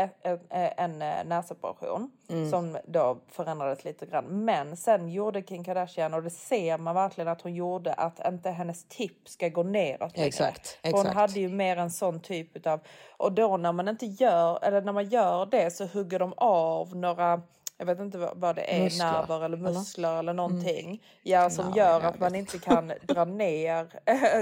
en, 0.77 0.99
näsoperation 1.25 2.11
Mm. 2.29 2.49
som 2.51 2.77
då 2.85 3.17
förändrades 3.31 3.83
lite 3.85 4.05
grann. 4.05 4.25
Men 4.45 4.77
sen 4.77 5.09
gjorde 5.09 5.41
Kim 5.41 5.63
Kardashian 5.63 6.13
och 6.13 6.23
det 6.23 6.29
ser 6.29 6.77
man 6.77 6.95
verkligen 6.95 7.27
att 7.27 7.41
hon 7.41 7.53
gjorde 7.55 7.93
att 7.93 8.27
inte 8.27 8.49
hennes 8.49 8.85
tipp 8.87 9.29
ska 9.29 9.49
gå 9.49 9.63
neråt 9.63 10.17
längre. 10.17 10.27
Exakt, 10.27 10.67
För 10.67 10.91
Hon 10.91 10.99
exakt. 11.01 11.15
hade 11.15 11.39
ju 11.39 11.49
mer 11.49 11.77
en 11.77 11.91
sån 11.91 12.19
typ 12.19 12.55
utav 12.55 12.79
och 13.17 13.31
då 13.31 13.57
när 13.57 13.71
man 13.71 13.87
inte 13.87 14.05
gör 14.05 14.59
eller 14.63 14.81
när 14.81 14.93
man 14.93 15.09
gör 15.09 15.45
det 15.45 15.71
så 15.71 15.85
hugger 15.85 16.19
de 16.19 16.33
av 16.37 16.95
några 16.95 17.41
jag 17.77 17.85
vet 17.85 17.99
inte 17.99 18.17
vad, 18.17 18.37
vad 18.37 18.55
det 18.55 18.75
är, 18.77 18.83
Muskler, 18.83 19.11
nerver 19.11 19.35
eller 19.35 19.45
eller? 19.45 19.57
Mm. 19.57 19.73
muskler 19.73 20.19
eller 20.19 20.33
någonting. 20.33 21.03
Ja, 21.23 21.49
som 21.49 21.65
Nej, 21.65 21.77
gör 21.77 21.89
jag 21.91 22.05
att 22.05 22.19
man 22.19 22.35
inte 22.35 22.59
kan 22.59 22.87
dra 23.03 23.25
ner, 23.25 23.87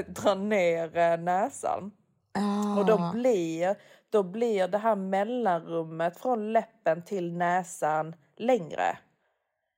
dra 0.22 0.34
ner 0.36 0.98
eh, 0.98 1.18
näsan. 1.18 1.92
Ah. 2.34 2.80
Och 2.80 2.86
då 2.86 3.12
blir, 3.14 3.76
då 4.10 4.24
blir 4.24 4.68
det 4.68 4.78
här 4.78 4.96
mellanrummet 4.96 6.18
från 6.20 6.54
läppen 6.54 7.04
till 7.04 7.34
näsan 7.34 8.16
längre. 8.38 8.98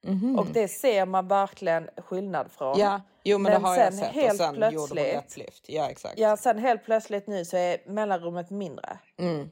Mhm. 0.08 0.40
Och 0.40 0.46
det 0.54 0.68
ser 0.68 1.06
man 1.06 1.28
verkligen 1.28 1.90
skillnad 1.98 2.52
från. 2.52 2.80
Ja, 2.80 3.02
jo 3.24 3.38
men, 3.38 3.52
Men 3.52 3.62
det 3.62 3.68
har 3.68 3.76
jag 3.76 3.94
sen 3.94 4.00
sett. 4.02 4.10
Och 4.10 4.14
helt 4.22 4.38
sen 4.38 4.56
gjorde 4.56 4.68
plötsligt- 4.70 5.14
läpplyft. 5.14 5.66
Ja 5.68 5.90
exakt. 5.90 6.20
Ja, 6.20 6.38
sen 6.38 6.58
helt 6.60 6.84
plötsligt 6.86 7.28
nu 7.28 7.46
så 7.46 7.58
är 7.58 7.78
mellanrummet 7.86 8.50
mindre. 8.50 8.98
Mm. 9.20 9.50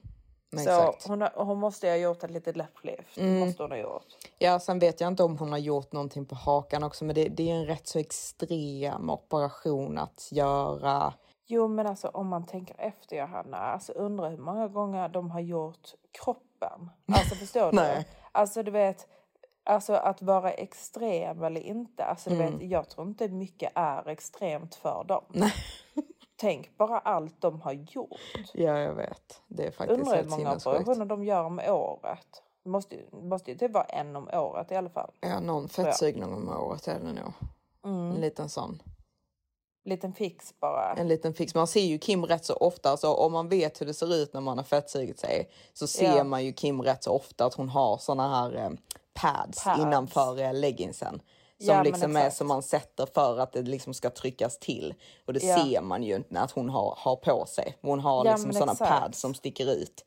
Så 0.57 0.69
Exakt. 0.69 1.07
hon, 1.07 1.21
har, 1.21 1.31
hon 1.35 1.57
måste 1.59 1.87
ha 1.89 1.95
gjort 1.95 2.23
ett 2.23 2.31
litet 2.31 2.57
läpplyft. 2.57 3.17
Mm. 3.17 3.39
Måste 3.39 3.63
hon 3.63 3.71
ha 3.71 3.77
gjort. 3.77 4.05
Ja, 4.39 4.59
sen 4.59 4.79
vet 4.79 5.01
jag 5.01 5.07
inte 5.07 5.23
om 5.23 5.37
hon 5.37 5.51
har 5.51 5.57
gjort 5.59 5.91
någonting 5.91 6.25
på 6.25 6.35
hakan 6.35 6.83
också, 6.83 7.05
men 7.05 7.15
det, 7.15 7.27
det 7.29 7.51
är 7.51 7.55
en 7.55 7.65
rätt 7.65 7.87
så 7.87 7.99
extrem 7.99 9.09
operation 9.09 9.97
att 9.97 10.29
göra. 10.31 11.13
Jo 11.47 11.67
men 11.67 11.87
alltså 11.87 12.07
om 12.07 12.27
man 12.27 12.45
tänker 12.45 12.75
efter 12.79 13.17
Johanna, 13.17 13.57
alltså 13.57 13.91
undrar 13.91 14.29
hur 14.29 14.37
många 14.37 14.67
gånger 14.67 15.09
de 15.09 15.31
har 15.31 15.39
gjort 15.39 15.93
kroppen. 16.11 16.89
Alltså 17.07 17.35
förstår 17.39 17.71
du? 17.71 17.75
Nej. 17.75 18.07
Alltså 18.31 18.63
du 18.63 18.71
vet, 18.71 19.07
alltså 19.63 19.93
att 19.93 20.21
vara 20.21 20.51
extrem 20.51 21.43
eller 21.43 21.61
inte. 21.61 22.05
Alltså 22.05 22.29
du 22.29 22.35
Mm. 22.35 22.57
vet, 22.57 22.69
jag 22.69 22.89
tror 22.89 23.07
inte 23.07 23.27
mycket 23.27 23.71
är 23.75 24.07
extremt 24.09 24.75
för 24.75 25.03
dem. 25.03 25.23
Nej. 25.29 25.53
Tänk 26.37 26.77
bara 26.77 26.99
allt 26.99 27.41
de 27.41 27.61
har 27.61 27.71
gjort. 27.73 28.19
Ja, 28.53 28.77
jag 28.79 28.93
vet. 28.93 29.41
Det 29.47 29.67
är 29.67 29.71
faktiskt 29.71 29.99
Undrar 29.99 30.11
hur 30.11 30.17
helt 30.17 30.29
många 30.29 30.39
sinnessjukt. 30.59 30.67
operationer 30.67 31.05
de 31.05 31.23
gör 31.23 31.43
om 31.43 31.59
året. 31.59 32.43
Det 32.63 32.69
måste, 32.69 32.97
måste 33.11 33.51
ju 33.51 33.57
typ 33.57 33.71
vara 33.71 33.83
en 33.83 34.15
om 34.15 34.29
året 34.33 34.71
i 34.71 34.75
alla 34.75 34.89
fall. 34.89 35.11
Ja, 35.21 35.39
någon 35.39 35.69
fettsugning 35.69 36.23
om 36.33 36.49
året 36.49 36.87
är 36.87 36.99
det 36.99 37.13
nog. 37.13 37.33
Mm. 37.85 38.11
En 38.11 38.21
liten 38.21 38.49
sån. 38.49 38.81
Liten 39.85 40.13
fix 40.13 40.53
bara. 40.59 40.93
En 40.93 41.07
liten 41.07 41.33
fix. 41.33 41.55
Man 41.55 41.67
ser 41.67 41.81
ju 41.81 41.97
Kim 41.97 42.25
rätt 42.25 42.45
så 42.45 42.55
ofta, 42.55 42.97
så 42.97 43.15
om 43.15 43.31
man 43.31 43.49
vet 43.49 43.81
hur 43.81 43.85
det 43.85 43.93
ser 43.93 44.13
ut 44.15 44.33
när 44.33 44.41
man 44.41 44.57
har 44.57 44.65
fettsugit 44.65 45.19
sig 45.19 45.49
så 45.73 45.87
ser 45.87 46.17
Ja. 46.17 46.23
man 46.23 46.45
ju 46.45 46.53
Kim 46.53 46.81
rätt 46.81 47.03
så 47.03 47.11
ofta 47.11 47.45
att 47.45 47.53
hon 47.53 47.69
har 47.69 47.97
såna 47.97 48.29
här 48.29 48.55
eh, 48.55 48.69
pads, 49.13 49.63
Pads. 49.63 49.79
innanför 49.81 50.39
eh, 50.41 50.53
leggingsen. 50.53 51.21
Som 51.59 51.75
Ja, 51.75 51.83
liksom 51.83 52.15
är 52.15 52.29
som 52.29 52.47
man 52.47 52.63
sätter 52.63 53.05
för 53.13 53.39
att 53.39 53.51
det 53.53 53.61
liksom 53.61 53.93
ska 53.93 54.09
tryckas 54.09 54.59
till. 54.59 54.93
Och 55.25 55.33
det 55.33 55.43
Ja. 55.43 55.63
ser 55.63 55.81
man 55.81 56.03
ju 56.03 56.15
inte 56.15 56.39
att 56.39 56.51
hon 56.51 56.69
har, 56.69 56.93
har 56.97 57.15
på 57.15 57.45
sig. 57.45 57.77
Hon 57.81 57.99
har 57.99 58.25
Ja, 58.25 58.31
liksom 58.31 58.49
exakt. 58.51 58.79
pads 58.79 59.19
som 59.19 59.33
sticker 59.33 59.71
ut. 59.71 60.05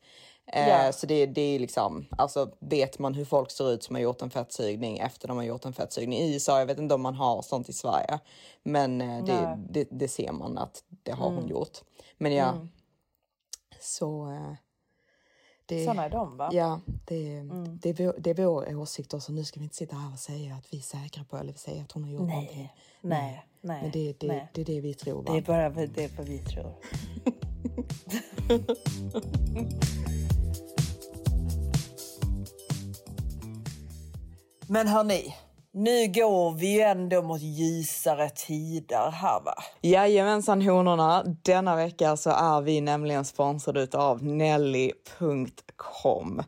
Eh. 0.53 0.91
Så 0.91 1.05
det, 1.05 1.25
det 1.25 1.41
är 1.41 1.59
liksom, 1.59 2.05
alltså 2.17 2.51
vet 2.59 2.99
man 2.99 3.13
hur 3.13 3.25
folk 3.25 3.51
ser 3.51 3.71
ut 3.71 3.83
som 3.83 3.95
har 3.95 4.01
gjort 4.01 4.21
en 4.21 4.29
fettsugning 4.29 4.97
efter 4.99 5.27
de 5.27 5.37
har 5.37 5.43
gjort 5.43 5.65
en 5.65 5.73
fettsugning 5.73 6.19
i 6.19 6.33
USA, 6.33 6.59
jag 6.59 6.65
vet 6.65 6.77
inte 6.79 6.95
om 6.95 7.01
man 7.01 7.15
har 7.15 7.41
sånt 7.41 7.69
i 7.69 7.73
Sverige. 7.73 8.19
Men 8.63 9.01
eh, 9.01 9.23
det, 9.25 9.57
det, 9.69 9.87
det 9.91 10.07
ser 10.07 10.31
man 10.31 10.57
att 10.57 10.83
det 11.03 11.11
har 11.11 11.25
hon 11.25 11.37
Mm. 11.37 11.49
gjort. 11.49 11.77
Men 12.17 12.33
ja, 12.33 12.49
Mm. 12.49 12.69
så... 13.81 14.31
Eh, 14.31 14.53
det, 15.69 15.85
Såna 15.85 16.05
är 16.05 16.09
de 16.09 16.37
va? 16.37 16.49
Ja, 16.53 16.79
det, 17.05 17.37
Mm. 17.37 17.79
det, 17.81 17.89
är 17.89 17.93
vår, 17.93 18.15
det 18.17 18.29
är 18.29 18.33
vår 18.33 18.75
åsikt 18.75 19.13
och 19.13 19.23
så 19.23 19.31
nu 19.31 19.43
ska 19.43 19.59
vi 19.59 19.63
inte 19.63 19.75
sitta 19.75 19.95
här 19.95 20.13
och 20.13 20.19
säga 20.19 20.55
att 20.55 20.73
vi 20.73 20.77
är 20.77 20.81
säkra 20.81 21.23
på 21.23 21.37
eller 21.37 21.53
säga 21.53 21.83
att 21.83 21.91
hon 21.91 22.03
har 22.03 22.11
gjort 22.11 22.21
Nej, 22.21 22.35
någonting. 22.35 22.73
nej, 23.01 23.45
nej, 23.61 23.81
Men 23.81 23.91
det, 23.91 24.13
det, 24.19 24.27
nej. 24.27 24.49
det 24.53 24.61
är 24.61 24.65
det 24.65 24.81
vi 24.81 24.93
tror. 24.93 25.23
Det 25.23 25.31
Va? 25.31 25.37
är 25.37 25.41
bara 25.41 25.69
det 25.87 26.03
är 26.03 26.09
vad 26.17 26.25
vi 26.27 26.39
tror. 26.39 26.73
Men 34.67 34.87
hörni, 34.87 35.35
Nu 35.73 36.07
går 36.07 36.51
vi 36.51 36.73
ju 36.73 36.81
ändå 36.81 37.21
mot 37.21 37.41
ljusare 37.41 38.29
tider 38.29 39.11
här 39.11 39.39
va? 39.45 39.53
Jajamensan 39.81 40.61
honorna. 40.61 41.23
Denna 41.41 41.75
vecka 41.75 42.17
så 42.17 42.29
är 42.29 42.61
vi 42.61 42.81
nämligen 42.81 43.25
sponsrade 43.25 43.97
av 43.97 44.23
Nelly.com. 45.23 46.43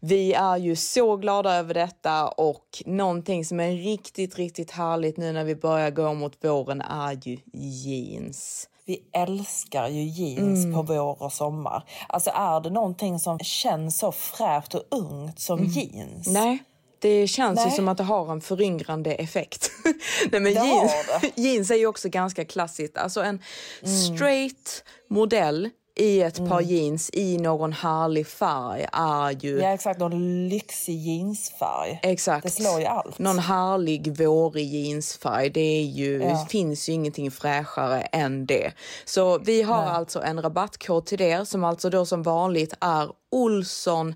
Vi 0.00 0.32
är 0.32 0.56
ju 0.56 0.76
så 0.76 1.16
glada 1.16 1.54
över 1.54 1.74
detta 1.74 2.28
och 2.28 2.82
någonting 2.86 3.44
som 3.44 3.60
är 3.60 3.72
riktigt, 3.72 4.36
riktigt 4.36 4.70
härligt 4.70 5.16
nu 5.16 5.32
när 5.32 5.44
vi 5.44 5.56
börjar 5.56 5.90
gå 5.90 6.14
mot 6.14 6.44
våren 6.44 6.80
är 6.80 7.18
ju 7.28 7.38
jeans. 7.52 8.68
Vi 8.86 8.98
älskar 9.12 9.88
ju 9.88 10.02
jeans 10.02 10.64
Mm. 10.64 10.74
på 10.74 10.82
vår 10.82 11.22
och 11.22 11.32
sommar. 11.32 11.82
Alltså 12.08 12.30
är 12.34 12.60
det 12.60 12.70
någonting 12.70 13.18
som 13.18 13.38
känns 13.38 13.98
så 13.98 14.12
fräscht 14.12 14.74
och 14.74 14.82
ungt 14.90 15.40
som 15.40 15.64
jeans? 15.64 16.26
Mm. 16.26 16.42
Nej, 16.42 16.62
det 17.06 17.26
känns 17.28 17.60
ju 17.60 17.64
Nej. 17.64 17.76
som 17.76 17.88
att 17.88 17.96
det 17.96 18.04
har 18.04 18.32
en 18.32 18.40
föryngrande 18.40 19.12
effekt. 19.14 19.70
Nej, 20.32 20.40
men 20.40 20.52
jeans, 20.52 20.92
jeans 21.34 21.70
är 21.70 21.74
ju 21.74 21.86
också 21.86 22.08
ganska 22.08 22.44
klassiskt. 22.44 22.96
Alltså 22.96 23.20
en 23.22 23.42
Mm. 23.82 23.96
straight 24.16 24.84
modell 25.08 25.70
i 25.98 26.20
ett 26.22 26.48
par 26.48 26.60
jeans 26.60 27.10
i 27.12 27.38
någon 27.38 27.72
härlig 27.72 28.26
färg 28.26 28.86
är 28.92 29.30
ju 29.44 29.58
Ja 29.60 29.68
exakt, 29.68 30.00
någon 30.00 30.48
lyxig 30.48 30.96
jeansfärg. 30.96 32.00
Exakt. 32.02 32.42
Det 32.42 32.50
slår 32.50 32.80
ju 32.80 32.86
allt. 32.86 33.18
Någon 33.18 33.38
härlig 33.38 34.16
vårig 34.18 34.66
jeansfärg. 34.74 35.50
Det 35.50 35.60
är 35.60 35.82
ju, 35.84 36.22
Ja. 36.22 36.46
finns 36.50 36.88
ju 36.88 36.92
ingenting 36.92 37.30
fräschare 37.30 38.00
än 38.00 38.46
det. 38.46 38.72
Så 39.04 39.38
vi 39.38 39.62
har 39.62 39.82
alltså 39.82 40.22
en 40.22 40.42
rabattkod 40.42 41.06
till 41.06 41.20
er 41.20 41.44
som 41.44 41.64
alltså 41.64 41.90
då 41.90 42.06
som 42.06 42.22
vanligt 42.22 42.74
är 42.80 43.08
Olsson 43.30 44.14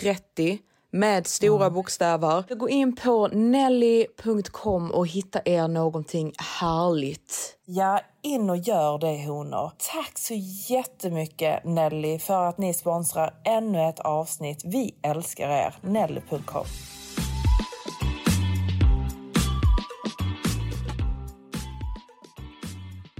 30 0.00 0.58
med 0.90 1.26
stora 1.26 1.64
Mm. 1.64 1.74
bokstäver. 1.74 2.44
Gå 2.56 2.68
in 2.68 2.96
på 2.96 3.28
nelly.com 3.28 4.90
och 4.90 5.06
hitta 5.06 5.40
er 5.44 5.68
någonting 5.68 6.32
härligt. 6.60 7.56
Ja, 7.64 8.00
in 8.22 8.50
och 8.50 8.56
gör 8.56 8.98
det 8.98 9.26
honor. 9.26 9.72
Tack 9.92 10.18
så 10.18 10.34
jättemycket 10.74 11.64
Nelly 11.64 12.18
för 12.18 12.44
att 12.44 12.58
ni 12.58 12.74
sponsrar 12.74 13.34
ännu 13.44 13.88
ett 13.88 14.00
avsnitt. 14.00 14.62
Vi 14.64 14.94
älskar 15.02 15.48
er. 15.48 15.74
Nelly.com. 15.80 16.64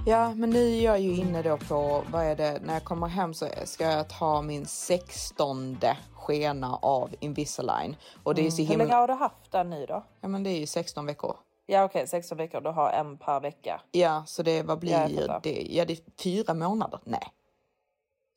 Ja, 0.08 0.34
men 0.34 0.50
nu 0.50 0.58
är 0.76 0.80
jag 0.84 1.00
ju 1.00 1.16
inne 1.16 1.42
då 1.42 1.56
på, 1.56 2.04
vad 2.12 2.24
är 2.24 2.36
det, 2.36 2.60
när 2.64 2.74
jag 2.74 2.84
kommer 2.84 3.06
hem 3.06 3.34
så 3.34 3.46
ska 3.64 3.84
jag 3.84 4.08
ta 4.08 4.42
min 4.42 4.66
sextonde 4.66 5.96
skena 6.14 6.76
av 6.82 7.10
Invisalign. 7.20 7.96
Och 8.22 8.34
det 8.34 8.46
är 8.46 8.50
så 8.50 8.62
Mm. 8.62 8.68
Hur 8.70 8.76
länge 8.78 8.84
himla... 8.84 8.96
har 9.00 9.08
du 9.08 9.14
haft 9.14 9.52
den 9.52 9.70
nu 9.70 9.86
då? 9.86 10.04
Ja, 10.20 10.28
men 10.28 10.42
det 10.42 10.50
är 10.50 10.58
ju 10.58 10.66
16 10.66 11.06
veckor. 11.06 11.36
Ja 11.66 11.84
okej, 11.84 12.06
16 12.06 12.38
veckor. 12.38 12.60
Du 12.60 12.70
har 12.70 12.90
en 12.90 13.18
per 13.18 13.40
vecka. 13.40 13.80
Ja, 13.90 14.22
så 14.26 14.42
det, 14.42 14.62
vad 14.62 14.84
Ja, 14.84 15.06
blir 15.06 15.20
fattar. 15.20 15.40
det? 15.42 15.66
Ja, 15.70 15.84
det 15.84 15.92
är 15.92 15.98
fyra 16.22 16.54
månader. 16.54 17.00
Nej. 17.04 17.32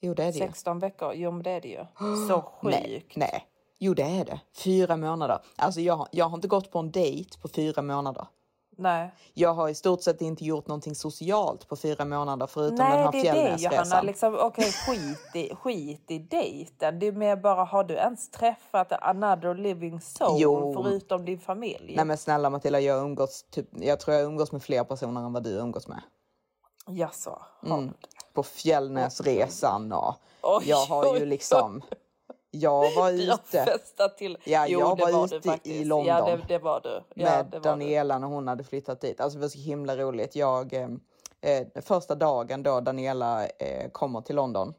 Jo, 0.01 0.13
det 0.13 0.23
är 0.23 0.31
det 0.31 0.37
ju. 0.39 0.45
16 0.47 0.79
veckor, 0.79 1.13
jo 1.15 1.31
men 1.31 1.43
det 1.43 1.51
är 1.51 1.61
det 1.61 1.67
ju. 1.67 1.85
Så 2.27 2.43
Nej, 2.61 2.83
sjukt. 2.99 3.15
nej. 3.15 3.45
Jo, 3.79 3.93
det 3.93 4.03
är 4.03 4.25
det. 4.25 4.39
Fyra 4.63 4.97
månader. 4.97 5.39
Alltså, 5.55 5.81
jag, 5.81 5.95
har- 5.95 6.07
jag 6.11 6.25
har 6.25 6.35
inte 6.35 6.47
gått 6.47 6.71
på 6.71 6.79
en 6.79 6.91
dejt 6.91 7.37
på 7.41 7.47
fyra 7.47 7.81
månader. 7.81 8.25
Nej. 8.77 9.11
Jag 9.33 9.53
har 9.53 9.69
i 9.69 9.75
stort 9.75 10.01
sett 10.01 10.21
inte 10.21 10.45
gjort 10.45 10.67
någonting 10.67 10.95
socialt 10.95 11.67
på 11.67 11.75
fyra 11.75 12.05
månader 12.05 12.47
förutom 12.47 12.75
den 12.77 12.87
Nej 12.89 12.97
här 12.97 13.11
det 13.11 13.27
är 13.27 13.33
det 13.51 13.57
fjällnäsresan. 13.57 14.05
liksom, 14.05 14.35
okej 14.39 14.71
skit, 14.71 15.35
i, 15.35 15.55
skit 15.61 16.11
i 16.11 16.19
dejten. 16.19 16.99
Det 16.99 17.07
är 17.07 17.11
mer 17.11 17.35
bara, 17.35 17.63
har 17.63 17.83
du 17.83 17.93
ens 17.93 18.29
träffat 18.31 18.91
another 18.91 19.53
living 19.55 20.01
soul 20.01 20.41
Jo. 20.41 20.73
förutom 20.73 21.25
din 21.25 21.39
familj? 21.39 21.93
Nej 21.95 22.05
men 22.05 22.17
snälla 22.17 22.49
Matilda, 22.49 22.79
jag 22.79 23.03
umgås 23.03 23.45
typ, 23.49 23.67
jag 23.71 23.99
tror 23.99 24.15
jag 24.17 24.25
umgås 24.25 24.51
med 24.51 24.63
fler 24.63 24.83
personer 24.83 25.21
än 25.21 25.33
vad 25.33 25.43
du 25.43 25.49
umgås 25.49 25.87
med. 25.87 26.01
Jaså, 26.87 27.41
har 27.61 27.67
Mm. 27.77 27.87
du 27.87 27.91
det? 27.91 28.33
På 28.33 28.43
Fjällnäsresan 28.43 29.91
och 29.93 30.13
Oj, 30.43 30.63
jag 30.69 30.85
har 30.85 31.05
ju 31.05 31.11
oj, 31.11 31.25
liksom, 31.25 31.81
jag 32.51 32.95
var 32.95 33.11
ute 33.33 33.65
festat 33.65 34.17
till. 34.17 34.37
Ja, 34.43 34.67
jo, 34.67 34.79
jag 34.79 34.97
det 34.97 35.03
var 35.03 35.11
var 35.11 35.25
ute 35.25 35.41
faktiskt. 35.41 35.75
i 35.75 35.85
London. 35.85 36.07
Ja, 36.07 36.25
det, 36.25 36.43
det 36.47 36.59
var 36.59 36.81
du. 36.81 37.03
Ja, 37.15 37.25
med 37.25 37.51
var 37.51 37.59
Daniela 37.59 38.19
när 38.19 38.27
hon 38.27 38.47
hade 38.47 38.63
flyttat 38.63 39.01
dit. 39.01 39.21
Alltså 39.21 39.37
det 39.37 39.41
var 39.41 39.49
så 39.49 39.59
himla 39.59 39.97
roligt. 39.97 40.35
Jag, 40.35 40.73
eh, 40.73 40.89
eh, 41.41 41.67
första 41.81 42.15
dagen 42.15 42.63
då 42.63 42.79
Daniela 42.79 43.45
eh, 43.47 43.89
kommer 43.91 44.21
till 44.21 44.35
London 44.35 44.73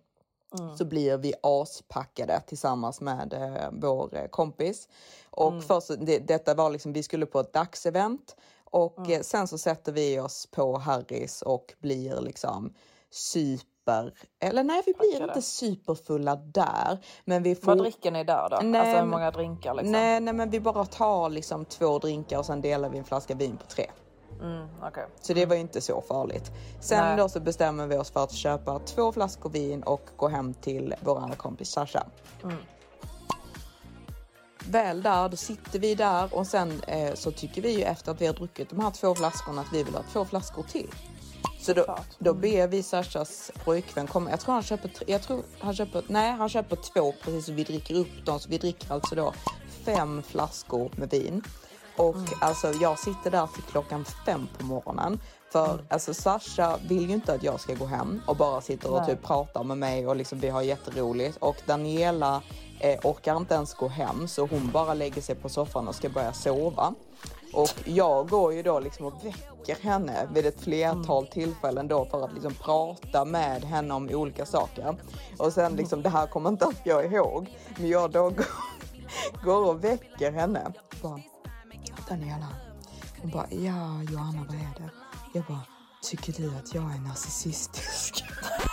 Mm. 0.60 0.76
så 0.76 0.84
blir 0.84 1.16
vi 1.16 1.34
aspackade 1.42 2.40
tillsammans 2.46 3.00
med 3.00 3.32
eh, 3.32 3.68
vår 3.72 4.16
eh, 4.16 4.26
kompis. 4.26 4.88
Och 5.30 5.48
Mm. 5.52 5.62
först, 5.62 5.88
det, 5.98 6.18
detta 6.18 6.54
var 6.54 6.70
liksom, 6.70 6.92
vi 6.92 7.02
skulle 7.02 7.26
på 7.26 7.40
ett 7.40 7.52
dagsevent 7.52 8.36
och 8.64 8.98
Mm. 8.98 9.10
eh, 9.12 9.20
sen 9.20 9.48
så 9.48 9.58
sätter 9.58 9.92
vi 9.92 10.20
oss 10.20 10.46
på 10.46 10.78
Harrys 10.78 11.42
och 11.42 11.74
blir 11.78 12.20
liksom 12.20 12.74
super, 13.10 13.71
eller 14.40 14.64
nej 14.64 14.82
vi 14.86 14.92
blir 14.92 15.22
inte 15.22 15.42
superfulla 15.42 16.36
där. 16.36 17.04
Men 17.24 17.42
vi 17.42 17.54
får... 17.54 17.66
Vad 17.66 17.78
dricker 17.78 18.10
ni 18.10 18.24
där 18.24 18.48
då? 18.50 18.60
Nej, 18.62 18.80
alltså 18.80 18.96
hur 18.96 19.06
många 19.06 19.30
drinkar 19.30 19.74
liksom? 19.74 19.92
Nej, 19.92 20.20
nej, 20.20 20.34
men 20.34 20.50
vi 20.50 20.60
bara 20.60 20.84
tar 20.84 21.30
liksom 21.30 21.64
två 21.64 21.98
drinkar 21.98 22.38
och 22.38 22.46
sen 22.46 22.60
delar 22.60 22.88
vi 22.88 22.98
en 22.98 23.04
flaska 23.04 23.34
vin 23.34 23.56
på 23.56 23.66
tre. 23.66 23.90
Mm, 24.40 24.68
okej. 24.82 25.06
Så 25.20 25.34
det 25.34 25.46
var 25.46 25.54
ju 25.54 25.60
inte 25.60 25.80
så 25.80 26.00
farligt. 26.00 26.52
Sen 26.80 27.04
Nej. 27.04 27.16
då 27.16 27.28
så 27.28 27.40
bestämmer 27.40 27.86
vi 27.86 27.96
oss 27.96 28.10
för 28.10 28.24
att 28.24 28.32
köpa 28.32 28.78
två 28.78 29.12
flaskor 29.12 29.50
vin 29.50 29.82
och 29.82 30.02
gå 30.16 30.28
hem 30.28 30.54
till 30.54 30.94
vår 31.00 31.18
andra 31.18 31.36
kompis 31.36 31.68
Sasha. 31.68 32.06
Mm. 32.44 32.56
Väl 34.68 35.02
där, 35.02 35.28
då 35.28 35.36
sitter 35.36 35.78
vi 35.78 35.94
där 35.94 36.34
och 36.34 36.46
sen 36.46 36.82
eh, 36.86 37.14
så 37.14 37.30
tycker 37.30 37.62
vi 37.62 37.78
ju 37.78 37.82
efter 37.82 38.12
att 38.12 38.20
vi 38.20 38.26
har 38.26 38.34
druckit 38.34 38.70
de 38.70 38.80
här 38.80 38.90
två 38.90 39.14
flaskorna 39.14 39.60
att 39.60 39.72
vi 39.72 39.82
vill 39.82 39.94
ha 39.94 40.02
två 40.12 40.24
flaskor 40.24 40.62
till. 40.62 40.88
Så 41.62 41.72
då, 41.72 41.98
då 42.18 42.34
ber 42.34 42.66
vi 42.66 42.82
Sashas 42.82 43.50
pojkvän 43.64 44.06
komma. 44.06 44.30
Jag 44.30 44.40
tror 44.40 44.54
han 44.54 44.62
köper, 44.62 44.90
jag 45.06 45.22
tror 45.22 45.42
han 45.58 45.74
köper, 45.74 46.04
nej 46.06 46.32
han 46.32 46.48
köper 46.48 46.76
två 46.76 47.14
precis 47.22 47.46
så 47.46 47.52
vi 47.52 47.64
dricker 47.64 47.94
upp 47.94 48.26
dem. 48.26 48.40
Så 48.40 48.48
vi 48.48 48.58
dricker 48.58 48.92
alltså 48.92 49.14
då 49.14 49.32
fem 49.84 50.22
flaskor 50.22 50.90
med 50.96 51.10
vin. 51.10 51.42
Och 51.96 52.16
alltså 52.40 52.72
jag 52.72 52.98
sitter 52.98 53.30
där 53.30 53.46
till 53.46 53.62
klockan 53.62 54.04
fem 54.26 54.48
på 54.58 54.64
morgonen. 54.64 55.20
För 55.52 55.84
alltså 55.88 56.14
Sasha 56.14 56.78
vill 56.88 57.08
ju 57.08 57.14
inte 57.14 57.32
att 57.32 57.42
jag 57.42 57.60
ska 57.60 57.74
gå 57.74 57.86
hem 57.86 58.20
och 58.26 58.36
bara 58.36 58.60
sitter 58.60 58.90
och 58.90 59.00
Nej. 59.00 59.10
typ 59.10 59.22
pratar 59.22 59.64
med 59.64 59.78
mig 59.78 60.06
och 60.06 60.16
liksom 60.16 60.40
vi 60.40 60.48
har 60.48 60.62
jätteroligt. 60.62 61.36
Och 61.36 61.56
Daniela 61.66 62.42
eh, 62.80 62.98
orkar 63.02 63.36
inte 63.36 63.54
ens 63.54 63.74
gå 63.74 63.88
hem 63.88 64.28
så 64.28 64.46
hon 64.46 64.70
bara 64.70 64.94
lägger 64.94 65.22
sig 65.22 65.34
på 65.34 65.48
soffan 65.48 65.88
och 65.88 65.94
ska 65.94 66.08
börja 66.08 66.32
sova. 66.32 66.94
Och 67.52 67.70
jag 67.84 68.28
går 68.28 68.54
ju 68.54 68.62
då 68.62 68.80
liksom 68.80 69.06
och 69.06 69.24
väcker 69.24 69.82
henne 69.82 70.28
vid 70.34 70.46
ett 70.46 70.60
flertal 70.60 71.26
tillfällen 71.26 71.88
då 71.88 72.04
för 72.04 72.24
att 72.24 72.32
liksom 72.32 72.54
prata 72.54 73.24
med 73.24 73.64
henne 73.64 73.94
om 73.94 74.08
olika 74.12 74.46
saker. 74.46 74.96
Och 75.38 75.52
sen 75.52 75.76
liksom, 75.76 76.02
det 76.02 76.08
här 76.08 76.26
kommer 76.26 76.50
inte 76.50 76.64
ens 76.64 76.78
jag 76.84 77.12
ihåg, 77.12 77.58
men 77.76 77.88
jag 77.88 78.10
då 78.10 78.30
går, 78.30 78.46
går 79.44 79.66
och 79.68 79.84
väcker 79.84 80.32
henne. 80.32 80.72
Bara, 81.02 81.20
Daniela. 82.08 82.48
Hon 83.22 83.30
bara, 83.30 83.46
ja 83.50 84.02
Johanna 84.12 84.44
vad 84.48 84.56
är 84.56 84.74
det? 84.76 84.90
Jag 85.34 85.44
bara, 85.44 85.66
tycker 86.02 86.32
du 86.32 86.56
att 86.56 86.74
jag 86.74 86.84
är 86.84 87.00
narcissistisk? 87.00 88.24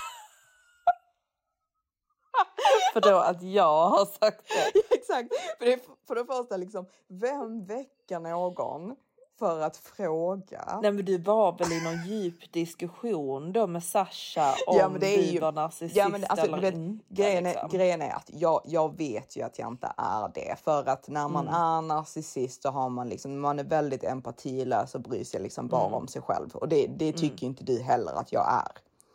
För 2.93 3.02
då 3.02 3.17
att 3.17 3.41
jag 3.43 3.89
har 3.89 4.06
sagt 4.06 4.43
det. 4.47 4.80
Exakt, 4.95 5.30
för 5.60 5.65
det 5.65 5.80
för 6.08 6.15
det 6.15 6.25
första 6.25 6.58
liksom, 6.58 6.86
vem 7.08 7.65
väcker 7.65 8.19
någon 8.19 8.95
för 9.39 9.60
att 9.62 9.78
fråga? 9.78 10.80
Nej 10.82 10.91
men 10.91 11.06
du 11.06 11.17
var 11.17 11.52
väl 11.58 11.71
i 11.71 11.84
någon 11.84 12.06
djup 12.08 12.54
diskussion 12.54 13.52
då 13.54 13.67
med 13.67 13.84
Sasha 13.84 14.54
om 14.67 14.78
Ja, 14.78 14.89
men 14.89 14.99
det 14.99 15.13
är 15.13 15.17
du 15.17 15.23
ju- 15.23 15.39
var 15.39 15.52
narcissist 15.52 15.95
Ja, 15.95 16.10
men 16.10 16.25
alltså, 16.30 16.45
eller 16.45 16.58
du 16.58 16.62
vet, 16.62 16.73
inte. 16.73 17.06
grejen, 17.10 17.45
är, 17.45 17.52
liksom. 17.54 17.69
grejen 17.69 18.02
är 18.02 18.12
att 18.15 18.30
jag, 18.34 18.62
jag 18.65 18.97
vet 18.97 19.38
ju 19.38 19.41
att 19.43 19.60
jag 19.60 19.67
inte 19.67 19.91
är 19.97 20.32
det. 20.34 20.56
För 20.63 20.89
att 20.89 21.08
när 21.08 21.28
man 21.28 21.47
Mm. 21.47 21.62
är 21.62 21.82
narcissist 21.82 22.62
så 22.62 22.69
har 22.69 22.89
man 22.89 23.10
liksom, 23.10 23.39
man 23.39 23.60
är 23.60 23.63
väldigt 23.63 24.04
empatilös 24.04 24.95
och 24.95 25.02
bryr 25.02 25.23
sig 25.23 25.41
liksom 25.41 25.67
bara 25.67 25.82
Mm. 25.86 25.93
om 25.93 26.08
sig 26.08 26.21
själv. 26.21 26.56
Och 26.56 26.67
det, 26.69 26.88
det 26.88 27.12
tycker 27.13 27.45
inte 27.47 27.63
du 27.63 27.82
heller 27.82 28.12
att 28.13 28.32
jag 28.34 28.47
är. 28.54 28.71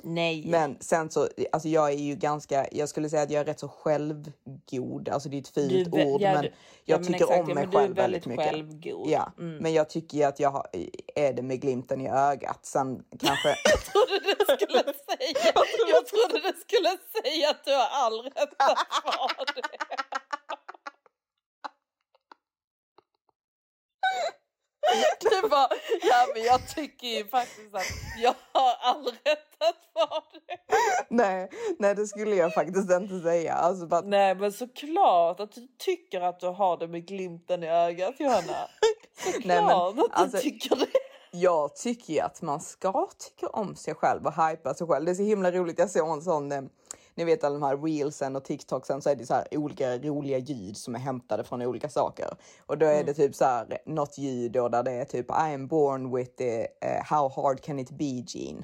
Nej. 0.07 0.45
Men 0.47 0.77
sen 0.81 1.11
så, 1.11 1.29
alltså 1.53 1.69
jag 1.69 1.89
är 1.93 1.97
ju 1.99 2.15
ganska, 2.15 2.67
jag 2.73 2.89
skulle 2.89 3.09
säga 3.09 3.23
att 3.23 3.31
jag 3.31 3.41
är 3.41 3.45
rätt 3.45 3.61
så 3.61 3.69
självgod. 3.69 5.09
Alltså 5.09 5.29
det 5.29 5.37
är 5.37 5.41
ett 5.41 5.49
fint 5.49 5.91
Du 5.93 6.05
ord 6.05 6.21
ja, 6.21 6.33
men 6.33 6.43
jag 6.45 6.53
ja, 6.85 6.97
men 6.99 7.07
tycker 7.07 7.25
exakt, 7.25 7.41
om 7.43 7.49
ja, 7.49 7.55
mig 7.55 7.67
men 7.67 7.75
är 7.75 7.79
själv 7.79 7.97
väldigt 7.97 8.27
väldigt 8.27 8.27
mycket. 8.27 8.51
självgod. 8.51 9.11
Ja, 9.11 9.33
Mm. 9.39 9.57
men 9.57 9.73
jag 9.73 9.89
tycker 9.91 10.19
ju 10.19 10.25
att 10.25 10.41
jag 10.41 10.51
har, 10.51 10.67
är 11.15 11.33
det 11.33 11.43
med 11.43 11.61
glimten 11.61 12.01
i 12.01 12.09
ögat. 12.11 12.67
Sen 12.67 13.05
kanske... 13.21 13.49
Jag 13.65 13.81
trodde 13.85 14.21
du 14.39 14.45
skulle 14.57 14.83
säga, 15.09 15.53
jag 15.89 16.07
trodde 16.07 16.35
du 16.49 16.53
skulle 16.67 16.89
säga 17.23 17.51
att 17.51 17.65
du 17.65 17.71
har 17.73 17.89
all 17.93 18.21
rätt 18.23 18.37
att 18.59 19.05
vara 19.05 19.45
det. 19.55 19.63
Du 25.21 25.49
bara, 25.49 25.69
ja 26.03 26.27
men 26.35 26.43
jag 26.43 26.69
tycker 26.69 27.07
ju 27.07 27.27
faktiskt 27.27 27.75
att 27.75 27.83
jag 28.23 28.35
har 28.53 28.75
all 28.81 29.05
rätt 29.05 29.55
att 29.59 29.91
vara 29.95 30.23
det. 30.33 30.59
nej, 31.09 31.51
nej, 31.79 31.95
det 31.95 32.07
skulle 32.07 32.37
jag 32.37 32.55
faktiskt 32.55 32.91
inte 32.91 33.21
säga. 33.21 33.55
Alltså, 33.55 33.87
bara, 33.87 34.01
Nej 34.01 34.35
men 34.35 34.53
såklart 34.53 35.41
att 35.41 35.53
du 35.53 35.69
tycker 35.79 36.21
att 36.21 36.41
du 36.41 36.47
har 36.47 36.77
det 36.77 36.89
med 36.89 37.07
glimten 37.07 37.63
i 37.63 37.69
ögat 37.69 38.15
Johanna. 38.19 38.69
Nej, 39.45 39.63
men, 39.63 39.71
att 39.71 39.99
alltså, 40.11 40.37
du 40.37 40.43
tycker 40.43 40.77
det. 40.77 40.87
jag 41.31 41.77
tycker 41.77 42.25
att 42.25 42.43
man 42.43 42.61
ska 42.61 43.09
tycka 43.19 43.47
om 43.49 43.77
sig 43.77 43.95
själv 43.95 44.27
och 44.27 44.33
hypa 44.33 44.75
sig 44.75 44.87
själv. 44.87 45.05
Det 45.05 45.11
är 45.11 45.15
så 45.15 45.23
himla 45.23 45.53
roligt. 45.53 45.79
Jag 45.79 45.91
såg 45.91 46.09
en 46.09 46.23
sån, 46.23 46.53
eh, 46.53 46.63
ni 47.15 47.25
vet 47.25 47.45
alla 47.45 47.59
de 47.59 47.63
här 47.63 47.77
reelsen 47.77 48.37
och 48.37 48.45
TikToksen 48.45 49.03
så 49.03 49.11
är 49.11 49.17
det 49.17 49.27
så 49.27 49.35
här 49.35 49.47
olika 49.51 49.99
roliga 49.99 50.39
ljud 50.39 50.77
som 50.77 50.95
är 50.95 50.99
hämtade 50.99 51.45
från 51.45 51.63
olika 51.63 51.89
saker. 51.89 52.29
Och 52.67 52.79
då 52.79 52.87
är 52.87 52.95
Mm. 52.95 53.07
det 53.07 53.15
typ 53.15 53.35
så 53.35 53.45
här 53.45 53.79
något 53.87 54.19
ljud 54.19 54.53
då 54.53 54.69
där 54.69 54.83
det 54.83 54.93
är 54.93 55.05
typ 55.05 55.31
I 55.31 55.55
am 55.55 55.67
born 55.67 56.17
with 56.17 56.31
the 56.31 56.61
eh, 56.63 57.05
how 57.05 57.29
hard 57.29 57.61
can 57.61 57.79
it 57.79 57.91
be 57.91 58.25
gene. 58.27 58.63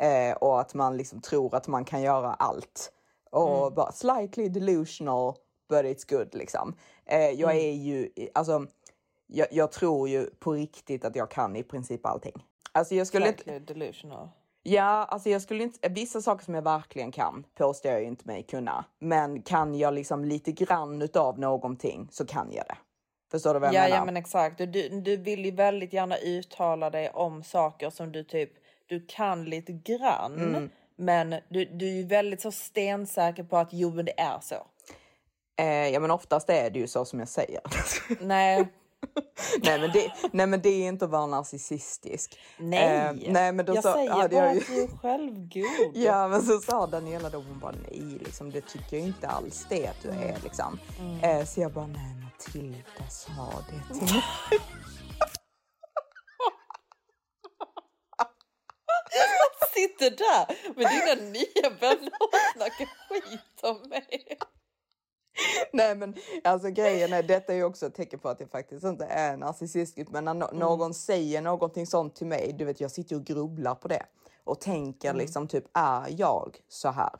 Eh, 0.00 0.36
och 0.36 0.60
att 0.60 0.74
man 0.74 0.96
liksom 0.96 1.20
tror 1.20 1.54
att 1.54 1.68
man 1.68 1.84
kan 1.84 2.02
göra 2.02 2.34
allt. 2.34 2.92
Och 3.30 3.58
Mm. 3.58 3.74
bara 3.74 3.92
slightly 3.92 4.48
delusional 4.48 5.34
but 5.68 5.78
it's 5.84 6.16
good 6.16 6.34
liksom. 6.34 6.74
Eh, 7.06 7.18
jag 7.30 7.50
Mm. 7.56 7.64
är 7.64 7.72
ju, 7.72 8.10
alltså 8.34 8.66
jag, 9.26 9.46
jag 9.50 9.72
tror 9.72 10.08
ju 10.08 10.26
på 10.26 10.52
riktigt 10.52 11.04
att 11.04 11.16
jag 11.16 11.30
kan 11.30 11.56
i 11.56 11.62
princip 11.62 12.06
allting. 12.06 12.44
Alltså 12.72 12.94
jag 12.94 13.06
skulle 13.06 13.28
inte, 13.28 13.58
delusional. 13.58 14.28
Ja, 14.62 15.04
alltså 15.04 15.28
jag 15.30 15.42
skulle 15.42 15.62
inte, 15.62 15.88
vissa 15.88 16.20
saker 16.22 16.44
som 16.44 16.54
jag 16.54 16.62
verkligen 16.62 17.12
kan 17.12 17.44
påstår 17.54 17.92
jag 17.92 18.02
inte 18.02 18.26
mig 18.26 18.42
kunna. 18.42 18.84
Men 19.00 19.42
kan 19.42 19.74
jag 19.74 19.94
liksom 19.94 20.24
lite 20.24 20.52
grann 20.52 21.02
utav 21.02 21.38
någonting 21.38 22.08
så 22.10 22.26
kan 22.26 22.52
jag 22.52 22.64
det. 22.68 22.76
Förstår 23.30 23.54
du 23.54 23.60
vad 23.60 23.68
jag 23.68 23.74
Ja, 23.74 23.82
menar? 23.82 23.96
ja 23.96 24.04
men 24.04 24.16
exakt. 24.16 24.58
Du, 24.58 24.88
du 24.88 25.16
vill 25.16 25.44
ju 25.44 25.50
väldigt 25.50 25.92
gärna 25.92 26.16
uttala 26.16 26.90
dig 26.90 27.10
om 27.10 27.42
saker 27.42 27.90
som 27.90 28.12
du 28.12 28.24
typ 28.24 28.50
du 28.86 29.06
kan 29.08 29.44
lite 29.44 29.72
grann. 29.72 30.34
Mm. 30.34 30.70
Men 30.96 31.30
du, 31.48 31.64
du 31.64 31.86
är 31.88 31.92
ju 31.96 32.06
väldigt 32.06 32.40
så 32.40 32.52
stensäker 32.52 33.42
på 33.44 33.56
att 33.56 33.68
jo 33.72 33.90
men 33.90 34.04
det 34.04 34.20
är 34.20 34.40
så. 34.40 34.66
Eh, 35.58 35.88
ja 35.88 36.00
men 36.00 36.10
oftast 36.10 36.50
är 36.50 36.70
det 36.70 36.78
ju 36.78 36.86
så 36.86 37.04
som 37.04 37.18
jag 37.18 37.28
säger. 37.28 37.60
Nej, 38.20 38.68
nej, 39.62 39.80
men 39.80 39.92
det, 39.92 40.12
nej 40.32 40.46
men 40.46 40.62
det 40.62 40.68
är 40.68 40.88
inte 40.88 41.04
att 41.04 41.10
vara 41.10 41.26
narcissistisk. 41.26 42.38
nej. 42.58 42.96
Eh, 42.96 43.32
nej 43.32 43.52
men 43.52 43.66
då 43.66 43.74
jag 43.74 43.84
så, 43.84 43.92
säger 43.92 44.10
hade 44.10 44.36
bara 44.36 44.50
att 44.50 44.66
du 44.66 44.82
är 44.82 44.98
självgod. 44.98 45.90
Ja 45.94 46.28
men 46.28 46.42
så 46.42 46.60
sa 46.60 46.86
Daniela 46.86 47.30
då, 47.30 47.38
hon 47.38 47.58
bara 47.58 47.74
nej 47.90 48.18
liksom 48.24 48.50
det 48.50 48.60
tycker 48.60 48.96
jag 48.96 49.06
inte 49.06 49.28
alls 49.28 49.66
det 49.68 49.86
att 49.86 50.02
du 50.02 50.08
är 50.08 50.38
liksom. 50.44 50.78
Eh, 51.22 51.44
så 51.44 51.60
jag 51.60 51.72
bara 51.72 51.86
nej 51.86 52.14
Matilda 52.24 53.10
sa 53.10 53.62
det 53.68 53.94
till 53.94 54.14
mig. 54.14 54.22
Sitter 59.74 60.10
där 60.10 60.74
med 60.76 60.86
dina 60.90 61.30
nya 61.30 61.70
vänner 61.80 62.12
och 62.20 62.30
snackar 62.54 62.86
skit 63.08 63.60
om 63.62 63.88
mig. 63.88 64.38
nej 65.72 65.96
men 65.96 66.14
alltså 66.44 66.70
grejen 66.70 67.12
är 67.12 67.22
detta 67.22 67.52
är 67.52 67.56
ju 67.56 67.64
också 67.64 67.86
ett 67.86 67.94
tecken 67.94 68.18
på 68.18 68.28
att 68.28 68.40
jag 68.40 68.50
faktiskt 68.50 68.84
inte 68.84 69.04
är 69.04 69.36
narcissistisk 69.36 70.10
men 70.10 70.24
när 70.24 70.34
no- 70.34 70.54
någon 70.54 70.94
säger 70.94 71.42
någonting 71.42 71.86
sånt 71.86 72.14
till 72.16 72.26
mig, 72.26 72.54
du 72.58 72.64
vet 72.64 72.80
jag 72.80 72.90
sitter 72.90 73.16
och 73.16 73.24
grubblar 73.24 73.74
på 73.74 73.88
det 73.88 74.06
och 74.44 74.60
tänker 74.60 75.14
liksom 75.14 75.48
typ 75.48 75.64
är 75.72 76.06
jag 76.08 76.56
så 76.68 76.88
här? 76.88 77.12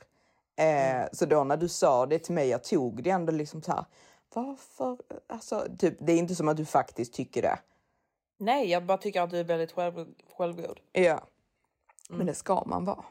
Eh, 0.56 1.08
Så 1.12 1.26
då 1.26 1.44
när 1.44 1.56
du 1.56 1.68
sa 1.68 2.06
det 2.06 2.18
till 2.18 2.34
mig, 2.34 2.48
jag 2.48 2.64
tog 2.64 3.02
det 3.02 3.10
ändå 3.10 3.32
liksom 3.32 3.62
så 3.62 3.72
här. 3.72 3.84
Varför? 4.34 4.98
Alltså, 5.26 5.66
typ, 5.78 5.94
det 6.00 6.12
är 6.12 6.16
inte 6.16 6.34
som 6.34 6.48
att 6.48 6.56
du 6.56 6.64
faktiskt 6.64 7.12
tycker 7.14 7.42
det. 7.42 7.58
Nej, 8.38 8.70
jag 8.70 8.84
bara 8.86 8.98
tycker 8.98 9.22
att 9.22 9.30
du 9.30 9.38
är 9.38 9.44
väldigt 9.44 9.72
själv, 9.72 10.06
självgod. 10.36 10.80
Ja. 10.92 11.20
Men 12.10 12.26
det 12.26 12.34
ska 12.34 12.64
man 12.66 12.84
vara. 12.84 13.04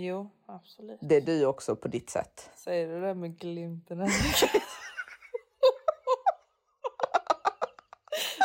Jo, 0.00 0.30
absolut. 0.46 0.98
Det 1.00 1.16
är 1.16 1.20
du 1.20 1.46
också 1.46 1.76
på 1.76 1.88
ditt 1.88 2.10
sätt. 2.10 2.50
Säger 2.54 2.88
du 2.88 3.00
det 3.00 3.14
med 3.14 3.38
glimten 3.38 4.02
i? 4.02 4.08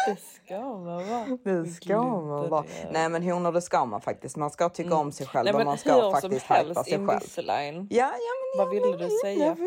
Det 0.08 0.16
ska 0.16 0.60
man 0.60 0.84
vara. 0.86 1.38
Det 1.44 1.66
ska 1.66 2.04
man 2.04 2.50
vara. 2.50 2.66
Nej 2.92 3.10
men 3.10 3.24
honor 3.24 3.52
det 3.52 3.62
ska 3.62 3.86
man 3.86 4.02
faktiskt. 4.02 4.38
Man 4.38 4.50
ska 4.50 4.70
tycka 4.70 4.96
om 4.96 5.12
sig 5.12 5.28
själv 5.28 5.46
Nej, 5.46 5.54
och 5.54 5.66
man 5.66 5.78
ska 5.78 5.94
hur 5.94 6.02
som 6.02 6.12
faktiskt 6.12 6.46
hypa 6.46 6.54
helst, 6.54 6.86
sig 6.86 7.46
själv. 7.46 7.88
Ja, 7.90 8.12
ja, 8.12 8.58
men, 8.58 8.66
Vad 8.66 8.70
ville 8.70 8.98
du 8.98 9.10
säga? 9.24 9.58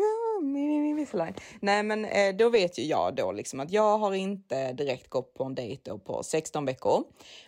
Invisalign. 0.41 1.33
Nej 1.59 1.83
men 1.83 2.05
eh, 2.05 2.35
då 2.35 2.49
vet 2.49 2.79
ju 2.79 2.83
jag 2.83 3.15
då 3.15 3.31
liksom 3.31 3.59
att 3.59 3.71
jag 3.71 3.97
har 3.97 4.13
inte 4.13 4.73
direkt 4.73 5.09
gått 5.09 5.33
på 5.33 5.43
en 5.43 5.55
dejt 5.55 5.97
på 6.05 6.23
16 6.23 6.65
veckor. 6.65 7.03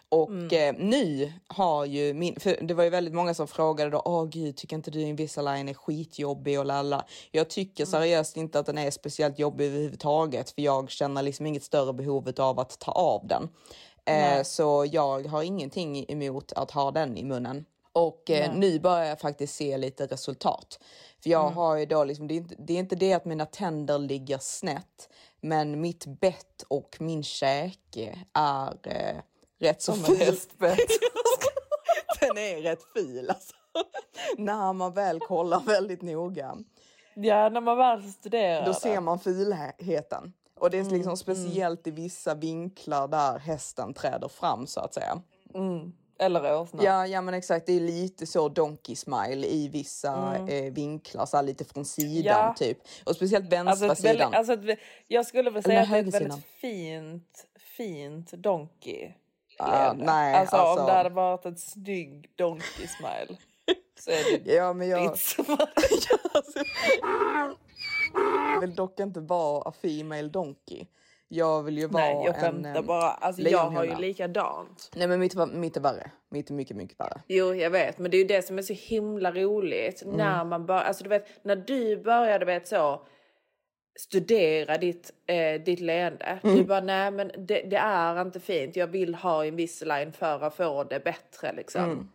Och 0.10 0.30
Mm. 0.30 0.76
eh, 0.76 0.82
nu 0.88 1.34
har 1.48 1.86
ju 1.86 2.14
min, 2.14 2.40
för 2.40 2.58
det 2.62 2.74
var 2.74 2.84
ju 2.84 2.90
väldigt 2.90 3.14
många 3.14 3.34
som 3.34 3.48
frågade 3.48 3.90
då, 3.92 4.02
åh 4.06 4.26
gud 4.26 4.56
tycker 4.58 4.76
inte 4.76 4.92
du 4.92 5.02
Invisalign 5.02 5.70
är 5.70 5.74
skitjobbig 5.74 6.60
och 6.60 6.66
lalla. 6.66 7.06
Jag 7.32 7.50
tycker 7.50 7.84
Mm. 7.84 7.92
seriöst 7.92 8.38
inte 8.38 8.60
att 8.60 8.66
den 8.66 8.78
är 8.78 8.92
speciellt 8.92 9.40
jobbig 9.40 9.66
överhuvudtaget 9.66 10.50
för 10.52 10.62
jag 10.62 10.90
känner 10.90 11.22
liksom 11.24 11.46
inget 11.46 11.64
större 11.64 11.94
behov 11.94 12.32
av 12.38 12.60
att 12.60 12.80
ta 12.80 12.92
av 12.92 13.28
den. 13.28 13.50
Eh, 14.06 14.44
så 14.44 14.86
jag 14.92 15.28
har 15.28 15.44
ingenting 15.44 16.06
emot 16.12 16.52
att 16.52 16.72
ha 16.72 16.92
den 16.92 17.18
i 17.18 17.24
munnen. 17.24 17.66
Och 17.94 18.30
eh, 18.30 18.54
nu 18.56 18.80
börjar 18.80 19.06
jag 19.06 19.20
faktiskt 19.20 19.56
se 19.56 19.78
lite 19.78 20.06
resultat. 20.08 20.80
För 21.24 21.30
jag 21.30 21.50
har 21.50 21.78
ju 21.78 21.86
då 21.86 22.04
liksom, 22.04 22.28
det 22.28 22.34
är, 22.34 22.38
inte, 22.38 22.56
det 22.58 22.74
är 22.74 22.80
inte 22.80 22.96
det 22.96 23.14
att 23.14 23.26
mina 23.26 23.46
tänder 23.46 24.00
ligger 24.00 24.38
snett, 24.38 25.10
men 25.42 25.82
mitt 25.82 26.06
bett 26.06 26.64
och 26.68 26.98
min 27.00 27.24
käke 27.24 28.20
är 28.34 28.74
eh, 28.84 29.18
rätt 29.60 29.82
så 29.82 29.94
Som 29.94 30.04
ful. 30.04 30.16
ett 30.22 30.28
hästbett. 30.28 30.80
Den 32.20 32.38
är 32.38 32.62
rätt 32.62 32.84
ful 32.96 33.30
alltså. 33.30 33.54
När 34.38 34.74
man 34.74 34.94
väl 34.94 35.20
kollar 35.20 35.60
väldigt 35.60 36.02
noga. 36.02 36.58
Ja, 37.16 37.50
när 37.50 37.62
man 37.62 37.78
väl 37.78 38.12
studerar 38.12 38.66
Då 38.66 38.72
det. 38.72 38.80
ser 38.80 39.00
man 39.02 39.20
fulheten. 39.20 40.34
Och 40.60 40.70
det 40.70 40.80
är 40.80 40.84
liksom 40.84 41.18
speciellt 41.18 41.88
i 41.88 41.92
vissa 41.92 42.36
vinklar 42.36 43.08
där 43.08 43.40
hästen 43.40 43.94
träder 43.94 44.28
fram 44.28 44.68
så 44.68 44.80
att 44.80 44.94
säga. 44.94 45.22
Eller 46.20 46.60
åsna. 46.62 46.84
Ja, 46.84 47.08
ja 47.08 47.22
men 47.22 47.34
exakt. 47.34 47.66
Det 47.66 47.74
är 47.74 47.80
lite 47.80 48.26
så 48.28 48.50
donkey 48.50 48.96
smile 48.96 49.48
i 49.48 49.68
vissa 49.68 50.36
eh, 50.50 50.74
vinklar, 50.74 51.26
så 51.26 51.42
lite 51.42 51.66
från 51.66 51.86
sidan 51.86 52.24
Ja. 52.48 52.54
typ. 52.58 52.78
Och 53.06 53.16
speciellt 53.16 53.52
vänstra 53.54 53.90
Alltså, 53.90 54.08
sidan. 54.08 54.34
alltså 54.34 54.54
ett, 54.54 54.80
jag 55.08 55.26
skulle 55.26 55.50
väl 55.50 55.64
säga 55.64 55.82
att 55.82 55.90
det 55.90 55.96
är 55.98 56.08
ett 56.08 56.14
väldigt 56.14 56.46
fint, 56.62 57.46
fint 57.78 58.32
donkey. 58.32 59.12
Leende. 59.60 60.06
nej, 60.06 60.36
alltså, 60.36 60.56
alltså- 60.56 60.82
om 60.82 60.88
det 60.88 60.94
hade 60.94 61.10
varit 61.10 61.46
ett 61.46 61.60
snygg 61.60 62.30
donkey 62.36 62.88
smile. 62.88 63.40
Så 64.00 64.12
är 64.12 64.40
det 64.44 64.52
Ja, 64.56 64.74
men 64.74 64.88
jag, 64.90 65.12
ditt 65.12 65.20
som 65.22 65.46
Alltså, 66.34 66.60
jag 68.54 68.62
vill 68.62 68.76
dock 68.76 69.00
inte 69.00 69.20
vara 69.20 69.62
a 69.70 69.74
female 69.82 70.28
donkey. 70.30 70.86
Jag 71.32 71.64
vill 71.64 71.78
ju 71.78 71.88
vara 71.88 72.04
Nej, 72.04 72.26
jag 72.26 72.36
en... 72.36 72.42
skämtar 72.42 72.82
bara. 72.82 73.10
Alltså, 73.12 73.42
jag 73.42 73.70
har 73.70 73.84
ju 73.84 73.96
likadant. 73.96 74.92
Nej, 74.96 75.08
men 75.08 75.20
mitt, 75.20 75.36
mitt 75.54 75.78
är 75.78 75.82
värre. 75.82 76.12
Mitt 76.32 76.50
är 76.50 76.54
mycket, 76.54 76.78
mycket 76.78 77.00
värre. 77.00 77.22
Jo, 77.28 77.56
jag 77.56 77.70
vet, 77.70 77.98
men 78.00 78.12
det 78.12 78.18
är 78.18 78.20
ju 78.20 78.28
det 78.28 78.42
som 78.42 78.58
är 78.58 78.62
så 78.62 78.74
himla 78.74 79.32
roligt 79.32 80.02
Mm. 80.02 80.16
när 80.18 80.46
man 80.46 80.66
bör, 80.66 80.76
alltså 80.76 81.04
du 81.04 81.10
vet, 81.10 81.44
när 81.44 81.56
du 81.56 81.98
började 81.98 82.46
vet 82.46 82.68
så 82.68 83.02
studera 84.00 84.78
ditt, 84.78 85.12
eh, 85.28 85.62
ditt 85.62 85.80
leende. 85.80 86.40
Mm. 86.44 86.56
Du 86.56 86.64
bara, 86.64 86.82
nej 86.82 87.12
men 87.12 87.32
det, 87.38 87.62
det 87.62 87.78
är 87.78 88.22
inte 88.22 88.40
fint. 88.40 88.76
Jag 88.76 88.88
vill 88.88 89.16
ha 89.16 89.46
Invisalign 89.46 90.12
för 90.12 90.44
att 90.44 90.56
få 90.56 90.84
det 90.84 91.04
bättre 91.04 91.54
liksom. 91.54 91.84
Mm. 91.84 92.10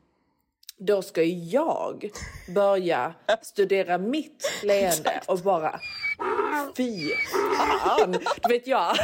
Då 0.87 1.03
ska 1.03 1.23
jag 1.23 2.11
börja 2.55 3.15
studera 3.43 3.99
mitt 3.99 4.53
leende 4.63 5.21
och 5.27 5.39
bara 5.39 5.81
fy 6.77 7.11
fan. 7.59 8.13
Du 8.43 8.49
vet 8.49 8.67
jag. 8.67 8.97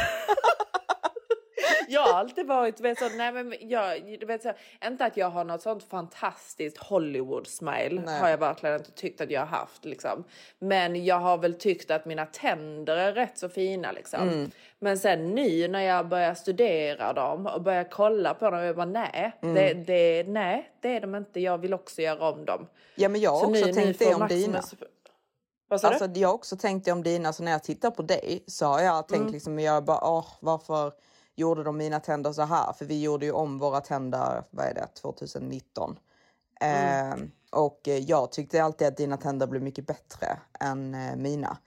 Jag 1.91 2.01
har 2.01 2.19
alltid 2.19 2.47
varit, 2.47 2.79
vet, 2.79 2.99
så, 2.99 3.09
nej 3.09 3.31
men 3.31 3.53
jag, 3.61 3.99
vet, 4.27 4.43
så, 4.43 4.51
inte 4.85 5.05
att 5.05 5.17
jag 5.17 5.29
har 5.29 5.43
något 5.43 5.61
sånt 5.61 5.83
fantastiskt 5.83 6.77
Hollywood 6.77 7.47
smile 7.47 8.01
Nej. 8.05 8.19
har 8.19 8.29
jag 8.29 8.37
verkligen 8.37 8.75
inte 8.75 8.91
tyckt 8.91 9.21
att 9.21 9.31
jag 9.31 9.41
har 9.41 9.47
haft 9.47 9.85
liksom. 9.85 10.23
Men 10.59 11.05
jag 11.05 11.19
har 11.19 11.37
väl 11.37 11.53
tyckt 11.53 11.91
att 11.91 12.05
mina 12.05 12.25
tänder 12.25 12.97
är 12.97 13.13
rätt 13.13 13.37
så 13.37 13.49
fina 13.49 13.91
liksom. 13.91 14.21
Mm. 14.29 14.51
Men 14.79 14.99
sen 14.99 15.35
nu 15.35 15.67
när 15.67 15.81
jag 15.81 16.07
börjar 16.07 16.33
studera 16.33 17.13
dem 17.13 17.47
och 17.47 17.61
börjar 17.61 17.83
kolla 17.91 18.33
på 18.33 18.49
dem, 18.49 18.59
jag 18.59 18.75
bara 18.75 18.85
nej, 18.85 19.31
det, 19.41 19.73
det, 19.73 20.23
nej 20.27 20.71
det 20.81 20.95
är 20.95 21.01
de 21.01 21.15
inte. 21.15 21.39
Jag 21.39 21.57
vill 21.57 21.73
också 21.73 22.01
göra 22.01 22.29
om 22.29 22.45
dem. 22.45 22.67
Ja, 22.95 23.09
men 23.09 23.21
jag 23.21 23.31
har 23.31 23.39
Så 23.39 23.49
också 23.49 23.65
nu- 23.65 23.73
tänkt 23.73 23.99
det 23.99 24.13
om 24.15 24.27
dina. 24.27 24.61
Alltså, 25.69 26.05
jag 26.15 26.27
har 26.29 26.35
också 26.35 26.57
tänkt 26.57 26.85
det 26.85 26.91
om 26.91 27.03
dina, 27.03 27.33
så 27.33 27.43
när 27.43 27.51
jag 27.51 27.63
tittar 27.63 27.91
på 27.91 28.01
dig 28.01 28.43
så 28.47 28.65
har 28.65 28.81
jag 28.81 29.07
tänkt 29.07 29.21
Mm. 29.21 29.33
liksom, 29.33 29.59
jag 29.59 29.83
bara, 29.83 30.07
åh, 30.07 30.25
varför 30.39 30.91
gjorde 31.35 31.63
de 31.63 31.77
mina 31.77 31.99
tänder 31.99 32.31
så 32.31 32.41
här? 32.41 32.73
För 32.73 32.85
vi 32.85 33.01
gjorde 33.01 33.25
ju 33.25 33.31
om 33.31 33.59
våra 33.59 33.81
tänder, 33.81 34.43
vad 34.49 34.65
är 34.65 34.73
det, 34.73 34.87
2019. 35.01 35.99
Mm. 36.61 37.11
Eh, 37.11 37.27
och 37.51 37.87
eh, 37.87 37.97
jag 37.97 38.31
tyckte 38.31 38.63
alltid 38.63 38.87
att 38.87 38.97
dina 38.97 39.17
tänder 39.17 39.47
blev 39.47 39.61
mycket 39.63 39.87
bättre 39.87 40.39
än 40.59 40.95
eh, 40.95 41.15
mina. 41.15 41.57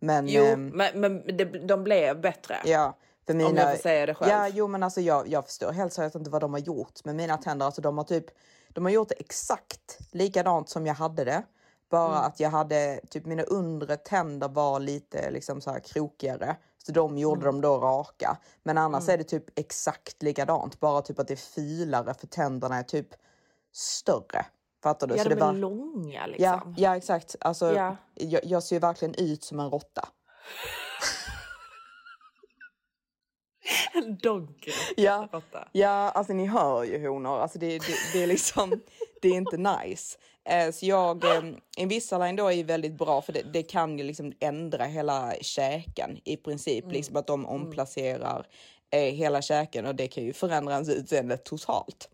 Men, 0.00 0.28
Jo, 0.28 0.42
ehm, 0.44 0.66
men, 0.68 1.00
men 1.00 1.36
det, 1.36 1.44
de 1.44 1.84
blev 1.84 2.20
bättre. 2.20 2.56
Ja, 2.64 2.96
för 3.26 3.34
mina... 3.34 3.60
jag 3.60 3.70
får 3.70 3.82
säga 3.82 4.06
det 4.06 4.14
själv. 4.14 4.30
Ja, 4.30 4.48
jo 4.48 4.66
men 4.66 4.82
alltså 4.82 5.00
jag, 5.00 5.28
jag 5.28 5.44
förstår 5.46 5.72
helt 5.72 5.92
seriöst 5.92 6.14
inte 6.14 6.30
vad 6.30 6.40
de 6.40 6.52
har 6.52 6.60
gjort 6.60 7.04
med 7.04 7.14
mina 7.16 7.36
tänder. 7.36 7.66
Alltså 7.66 7.82
de 7.82 7.98
har 7.98 8.04
typ, 8.04 8.26
de 8.68 8.84
har 8.84 8.92
gjort 8.92 9.08
det 9.08 9.14
exakt 9.14 9.98
likadant 10.10 10.68
som 10.68 10.86
jag 10.86 10.94
hade 10.94 11.24
det. 11.24 11.42
Bara 11.90 12.16
Mm. 12.16 12.24
att 12.26 12.40
jag 12.40 12.50
hade, 12.50 13.00
typ 13.10 13.26
mina 13.26 13.42
undre 13.42 13.96
tänder 13.96 14.48
var 14.48 14.80
lite 14.80 15.30
liksom 15.30 15.60
så 15.60 15.70
här 15.70 15.80
krokigare. 15.80 16.56
Så 16.86 16.92
de 16.92 17.18
gjorde 17.18 17.46
dem 17.46 17.60
då 17.60 17.78
raka. 17.78 18.36
Men 18.62 18.78
annars 18.78 19.08
är 19.08 19.18
det 19.18 19.24
typ 19.24 19.58
exakt 19.58 20.22
likadant. 20.22 20.80
Bara 20.80 21.02
typ 21.02 21.18
att 21.18 21.28
det 21.28 21.34
är 21.34 21.36
filare 21.54 22.14
för 22.14 22.26
tänderna 22.26 22.78
är 22.78 22.82
typ 22.82 23.08
större. 23.72 24.46
Fattar 24.82 25.06
du? 25.06 25.14
Ja, 25.16 25.22
så 25.22 25.28
de 25.28 25.34
det 25.34 25.40
är 25.40 25.46
var... 25.46 25.52
långa 25.52 26.20
Ja, 26.20 26.26
liksom. 26.26 26.74
ja 26.78 26.96
exakt. 26.96 27.36
Alltså, 27.40 27.74
Ja. 27.74 27.96
jag, 28.14 28.44
jag 28.44 28.62
ser 28.62 28.76
ju 28.76 28.80
verkligen 28.80 29.14
ut 29.14 29.44
som 29.44 29.60
en 29.60 29.70
råtta. 29.70 30.08
En 33.94 34.18
donkey. 34.18 34.72
Ja. 34.96 35.28
Ja, 35.72 35.88
alltså 35.88 36.32
ni 36.32 36.46
hör 36.46 36.84
ju 36.84 37.08
honor. 37.08 37.38
Alltså 37.38 37.58
det, 37.58 37.78
det, 37.78 37.94
det 38.12 38.22
är 38.22 38.26
liksom, 38.26 38.80
det 39.22 39.28
är 39.28 39.34
inte 39.34 39.56
nice. 39.56 40.18
Eh, 40.44 40.70
så 40.72 40.86
jag, 40.86 41.24
eh, 41.24 41.42
Invisalign 41.76 42.36
då 42.36 42.52
är 42.52 42.64
väldigt 42.64 42.98
bra 42.98 43.22
för 43.22 43.32
det, 43.32 43.42
det 43.52 43.62
kan 43.62 43.98
ju 43.98 44.04
liksom 44.04 44.32
ändra 44.40 44.84
hela 44.84 45.32
käken 45.40 46.18
i 46.24 46.36
princip. 46.36 46.84
Liksom 46.92 47.16
att 47.16 47.26
de 47.26 47.46
omplacerar 47.46 48.46
eh, 48.90 49.00
hela 49.14 49.42
käken 49.42 49.86
och 49.86 49.94
det 49.94 50.08
kan 50.08 50.24
ju 50.24 50.32
förändra 50.32 50.72
ens 50.72 50.88
utseende 50.88 51.36
totalt. 51.36 52.08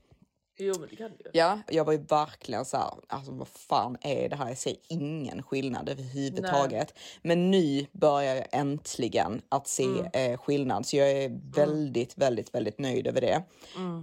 Jo 0.60 0.74
men 0.80 0.88
det 0.88 0.96
kan 0.96 1.10
ju. 1.10 1.30
Ja, 1.32 1.58
jag 1.68 1.84
var 1.84 1.92
ju 1.92 1.98
verkligen 1.98 2.64
så 2.64 2.76
här, 2.76 2.90
alltså 3.06 3.32
vad 3.32 3.48
fan 3.48 3.96
är 4.00 4.28
det 4.28 4.36
här? 4.36 4.48
Jag 4.48 4.58
ser 4.58 4.74
ingen 4.88 5.42
skillnad 5.42 5.88
överhuvudtaget. 5.88 6.94
Men 7.22 7.50
nu 7.50 7.86
börjar 7.92 8.34
jag 8.34 8.46
äntligen 8.52 9.42
att 9.48 9.68
se 9.68 9.84
eh, 10.12 10.38
skillnad, 10.38 10.86
så 10.86 10.96
jag 10.96 11.10
är 11.10 11.40
väldigt, 11.54 12.18
väldigt, 12.18 12.54
väldigt 12.54 12.78
nöjd 12.78 13.06
över 13.06 13.20
det. 13.20 13.42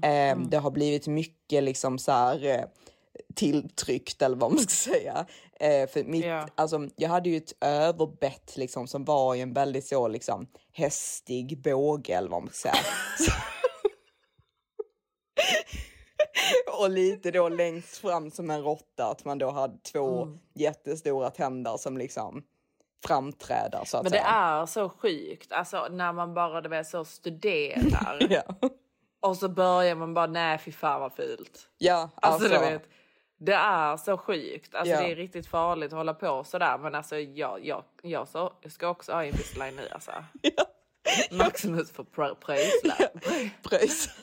Eh, 0.07 0.37
Det 0.49 0.57
har 0.57 0.71
blivit 0.71 1.07
mycket 1.07 1.63
liksom 1.63 1.97
så 1.97 2.11
här 2.11 2.45
eh, 2.45 2.63
tilltryckt 3.35 4.21
eller 4.21 4.35
vad 4.37 4.51
man 4.51 4.59
ska 4.59 4.91
säga. 4.91 5.25
Eh, 5.59 5.87
för 5.89 6.03
mitt, 6.03 6.25
Ja. 6.25 6.47
alltså, 6.55 6.87
jag 6.95 7.09
hade 7.09 7.29
ju 7.29 7.37
ett 7.37 7.53
överbett 7.61 8.57
liksom 8.57 8.87
som 8.87 9.05
var 9.05 9.35
i 9.35 9.41
en 9.41 9.53
väldigt 9.53 9.87
så 9.87 10.07
liksom 10.07 10.47
hästig 10.73 11.61
båge 11.61 12.13
eller 12.13 12.29
vad 12.29 12.43
man 12.43 12.53
ska 12.53 12.69
säga. 12.69 12.83
Och 16.79 16.89
lite 16.89 17.31
då 17.31 17.49
längst 17.49 17.97
fram 17.97 18.31
som 18.31 18.49
en 18.49 18.63
råtta, 18.63 19.05
att 19.05 19.25
man 19.25 19.37
då 19.37 19.51
hade 19.51 19.77
två 19.77 20.21
Mm. 20.23 20.39
jättestora 20.53 21.29
tänder 21.29 21.77
som 21.77 21.97
liksom 21.97 22.43
framträder 23.07 23.81
så 23.85 23.97
att 23.97 24.03
Men 24.03 24.11
det 24.11 24.17
säga. 24.17 24.27
är 24.29 24.65
så 24.65 24.89
sjukt, 24.89 25.51
alltså 25.51 25.87
när 25.91 26.13
man 26.13 26.33
bara 26.33 26.61
du 26.61 26.69
vet, 26.69 26.87
så 26.87 27.05
studerar 27.05 28.27
Ja, 28.29 28.43
och 29.19 29.37
så 29.37 29.49
börjar 29.49 29.95
man 29.95 30.13
bara 30.13 30.27
nej 30.27 30.57
fy 30.57 30.71
fan 30.71 31.01
vad 31.01 31.13
fult. 31.13 31.69
ja 31.77 32.09
Alltså, 32.15 32.43
alltså, 32.45 32.59
du 32.59 32.71
vet, 32.71 32.83
det 33.37 33.53
är 33.53 33.97
så 33.97 34.17
sjukt, 34.17 34.75
alltså 34.75 34.93
Ja. 34.93 35.01
det 35.01 35.11
är 35.11 35.15
riktigt 35.15 35.47
farligt 35.47 35.93
att 35.93 35.97
hålla 35.97 36.13
på 36.13 36.43
sådär 36.43 36.77
men 36.77 36.95
alltså 36.95 37.17
jag, 37.19 37.65
jag, 37.65 37.83
jag, 38.01 38.27
så, 38.27 38.53
jag 38.61 38.71
ska 38.71 38.87
också 38.87 39.11
ha 39.11 39.25
Invisalign 39.25 39.75
nu 39.75 39.89
alltså. 39.91 40.11
Maximus 41.31 41.91
får 41.91 42.03
pr- 42.03 42.35
pröjsla. 42.35 42.95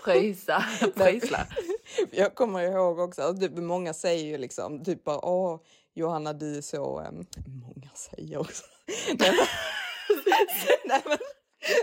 Pröjsa. 0.05 0.65
Pröjsla. 0.95 1.47
Jag 2.11 2.35
kommer 2.35 2.61
ihåg 2.63 2.99
också 2.99 3.23
att 3.23 3.41
typ, 3.41 3.57
många 3.57 3.95
säger 3.95 4.25
ju 4.25 4.39
liksom 4.39 4.85
typ 4.85 5.05
bara 5.05 5.25
åh 5.25 5.61
Johanna 5.95 6.33
du 6.33 6.57
är 6.57 6.63
så, 6.63 7.01
um, 7.01 7.27
många 7.47 7.91
säger 7.95 8.39
också. 8.41 8.65
Nej, 10.85 11.03
men, 11.05 11.19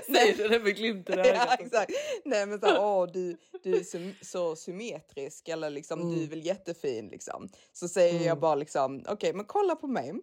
Säger 0.06 0.36
du 0.38 0.48
det 0.48 0.60
med 0.60 0.76
glimten 0.76 1.20
i 1.20 1.22
ja, 1.28 1.30
ögat? 1.34 1.60
exakt. 1.62 1.92
Nej 2.26 2.46
men 2.46 2.60
så, 2.60 2.66
här, 2.66 2.80
åh 2.80 3.08
du, 3.14 3.38
du 3.64 3.76
är 3.80 3.84
så, 3.84 3.98
så 4.22 4.56
symmetrisk 4.56 5.48
eller 5.50 5.70
liksom 5.70 6.00
du 6.00 6.14
är 6.14 6.18
Mm. 6.18 6.30
väl 6.30 6.46
jättefin 6.46 7.08
liksom. 7.08 7.50
Så 7.74 7.88
säger 7.88 8.28
jag 8.28 8.40
bara 8.40 8.56
liksom 8.56 9.06
okej 9.08 9.34
men 9.34 9.46
kolla 9.46 9.76
på 9.76 9.88
mig. 9.88 10.14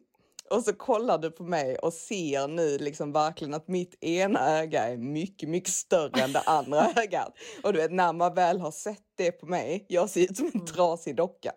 Och 0.51 0.63
så 0.65 0.73
kollar 0.73 1.19
du 1.19 1.31
på 1.31 1.43
mig 1.43 1.77
och 1.79 1.93
ser 1.93 2.49
nu 2.49 2.79
liksom 2.79 3.13
verkligen 3.13 3.55
att 3.55 3.69
mitt 3.69 4.05
ena 4.05 4.59
öga 4.61 4.83
är 4.89 4.97
mycket, 4.97 5.49
mycket 5.49 5.73
större 5.73 6.21
än 6.23 6.33
det 6.33 6.41
andra 6.41 6.93
ögat. 6.97 7.33
Och 7.63 7.73
du 7.73 7.79
vet 7.79 7.93
när 7.93 8.13
man 8.13 8.35
väl 8.35 8.61
har 8.61 8.71
sett 8.71 9.03
det 9.17 9.33
på 9.33 9.47
mig, 9.47 9.87
jag 9.89 10.11
ser 10.11 10.21
ut 10.23 10.37
som 10.37 10.47
Mm. 10.47 10.61
en 10.61 10.67
trasig 10.67 11.17
docka. 11.17 11.53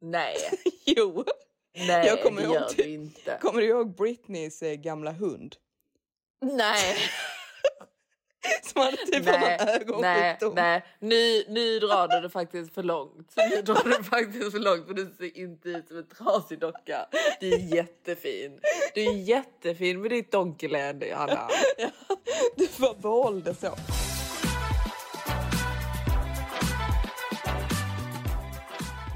Nej, 0.00 0.36
Jo! 0.86 1.24
nej 1.88 2.06
Jag 2.06 2.22
kommer 2.22 2.40
det 2.40 2.46
ihåg 2.46 2.54
gör 2.54 2.68
typ- 2.68 2.84
du 2.84 2.90
inte. 2.90 3.38
Kommer 3.40 3.60
du 3.60 3.66
ihåg 3.68 3.94
Britneys 3.96 4.62
eh, 4.62 4.74
gamla 4.74 5.12
hund? 5.12 5.56
Nej. 6.52 6.96
Som 8.62 8.82
hade 8.82 8.96
typ 8.96 9.24
nej, 9.24 9.58
någon 9.86 10.00
nej, 10.00 10.30
ögonsjukdom. 10.30 10.54
nej. 10.54 10.84
Nu, 10.98 11.44
nu 11.48 11.78
drar 11.78 12.08
du 12.08 12.20
det 12.20 12.30
faktiskt 12.30 12.74
för 12.74 12.82
långt. 12.82 13.32
Nu 13.36 13.62
drar 13.62 13.84
du 13.84 13.90
det 13.90 14.04
faktiskt 14.04 14.52
för 14.52 14.58
långt 14.58 14.86
för 14.86 14.94
du 14.94 15.14
ser 15.18 15.38
inte 15.38 15.68
ut 15.68 15.88
som 15.88 15.96
en 15.96 16.06
trasig 16.06 16.58
docka. 16.58 17.06
Du 17.40 17.52
är 17.52 17.58
jättefin. 17.58 18.60
Du 18.94 19.00
är 19.00 19.12
jättefin 19.12 20.00
med 20.02 20.10
ditt 20.10 20.32
donkeyland 20.32 21.04
Johanna. 21.04 21.48
Ja, 21.78 21.88
du 22.56 22.66
får 22.66 22.94
behåll 22.94 23.42
det 23.42 23.54
så. 23.54 23.76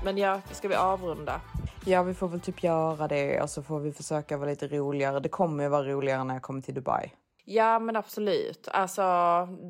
Men 0.04 0.18
ja, 0.18 0.40
ska 0.52 0.68
vi 0.68 0.74
avrunda? 0.74 1.40
Ja, 1.88 2.02
vi 2.02 2.14
får 2.14 2.28
väl 2.28 2.40
typ 2.40 2.62
göra 2.62 3.08
det 3.08 3.40
och 3.42 3.50
så 3.50 3.62
får 3.62 3.80
vi 3.80 3.92
försöka 3.92 4.36
vara 4.36 4.50
lite 4.50 4.68
roligare. 4.68 5.20
Det 5.20 5.28
kommer 5.28 5.62
ju 5.64 5.68
vara 5.68 5.82
roligare 5.82 6.24
när 6.24 6.34
jag 6.34 6.42
kommer 6.42 6.60
till 6.60 6.74
Dubai. 6.74 7.12
Ja 7.44 7.78
men 7.78 7.96
absolut. 7.96 8.68
Alltså 8.72 9.02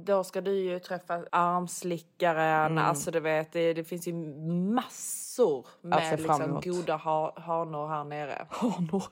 då 0.05 0.25
ska 0.25 0.41
du 0.41 0.55
ju 0.55 0.79
träffa 0.79 1.25
armslickaren. 1.33 2.79
Alltså 2.79 3.11
du 3.11 3.21
vet 3.21 3.53
det, 3.53 3.73
det 3.73 3.85
finns 3.85 4.09
ju 4.09 4.12
massor 4.75 5.66
med 5.81 6.21
liksom, 6.21 6.61
goda 6.64 6.97
ha, 6.97 7.41
hanor 7.41 7.89
här 7.89 8.05
nere. 8.05 8.47
Hanor. 8.51 9.03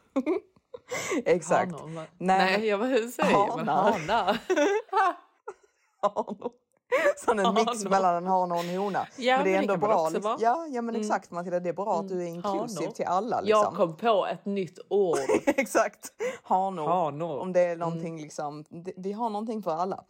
Exakt. 1.24 1.72
Hanor, 1.72 1.88
men- 1.88 2.06
Nej, 2.18 2.58
Nej, 2.58 2.66
jag 2.68 2.78
vad 2.78 2.88
hur 2.88 3.08
säger 3.08 3.56
man? 3.56 3.68
Hanar. 3.68 3.92
Hanar. 3.92 4.38
hanor. 6.02 6.50
Som 7.24 7.38
en 7.38 7.54
mix 7.54 7.84
mellan 7.84 8.14
en 8.16 8.26
hane 8.26 8.54
och 8.54 8.60
en 8.60 8.76
hona. 8.78 9.06
Ja, 9.16 9.36
men 9.36 9.44
det 9.44 9.50
är 9.54 9.58
men 9.58 9.66
det 9.66 9.72
ändå 9.74 9.86
man 9.86 9.90
bra. 9.90 10.08
Liksom. 10.08 10.36
Ja, 10.40 10.66
ja, 10.70 10.82
men 10.82 10.96
exakt 10.96 11.30
Matilda. 11.30 11.60
Det 11.60 11.68
är 11.68 11.72
bra 11.72 12.00
att 12.00 12.08
du 12.08 12.22
är 12.22 12.26
inklusiv 12.26 12.80
Hanor. 12.80 12.92
till 12.92 13.04
alla. 13.06 13.40
Liksom. 13.40 13.60
Jag 13.64 13.74
kom 13.74 13.96
på 13.96 14.26
ett 14.26 14.44
nytt 14.44 14.78
ord. 14.88 15.18
exakt. 15.46 16.12
Hanor. 16.42 16.88
Hanor. 16.88 17.38
Om 17.38 17.52
det 17.52 17.60
är 17.60 17.76
någonting 17.76 18.20
liksom. 18.20 18.64
det- 18.68 18.92
Vi 18.96 19.12
har 19.12 19.28
någonting 19.30 19.62
för 19.62 19.70
alla. 19.70 20.04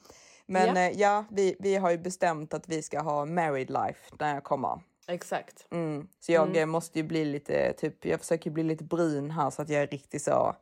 Men 0.47 0.77
Ja. 0.77 0.83
ja, 0.83 0.91
ja 0.97 1.25
vi, 1.31 1.57
vi 1.59 1.77
har 1.77 1.91
ju 1.91 1.99
bestämt 1.99 2.55
att 2.55 2.69
vi 2.69 2.83
ska 2.83 3.01
ha 3.01 3.25
married 3.25 3.71
life 3.71 4.01
när 4.19 4.35
jag 4.35 4.45
kommer. 4.45 4.81
Exakt. 5.09 5.67
Mm. 5.71 6.09
Så 6.21 6.33
jag 6.33 6.57
eh, 6.57 6.67
måste 6.67 6.99
ju 6.99 7.03
bli 7.05 7.25
lite, 7.25 7.73
typ, 7.73 8.05
jag 8.05 8.21
försöker 8.21 8.51
bli 8.51 8.63
lite 8.63 8.85
brun 8.85 9.31
här 9.31 9.51
så 9.51 9.63
att 9.63 9.69
jag 9.69 9.83
är 9.83 9.87
riktigt 9.87 10.23
så 10.23 10.55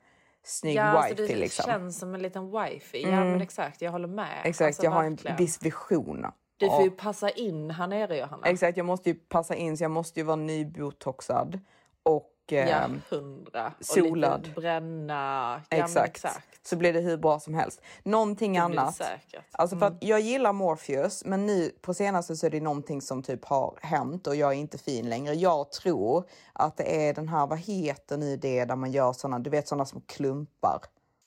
snygg 0.44 0.74
Ja, 0.76 1.02
wifey 1.08 1.26
det 1.26 1.36
liksom. 1.36 1.64
känns 1.64 1.98
som 1.98 2.14
en 2.14 2.22
liten 2.22 2.50
wifey. 2.50 3.00
Ja 3.02 3.24
men 3.24 3.40
exakt, 3.40 3.82
jag 3.82 3.92
håller 3.92 4.08
med. 4.08 4.40
Exakt, 4.44 4.66
Alltså, 4.66 4.82
jag 4.84 4.90
har 4.90 5.04
en 5.04 5.10
verkligen. 5.10 5.36
viss 5.36 5.62
vision. 5.62 6.26
Du 6.56 6.68
får 6.70 6.82
ju 6.82 6.90
passa 6.90 7.30
in 7.30 7.70
här 7.70 7.86
nere 7.86 8.16
Johanna. 8.18 8.46
Exakt, 8.46 8.76
jag 8.76 8.86
måste 8.86 9.10
ju 9.10 9.14
passa 9.14 9.54
in 9.54 9.76
så 9.76 9.84
jag 9.84 9.90
måste 9.90 10.20
ju 10.20 10.24
vara 10.26 10.36
nybotoxad 10.36 11.60
och 12.02 12.30
Ja, 12.46 12.58
ehm, 12.58 13.00
hundra. 13.10 13.72
Och 13.78 13.84
solad. 13.84 14.46
lite 14.46 14.60
bränna. 14.60 15.62
Ja, 15.70 15.76
exakt. 15.76 16.08
Exakt. 16.08 16.66
Så 16.66 16.76
blir 16.76 16.92
det 16.92 17.00
hur 17.00 17.16
bra 17.16 17.40
som 17.40 17.54
helst. 17.54 17.80
Någonting 18.02 18.52
Det 18.52 18.58
annat. 18.58 18.94
säkert. 18.96 19.44
Alltså 19.52 19.76
för 19.76 19.86
att 19.86 19.96
jag 20.04 20.20
gillar 20.20 20.52
Morpheus, 20.52 21.24
men 21.24 21.46
nu 21.46 21.70
på 21.80 21.94
senaste 21.94 22.36
så 22.36 22.46
är 22.46 22.50
det 22.50 22.60
någonting 22.60 23.00
som 23.02 23.22
typ 23.22 23.44
har 23.44 23.74
hänt 23.82 24.26
och 24.26 24.36
jag 24.36 24.50
är 24.52 24.56
inte 24.56 24.78
fin 24.78 25.08
längre. 25.08 25.34
Jag 25.34 25.72
tror 25.72 26.24
att 26.52 26.76
det 26.76 27.08
är 27.08 27.14
den 27.14 27.28
här, 27.28 27.46
vad 27.46 27.58
heter 27.58 28.16
nu 28.16 28.36
det 28.36 28.64
där 28.64 28.76
man 28.76 28.92
gör 28.92 29.12
såna, 29.12 29.38
du 29.38 29.50
vet 29.50 29.68
såna 29.68 29.86
små 29.86 30.00
klumpar. 30.06 30.80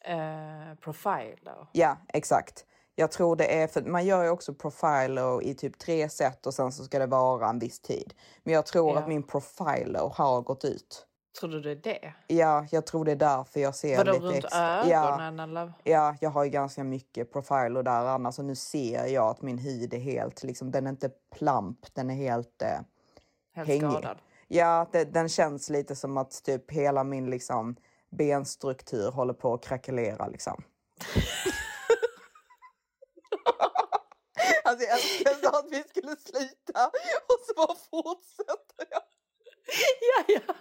Eh, 0.05 0.75
profiler. 0.81 1.67
Ja, 1.71 1.97
exakt. 2.07 2.65
Jag 2.95 3.11
tror 3.11 3.35
det 3.35 3.61
är 3.61 3.67
för 3.67 3.81
man 3.81 4.05
gör 4.05 4.23
ju 4.23 4.29
också 4.29 4.53
profiler 4.53 5.43
i 5.43 5.53
typ 5.55 5.79
tre 5.79 6.09
set 6.09 6.45
och 6.47 6.53
sen 6.53 6.71
så 6.71 6.83
ska 6.83 6.99
det 6.99 7.05
vara 7.05 7.49
en 7.49 7.59
viss 7.59 7.79
tid. 7.79 8.13
Men 8.43 8.53
jag 8.53 8.65
tror 8.65 8.93
Ja. 8.93 8.99
att 8.99 9.07
min 9.07 9.23
profiler 9.23 10.11
har 10.15 10.41
gått 10.41 10.65
ut. 10.65 11.06
Tror 11.39 11.49
du 11.49 11.61
det 11.61 11.71
är 11.71 11.75
det? 11.75 12.13
Ja, 12.35 12.65
jag 12.71 12.85
tror 12.85 13.05
det 13.05 13.11
är 13.11 13.15
därför 13.15 13.59
jag 13.59 13.75
ser 13.75 13.97
Vadå 13.97 14.11
lite 14.11 14.25
runt 14.25 14.35
extra. 14.35 14.87
Ja, 14.87 15.07
ögonen 15.09 15.39
eller? 15.39 15.73
ja, 15.83 16.15
jag 16.21 16.29
har 16.29 16.43
ju 16.43 16.49
ganska 16.49 16.83
mycket 16.83 17.33
profiler 17.33 17.83
där 17.83 18.05
annars 18.05 18.39
och 18.39 18.45
nu 18.45 18.55
ser 18.55 19.05
jag 19.05 19.27
att 19.29 19.41
min 19.41 19.57
hud 19.57 19.93
är 19.93 19.99
helt 19.99 20.43
liksom, 20.43 20.71
den 20.71 20.85
är 20.87 20.89
inte 20.91 21.09
plamp, 21.35 21.79
den 21.93 22.09
är 22.09 22.15
helt 22.15 22.61
eh, 22.61 22.67
Helt 23.55 23.67
hängig. 23.67 23.91
skadad. 23.91 24.17
Ja, 24.47 24.89
det, 24.91 25.03
den 25.03 25.29
känns 25.29 25.69
lite 25.69 25.95
som 25.95 26.17
att 26.17 26.43
typ 26.43 26.71
hela 26.71 27.03
min 27.03 27.29
liksom 27.29 27.75
benstruktur 28.09 29.11
håller 29.11 29.33
på 29.33 29.53
att 29.53 29.63
krackelera 29.65 30.27
liksom. 30.27 30.63
alltså 34.63 34.85
jag 34.85 34.99
så 35.39 35.57
att 35.59 35.65
vi 35.71 35.83
skulle 35.83 36.15
sluta 36.15 36.87
och 37.27 37.39
så 37.47 37.53
bara 37.55 37.75
fortsätter 37.75 38.85
jag. 38.91 39.01
ja, 40.27 40.41
ja. 40.47 40.53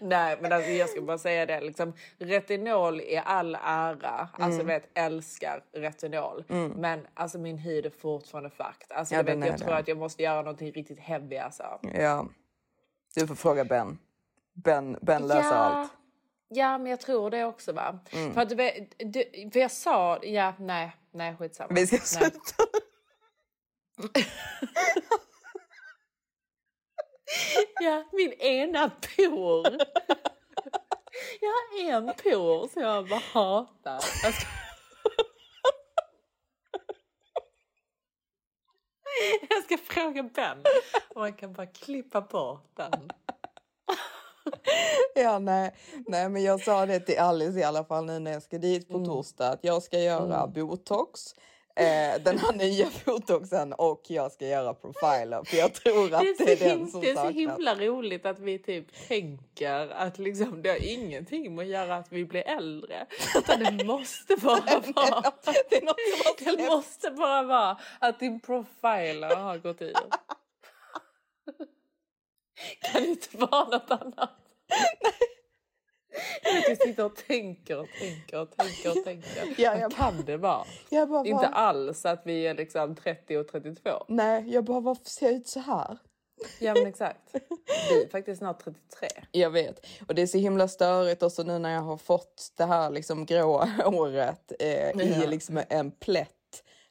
Nej 0.00 0.38
men 0.40 0.52
alltså 0.52 0.70
jag 0.70 0.88
ska 0.88 1.00
bara 1.02 1.18
säga 1.18 1.46
det 1.46 1.60
liksom 1.60 1.92
retinol 2.18 3.00
är 3.00 3.20
all 3.20 3.54
ära. 3.62 4.28
Alltså 4.32 4.60
Mm. 4.60 4.66
vet 4.66 4.88
älskar 4.94 5.64
retinol. 5.72 6.44
Men 6.76 7.06
alltså 7.14 7.38
min 7.38 7.58
hud 7.58 7.86
är 7.86 7.90
fortfarande 7.90 8.50
fucked. 8.50 8.92
Alltså 8.92 9.14
Ja, 9.14 9.22
vet, 9.22 9.38
jag 9.46 9.54
det. 9.54 9.58
tror 9.58 9.74
att 9.74 9.88
jag 9.88 9.98
måste 9.98 10.22
göra 10.22 10.36
någonting 10.42 10.72
riktigt 10.72 10.98
heavy 11.00 11.36
alltså. 11.36 11.80
Ja, 11.94 12.28
du 13.14 13.26
får 13.26 13.34
fråga 13.34 13.64
Ben. 13.64 13.98
Ben, 14.52 14.98
ben 15.02 15.26
löser 15.26 15.52
allt. 15.52 15.92
Ja, 16.48 16.78
men 16.78 16.90
jag 16.90 17.00
tror 17.00 17.30
det 17.30 17.44
också 17.44 17.72
va. 17.72 17.98
För, 18.10 18.40
att 18.40 18.48
du, 18.48 18.56
för 19.52 19.58
jag 19.60 19.70
sa, 19.70 20.18
ja, 20.22 20.54
nej, 20.58 20.96
nej 21.10 21.36
skitsamma. 21.36 21.74
Vi 21.74 21.86
ska 21.86 21.96
nej. 21.96 22.30
sluta. 22.30 22.64
Ja, 27.80 28.04
min 28.12 28.32
ena 28.32 28.90
por. 28.90 29.66
Jag 31.40 31.50
har 31.50 31.92
en 31.92 32.06
por 32.06 32.68
som 32.68 32.82
jag 32.82 33.08
bara 33.08 33.22
hatar. 33.32 34.00
Jag 34.22 34.34
ska... 34.34 34.46
Jag 39.50 39.64
ska 39.64 39.78
fråga 39.78 40.22
Ben 40.22 40.58
om 41.14 41.20
man 41.20 41.32
kan 41.32 41.52
bara 41.52 41.66
klippa 41.66 42.20
bort 42.20 42.76
den. 42.76 43.10
Ja, 45.14 45.38
nej, 45.38 45.74
nej, 46.06 46.28
men 46.28 46.42
jag 46.42 46.60
sa 46.60 46.86
det 46.86 47.00
till 47.00 47.18
Alice 47.18 47.58
i 47.58 47.62
alla 47.62 47.84
fall 47.84 48.04
nu 48.04 48.18
när 48.18 48.32
jag 48.32 48.42
ska 48.42 48.58
dit 48.58 48.88
på 48.88 49.04
torsdag 49.04 49.48
att 49.48 49.64
jag 49.64 49.82
ska 49.82 49.98
göra 49.98 50.46
botox. 50.46 51.34
Eh, 51.78 52.20
den 52.22 52.38
här 52.38 52.52
nya 52.52 52.88
botoxen 53.06 53.72
och 53.72 54.02
jag 54.08 54.32
ska 54.32 54.46
göra 54.46 54.74
profiler 54.74 55.44
för 55.44 55.56
jag 55.56 55.74
tror 55.74 56.14
att 56.14 56.20
det 56.20 56.28
är, 56.28 56.56
så, 56.56 56.64
den 56.64 56.78
him- 56.80 56.90
som 56.90 57.00
det 57.00 57.10
är 57.10 57.14
så 57.14 57.20
saknas. 57.20 57.36
himla 57.36 57.74
roligt 57.74 58.26
att 58.26 58.38
vi 58.38 58.58
typ 58.58 59.08
tänker 59.08 59.88
att 59.92 60.18
liksom, 60.18 60.62
det 60.62 60.68
har 60.70 60.84
ingenting 60.92 61.54
med 61.54 61.62
att 61.62 61.68
göra 61.68 61.96
att 61.96 62.12
vi 62.12 62.24
blir 62.24 62.48
äldre. 62.48 63.06
Utan 63.38 63.76
det 63.76 63.84
måste 63.84 64.36
bara 64.42 64.80
vara, 64.94 65.32
Det 65.70 65.76
är 65.76 65.82
något 65.82 65.96
som 66.10 66.24
har 66.24 66.36
det 66.38 66.44
släppt. 66.56 66.68
måste 66.72 67.10
bara 67.10 67.42
vara 67.42 67.76
att 67.98 68.20
din 68.20 68.40
profiler 68.40 69.36
har 69.36 69.58
gått 69.58 69.82
ur. 69.82 69.92
Kan 72.80 73.02
det 73.02 73.08
inte 73.08 73.36
vara 73.36 73.64
något 73.64 73.90
annat? 73.90 74.30
Jag 76.68 76.78
sitter 76.78 77.04
och 77.04 77.16
tänker 77.16 77.78
och 77.80 77.88
tänker 78.00 78.40
och 78.40 78.56
tänker 78.56 78.90
och 78.98 79.04
tänker. 79.04 79.54
Ja, 79.62 79.78
jag- 79.78 79.92
kan 79.92 80.24
det 80.26 80.36
vara? 80.36 80.64
Jag 80.88 81.08
bara, 81.08 81.26
Inte 81.26 81.46
alls 81.46 82.06
att 82.06 82.22
vi 82.24 82.46
är 82.46 82.54
liksom 82.54 82.96
30 82.96 83.36
och 83.38 83.48
32. 83.48 83.90
Nej, 84.08 84.44
jag 84.46 84.64
bara 84.64 84.80
varför 84.80 85.04
ser 85.04 85.26
jag 85.26 85.34
ut 85.34 85.48
så 85.48 85.60
här? 85.60 85.98
Ja 86.60 86.74
men 86.74 86.86
exakt. 86.86 87.34
Vi 87.90 88.02
är 88.04 88.08
faktiskt 88.08 88.38
snart 88.38 88.64
33. 88.64 89.08
Jag 89.32 89.50
vet. 89.50 89.86
Och 90.08 90.14
det 90.14 90.22
är 90.22 90.26
så 90.26 90.38
himla 90.38 90.68
störigt 90.68 91.22
också 91.22 91.42
nu 91.42 91.58
när 91.58 91.74
jag 91.74 91.80
har 91.80 91.96
fått 91.96 92.52
det 92.56 92.64
här 92.64 92.90
liksom 92.90 93.26
gråa 93.26 93.64
håret 93.84 94.52
eh, 94.58 94.68
i 94.90 95.14
Ja. 95.22 95.26
liksom 95.28 95.60
en 95.68 95.90
plätt. 95.90 96.28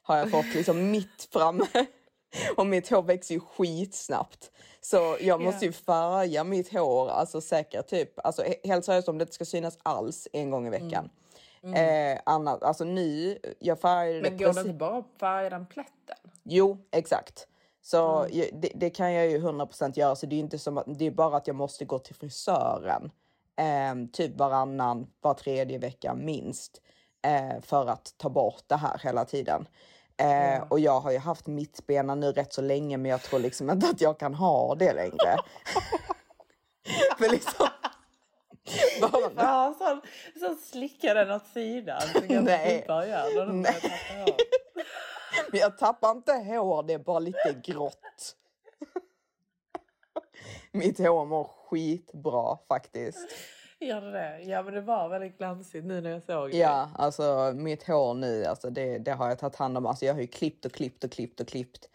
Har 0.02 0.16
jag 0.16 0.30
fått 0.30 0.54
liksom 0.54 0.90
mitt 0.90 1.28
framme. 1.32 1.66
Och 2.56 2.66
mitt 2.66 2.90
hår 2.90 3.02
växer 3.02 3.34
ju 3.34 3.40
skitsnabbt. 3.40 4.50
Så 4.90 5.16
jag 5.20 5.40
måste 5.40 5.64
ju 5.64 5.72
färga 5.72 6.44
mitt 6.44 6.72
hår, 6.72 7.08
alltså 7.10 7.40
säkert 7.40 7.86
typ, 7.86 8.26
alltså 8.26 8.42
he- 8.42 8.54
helt 8.68 8.84
seriöst 8.84 9.08
om 9.08 9.18
det 9.18 9.22
inte 9.22 9.34
ska 9.34 9.44
synas 9.44 9.78
alls 9.82 10.28
en 10.32 10.50
gång 10.50 10.66
i 10.66 10.70
veckan. 10.70 11.10
Eh, 11.74 12.20
annat, 12.26 12.62
alltså 12.62 12.84
nu, 12.84 13.38
jag 13.58 13.80
färgade 13.80 14.20
Men 14.20 14.36
går 14.38 14.52
det 14.52 14.60
inte 14.60 14.72
bara 14.72 14.96
att 14.98 15.06
färga 15.20 15.50
den 15.50 15.66
plätten? 15.66 16.16
Jo, 16.42 16.78
exakt. 16.90 17.46
Så 17.82 18.26
ju- 18.30 18.50
det, 18.52 18.72
det 18.74 18.90
kan 18.90 19.12
jag 19.12 19.26
ju 19.30 19.38
100% 19.38 19.98
göra. 19.98 20.16
Så 20.16 20.26
det 20.26 20.36
är 20.36 20.40
inte 20.40 20.58
som 20.58 20.78
att, 20.78 20.84
det 20.98 21.06
är 21.06 21.10
bara 21.10 21.36
att 21.36 21.46
jag 21.46 21.56
måste 21.56 21.84
gå 21.84 21.98
till 21.98 22.14
frisören. 22.14 23.10
ehm, 23.56 24.08
typ 24.08 24.36
varannan, 24.38 25.06
var 25.20 25.34
tredje 25.34 25.78
vecka 25.78 26.14
minst. 26.14 26.80
eh, 27.22 27.60
för 27.60 27.86
att 27.86 28.14
ta 28.16 28.28
bort 28.28 28.62
det 28.66 28.76
här 28.76 29.00
hela 29.04 29.24
tiden. 29.24 29.68
Eh, 30.18 30.62
Och 30.68 30.80
jag 30.80 31.00
har 31.00 31.10
ju 31.10 31.18
haft 31.18 31.46
mittbena 31.46 32.14
nu 32.14 32.32
rätt 32.32 32.52
så 32.52 32.62
länge 32.62 32.96
men 32.96 33.10
jag 33.10 33.22
tror 33.22 33.40
liksom 33.40 33.70
inte 33.70 33.86
att 33.88 34.00
jag 34.00 34.18
kan 34.18 34.34
ha 34.34 34.74
det 34.74 34.92
längre. 34.92 35.36
För 37.18 37.28
liksom... 37.28 37.68
bara, 39.00 39.30
Ja, 39.36 39.74
så, 39.78 40.00
så 40.40 40.54
slickar 40.54 41.14
den 41.14 41.30
åt 41.30 41.46
sidan. 41.46 42.00
Så 42.00 42.20
Nej. 42.28 42.84
Nej. 43.52 44.36
Men 45.50 45.60
jag 45.60 45.78
tappar 45.78 46.10
inte 46.10 46.32
hår, 46.32 46.82
det 46.82 46.92
är 46.94 46.98
bara 46.98 47.18
lite 47.18 47.60
grått. 47.64 48.34
Mitt 50.72 50.98
hår 50.98 51.24
mår 51.26 51.44
skitbra 51.44 52.58
faktiskt. 52.68 53.28
Gör 53.86 54.00
det 54.00 54.10
det? 54.12 54.40
Ja 54.42 54.62
men 54.62 54.74
det 54.74 54.80
var 54.80 55.08
väldigt 55.08 55.38
glansigt 55.38 55.84
nu 55.84 56.00
när 56.00 56.10
jag 56.10 56.22
såg 56.22 56.50
det. 56.50 56.56
Ja, 56.56 56.90
alltså 56.94 57.52
mitt 57.56 57.86
hår 57.86 58.14
nu, 58.14 58.44
alltså 58.44 58.70
det, 58.70 58.98
det 58.98 59.12
har 59.12 59.28
jag 59.28 59.38
tagit 59.38 59.56
hand 59.56 59.76
om. 59.78 59.86
Alltså 59.86 60.04
jag 60.04 60.14
har 60.14 60.20
ju 60.20 60.26
klippt 60.26 60.64
och 60.64 60.72
klippt 60.72 61.04
och 61.04 61.12
klippt 61.12 61.40
och 61.40 61.48
klippt. 61.48 61.88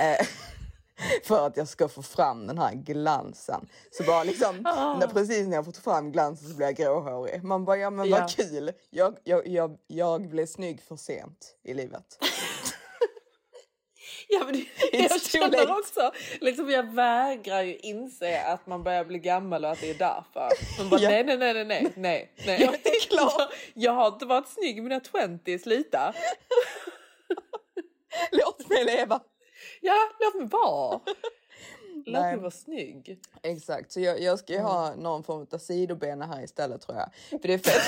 Eh, 0.00 0.26
för 1.24 1.46
att 1.46 1.56
jag 1.56 1.68
ska 1.68 1.88
få 1.88 2.02
fram 2.02 2.46
den 2.46 2.58
här 2.58 2.74
glansen. 2.74 3.68
Så 3.90 4.04
bara 4.04 4.24
liksom, 4.24 4.56
när, 5.00 5.06
precis 5.06 5.46
när 5.48 5.56
jag 5.56 5.64
fått 5.64 5.76
fram 5.76 6.12
glansen 6.12 6.48
så 6.48 6.56
blir 6.56 6.66
jag 6.66 6.76
gråhårig. 6.76 7.44
Man 7.44 7.64
bara, 7.64 7.76
ja 7.76 7.90
men 7.90 8.08
Ja. 8.08 8.18
vad 8.20 8.30
kul. 8.30 8.72
Jag, 8.90 9.16
jag, 9.24 9.46
jag, 9.46 9.78
jag 9.86 10.28
blev 10.28 10.46
snygg 10.46 10.82
för 10.82 10.96
sent 10.96 11.56
i 11.62 11.74
livet. 11.74 12.18
Ja, 14.34 14.44
men 14.44 14.52
det, 14.54 14.66
jag 14.98 15.22
känner 15.22 15.78
också, 15.78 16.12
liksom 16.40 16.70
jag 16.70 16.94
vägrar 16.94 17.62
ju 17.62 17.76
inse 17.76 18.44
att 18.44 18.66
man 18.66 18.82
börjar 18.82 19.04
bli 19.04 19.18
gammal 19.18 19.64
och 19.64 19.70
att 19.70 19.80
det 19.80 19.90
är 19.90 19.94
därför. 19.94 20.48
Man 20.78 20.88
bara 20.90 21.00
Ja. 21.00 21.08
nej, 21.10 21.24
nej, 21.24 21.36
nej, 21.36 21.64
nej, 21.64 21.92
nej, 21.96 22.32
nej. 22.46 22.60
Jag 22.60 22.68
är 22.68 22.76
inte 22.76 22.90
klar. 23.08 23.52
Jag, 23.74 23.92
har 23.92 24.06
inte 24.08 24.26
varit 24.26 24.48
snygg 24.48 24.78
i 24.78 24.80
mina 24.80 25.00
20 25.44 25.58
sluta. 25.58 26.14
Låt 28.32 28.68
mig 28.68 28.84
leva. 28.84 29.20
Ja, 29.80 29.94
låt 30.20 30.34
mig 30.34 30.48
vara. 30.48 31.00
Låt 32.06 32.22
mig 32.22 32.36
vara 32.36 32.50
snygg. 32.50 33.18
Exakt, 33.42 33.92
så 33.92 34.00
jag, 34.00 34.20
jag 34.20 34.38
ska 34.38 34.52
ju 34.52 34.58
ha 34.58 34.94
någon 34.94 35.24
form 35.24 35.46
av 35.52 35.58
sidobena 35.58 36.26
här 36.26 36.44
istället 36.44 36.80
tror 36.80 36.98
jag. 36.98 37.40
För 37.40 37.48
det 37.48 37.54
är 37.54 37.58
fett. 37.58 37.82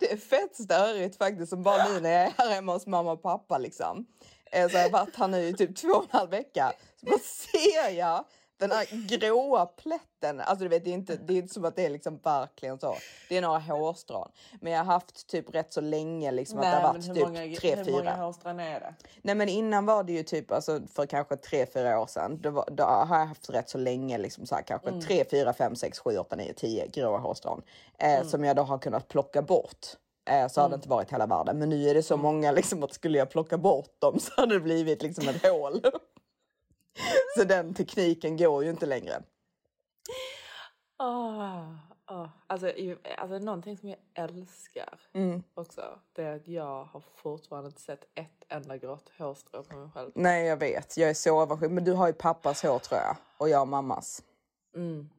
Det 0.00 0.12
är 0.12 0.16
fett 0.16 0.56
störigt 0.56 1.16
faktiskt 1.16 1.50
som 1.50 1.62
bara 1.62 1.88
nu 1.88 2.00
när 2.00 2.10
jag 2.10 2.22
är 2.22 2.32
här 2.38 2.50
hemma 2.50 2.72
hos 2.72 2.86
mamma 2.86 3.12
och 3.12 3.22
pappa 3.22 3.58
liksom. 3.58 4.06
Eh, 4.52 4.68
så 4.68 4.76
jag 4.76 4.82
har 4.82 4.90
varit 4.90 5.16
här 5.16 5.28
nu 5.28 5.48
i 5.48 5.52
typ 5.52 5.76
två 5.76 5.88
och 5.88 6.04
en 6.04 6.18
halv 6.18 6.30
vecka. 6.30 6.72
Så 7.00 7.06
bara 7.06 7.18
ser 7.18 7.90
jag 7.98 8.24
den 8.60 8.70
här 8.70 9.06
gråa 9.08 9.66
plätten. 9.66 10.40
Alltså 10.40 10.64
du 10.64 10.68
vet, 10.68 10.84
det 10.84 10.90
är 10.90 10.94
inte, 10.94 11.16
det 11.16 11.32
är 11.32 11.36
inte 11.36 11.54
som 11.54 11.64
att 11.64 11.76
det 11.76 11.84
är 11.86 11.90
liksom 11.90 12.18
verkligen 12.22 12.78
så. 12.78 12.96
Det 13.28 13.36
är 13.36 13.42
några 13.42 13.58
hårstrån. 13.58 14.30
Men 14.60 14.72
jag 14.72 14.84
har 14.84 14.92
haft 14.92 15.26
typ 15.26 15.54
rätt 15.54 15.72
så 15.72 15.80
länge 15.80 16.30
liksom 16.30 16.58
att 16.58 16.64
det 16.64 16.70
har 16.70 16.92
varit 16.92 17.14
typ 17.14 17.26
många, 17.26 17.56
tre, 17.56 17.76
hur 17.76 17.84
fyra. 17.84 17.96
många 17.96 18.16
hårstrån 18.16 18.60
är 18.60 18.80
det? 18.80 18.94
Nej 19.22 19.34
men 19.34 19.48
innan 19.48 19.86
var 19.86 20.04
det 20.04 20.12
ju 20.12 20.22
typ 20.22 20.52
alltså 20.52 20.80
för 20.94 21.06
kanske 21.06 21.36
tre, 21.36 21.66
fyra 21.66 22.00
år 22.00 22.06
sedan. 22.06 22.40
Då, 22.40 22.50
var, 22.50 22.68
då 22.70 22.84
har 22.84 23.18
jag 23.18 23.26
haft 23.26 23.50
rätt 23.50 23.70
så 23.70 23.78
länge 23.78 24.18
liksom 24.18 24.46
så 24.46 24.54
här 24.54 24.62
kanske 24.62 25.00
tre, 25.00 25.24
fyra, 25.30 25.52
fem, 25.52 25.76
sex, 25.76 25.98
sju, 25.98 26.16
åtta, 26.18 26.36
nio, 26.36 26.52
tio 26.52 26.86
gråa 26.86 27.18
hårstrån. 27.18 27.62
Eh, 27.98 28.26
Som 28.26 28.44
jag 28.44 28.56
då 28.56 28.62
har 28.62 28.78
kunnat 28.78 29.08
plocka 29.08 29.42
bort. 29.42 29.86
Eh, 30.30 30.48
så 30.48 30.60
har 30.60 30.68
det 30.68 30.74
inte 30.74 30.88
varit 30.88 31.12
hela 31.12 31.26
världen. 31.26 31.58
Men 31.58 31.68
nu 31.68 31.88
är 31.88 31.94
det 31.94 32.02
så 32.02 32.16
många 32.16 32.52
liksom 32.52 32.82
att 32.82 32.94
skulle 32.94 33.18
jag 33.18 33.30
plocka 33.30 33.58
bort 33.58 34.00
dem 34.00 34.18
så 34.20 34.32
hade 34.36 34.54
det 34.54 34.60
blivit 34.60 35.02
liksom 35.02 35.28
ett 35.28 35.46
hål. 35.46 35.80
så 37.36 37.44
den 37.44 37.74
tekniken 37.74 38.36
går 38.36 38.64
ju 38.64 38.70
inte 38.70 38.86
längre. 38.86 39.22
Oh, 40.98 41.74
oh. 42.06 42.28
Alltså, 42.46 42.72
alltså 43.18 43.38
någonting 43.38 43.76
som 43.78 43.88
jag 43.88 43.98
älskar 44.14 45.00
Mm. 45.12 45.42
också. 45.54 45.98
Det 46.12 46.22
är 46.22 46.36
att 46.36 46.48
jag 46.48 46.84
har 46.84 47.02
fortfarande 47.16 47.68
inte 47.68 47.80
sett 47.80 48.04
ett 48.14 48.44
enda 48.48 48.76
grått 48.76 49.10
hårstrå 49.18 49.62
på 49.62 49.76
mig 49.76 49.88
själv. 49.94 50.10
Nej 50.14 50.46
jag 50.46 50.56
vet, 50.56 50.96
jag 50.96 51.10
är 51.10 51.14
så 51.14 51.40
avundsjuk. 51.40 51.70
Men 51.70 51.84
du 51.84 51.92
har 51.92 52.06
ju 52.06 52.12
pappas 52.12 52.62
hår 52.62 52.78
tror 52.78 53.00
jag. 53.00 53.16
Och 53.38 53.48
jag 53.48 53.58
har 53.58 53.66
mammas. 53.66 54.22
Mm. 54.76 55.10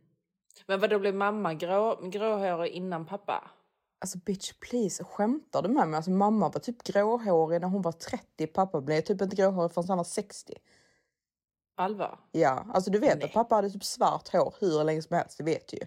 Men 0.66 0.80
vad 0.80 0.90
då 0.90 1.00
blev 1.00 1.16
mamma 1.16 1.54
grå, 1.54 2.00
gråhårig 2.04 2.72
innan 2.72 3.06
pappa? 3.06 3.52
Alltså 4.00 4.18
bitch 4.18 4.54
please, 4.60 5.04
skämtar 5.04 5.62
du 5.62 5.70
med 5.70 5.88
mig? 5.88 5.98
Alltså 5.98 6.12
mamma 6.12 6.50
var 6.50 6.60
typ 6.60 6.84
gråhårig 6.84 7.62
när 7.62 7.68
hon 7.68 7.82
var 7.82 7.92
30, 7.92 8.48
pappa 8.48 8.82
blev 8.82 9.02
typ 9.02 9.22
inte 9.22 9.36
gråhårig 9.36 9.72
förrän 9.72 9.90
han 9.90 9.98
var 9.98 10.04
60. 10.04 10.54
Allvar? 11.76 12.20
Ja, 12.32 12.66
alltså 12.74 12.92
du 12.92 13.00
vet 13.00 13.18
Nej. 13.18 13.26
att 13.26 13.34
pappa 13.34 13.56
hade 13.56 13.70
typ 13.70 13.84
svart 13.84 14.30
hår 14.30 14.54
hur 14.60 14.84
länge 14.84 15.02
som 15.02 15.16
helst, 15.18 15.38
det 15.38 15.44
vet 15.44 15.68
du 15.68 15.78
ju. 15.78 15.84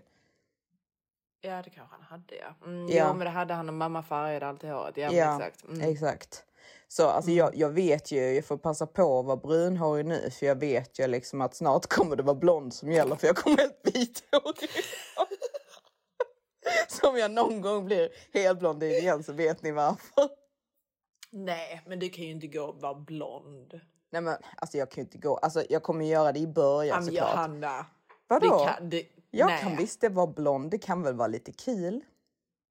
Ja 1.41 1.62
det 1.62 1.70
kanske 1.70 1.95
han 1.97 2.03
hade 2.03 2.37
ja. 2.37 2.55
Mm, 2.66 2.89
Ja. 2.89 2.95
ja. 2.95 3.14
men 3.14 3.24
det 3.24 3.30
hade 3.30 3.55
han 3.55 3.68
och 3.68 3.74
mamma 3.74 4.03
färgade 4.03 4.47
alltid 4.47 4.70
håret. 4.70 4.97
Ja, 4.97 5.12
Ja, 5.12 5.37
exakt. 5.37 5.64
Mm. 5.64 5.80
Exakt. 5.91 6.45
Så 6.89 7.07
alltså 7.07 7.30
jag, 7.30 7.57
jag 7.57 7.70
vet 7.70 8.12
ju, 8.12 8.20
jag 8.20 8.45
får 8.45 8.57
passa 8.57 8.87
på 8.87 9.18
att 9.18 9.26
vara 9.26 9.37
brunhårig 9.37 10.07
nu 10.07 10.30
för 10.30 10.47
jag 10.47 10.57
vet 10.57 10.99
ju 10.99 11.07
liksom 11.07 11.41
att 11.41 11.55
snart 11.55 11.87
kommer 11.87 12.16
det 12.16 12.22
vara 12.22 12.35
blond 12.37 12.74
som 12.74 12.93
gäller 12.93 13.16
för 13.16 13.26
jag 13.26 13.37
kommer 13.37 13.57
helt 13.59 13.80
vithårig. 13.82 14.70
Så 16.89 17.11
om 17.11 17.18
jag 17.18 17.30
någon 17.30 17.61
gång 17.61 17.85
blir 17.85 18.09
helt 18.32 18.59
blondin 18.59 18.91
igen 18.91 19.24
så 19.24 19.32
vet 19.32 19.62
ni 19.62 19.72
varför. 19.72 20.28
Nej 21.30 21.82
men 21.87 21.99
du 21.99 22.09
kan 22.09 22.24
ju 22.24 22.30
inte 22.30 22.47
gå 22.47 22.62
och 22.62 22.80
vara 22.80 22.95
blond. 22.95 23.80
Nej 24.14 24.22
men 24.22 24.36
alltså 24.56 24.78
jag 24.78 24.90
kan 24.90 24.96
ju 24.96 25.02
inte 25.02 25.18
gå, 25.18 25.36
alltså 25.36 25.64
jag 25.68 25.82
kommer 25.82 26.04
göra 26.04 26.32
det 26.32 26.38
i 26.38 26.46
början 26.46 26.96
men 26.96 27.04
såklart. 27.06 27.30
Johanna. 27.30 27.86
Vadå? 28.28 28.58
Det 28.58 28.64
kan, 28.64 28.90
det, 28.90 29.06
Jag 29.30 29.46
nej. 29.46 29.60
kan 29.62 29.76
visst 29.76 30.00
det 30.00 30.08
vara 30.08 30.26
blond, 30.26 30.70
det 30.70 30.78
kan 30.78 31.02
väl 31.02 31.14
vara 31.14 31.28
lite 31.28 31.52
kul. 31.52 32.00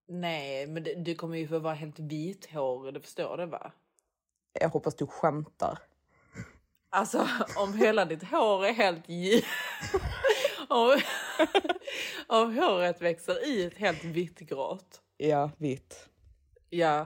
Nej 0.07 0.67
men 0.67 0.83
det, 0.83 0.93
du 0.93 1.15
kommer 1.15 1.37
ju 1.37 1.47
få 1.47 1.59
vara 1.59 1.73
helt 1.73 1.99
vithårig, 1.99 2.93
du 2.93 2.99
förstår 2.99 3.37
det 3.37 3.45
va? 3.45 3.71
Jag 4.59 4.69
hoppas 4.69 4.95
du 4.95 5.07
skämtar. 5.07 5.79
Alltså 6.89 7.27
om 7.57 7.73
hela 7.73 8.05
ditt 8.05 8.23
hår 8.23 8.65
är 8.65 8.73
helt 8.73 9.09
ljust. 9.09 9.47
Om, 10.69 10.99
om 12.27 12.57
håret 12.57 13.01
växer 13.01 13.37
ut 13.47 13.77
helt 13.77 14.03
vittgrått, 14.03 15.01
Ja, 15.17 15.51
vitt. 15.57 16.09
ja, 16.69 17.05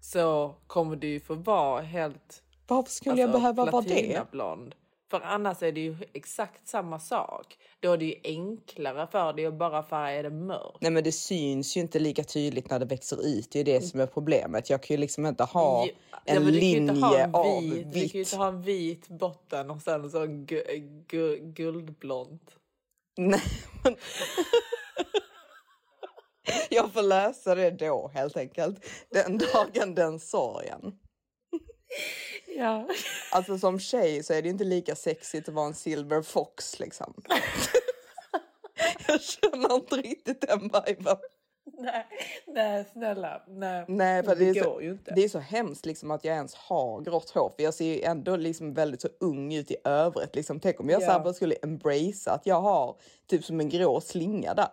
så 0.00 0.54
kommer 0.66 0.96
det 0.96 1.06
ju 1.06 1.20
få 1.20 1.34
vara 1.34 1.80
helt 1.80 2.42
Varför 2.66 2.90
skulle 2.90 3.20
jag 3.20 3.32
behöva 3.32 3.64
vara 3.64 3.82
det? 3.82 3.88
platinablond. 3.88 4.74
För 5.10 5.20
annars 5.20 5.62
är 5.62 5.72
det 5.72 5.80
ju 5.80 5.96
exakt 6.12 6.68
samma 6.68 6.98
sak. 7.00 7.56
Då 7.80 7.92
är 7.92 7.96
det 7.96 8.04
ju 8.04 8.14
enklare 8.24 9.06
för 9.06 9.32
dig 9.32 9.46
att 9.46 9.54
bara 9.54 9.82
färga 9.82 10.22
det 10.22 10.30
mörkt. 10.30 10.76
Nej 10.80 10.90
men 10.90 11.04
det 11.04 11.12
syns 11.12 11.76
ju 11.76 11.80
inte 11.80 11.98
lika 11.98 12.24
tydligt 12.24 12.70
när 12.70 12.78
det 12.78 12.84
växer 12.86 13.26
ut. 13.26 13.48
Det 13.52 13.60
är 13.60 13.64
det 13.64 13.80
som 13.80 14.00
är 14.00 14.06
problemet. 14.06 14.70
Jag 14.70 14.82
kan 14.82 14.94
ju 14.94 15.00
liksom 15.00 15.26
inte 15.26 15.44
ha 15.44 15.86
Ja, 15.86 16.18
en 16.24 16.42
ju 16.54 16.60
inte 16.70 16.92
ha 16.92 17.10
linje 17.10 17.24
en 17.24 17.34
av 17.34 17.60
vit, 17.62 17.70
Du 17.72 17.92
kan 17.92 18.00
ju 18.00 18.00
vitt. 18.00 18.14
inte 18.14 18.36
ha 18.36 18.48
en 18.48 18.62
vit 18.62 19.08
botten 19.08 19.70
och 19.70 19.82
sen 19.82 20.10
så 20.10 20.26
gu, 20.26 20.62
gu, 21.08 21.36
guldblont. 21.38 22.56
Nej, 23.16 23.40
men... 23.84 23.96
jag 26.70 26.92
får 26.92 27.02
läsa 27.02 27.54
det 27.54 27.70
då 27.70 28.10
helt 28.14 28.36
enkelt. 28.36 28.84
Den 29.10 29.38
dagen, 29.38 29.94
den 29.94 30.20
sorgen. 30.20 30.98
Ja. 32.56 32.88
Alltså 33.32 33.58
som 33.58 33.78
tjej 33.78 34.22
så 34.22 34.32
är 34.32 34.42
det 34.42 34.48
inte 34.48 34.64
lika 34.64 34.94
sexigt 34.96 35.48
att 35.48 35.54
vara 35.54 35.66
en 35.66 35.74
silver 35.74 36.22
fox 36.22 36.78
liksom. 36.80 37.14
jag 39.08 39.20
känner 39.20 39.74
inte 39.74 39.96
riktigt 39.96 40.40
den 40.40 40.60
viben. 40.60 41.16
Nej, 41.78 42.06
nej 42.46 42.84
snälla. 42.92 43.42
Nej, 43.48 43.84
Nej, 43.88 44.22
för 44.22 44.36
det, 44.36 44.48
är 44.48 44.54
går 44.54 44.62
så, 44.62 44.82
ju 44.82 44.90
inte. 44.90 45.14
det 45.14 45.24
är 45.24 45.28
så 45.28 45.38
hemskt 45.38 45.86
liksom 45.86 46.10
att 46.10 46.24
jag 46.24 46.34
ens 46.36 46.54
har 46.54 47.00
grått 47.00 47.30
hår. 47.30 47.52
För 47.56 47.62
jag 47.62 47.74
ser 47.74 47.84
ju 47.84 48.00
ändå 48.02 48.36
liksom 48.36 48.74
väldigt 48.74 49.00
så 49.00 49.08
ung 49.20 49.54
ut 49.54 49.70
i 49.70 49.76
övrigt. 49.84 50.34
Liksom, 50.34 50.60
tänk 50.60 50.80
om 50.80 50.88
jag 50.90 51.02
Ja. 51.02 51.06
så 51.06 51.12
här 51.12 51.20
bara 51.20 51.34
skulle 51.34 51.54
embracea 51.54 52.32
att 52.32 52.46
jag 52.46 52.60
har 52.60 52.96
typ 53.26 53.44
som 53.44 53.60
en 53.60 53.68
grå 53.68 54.00
slinga 54.00 54.54
där. 54.54 54.70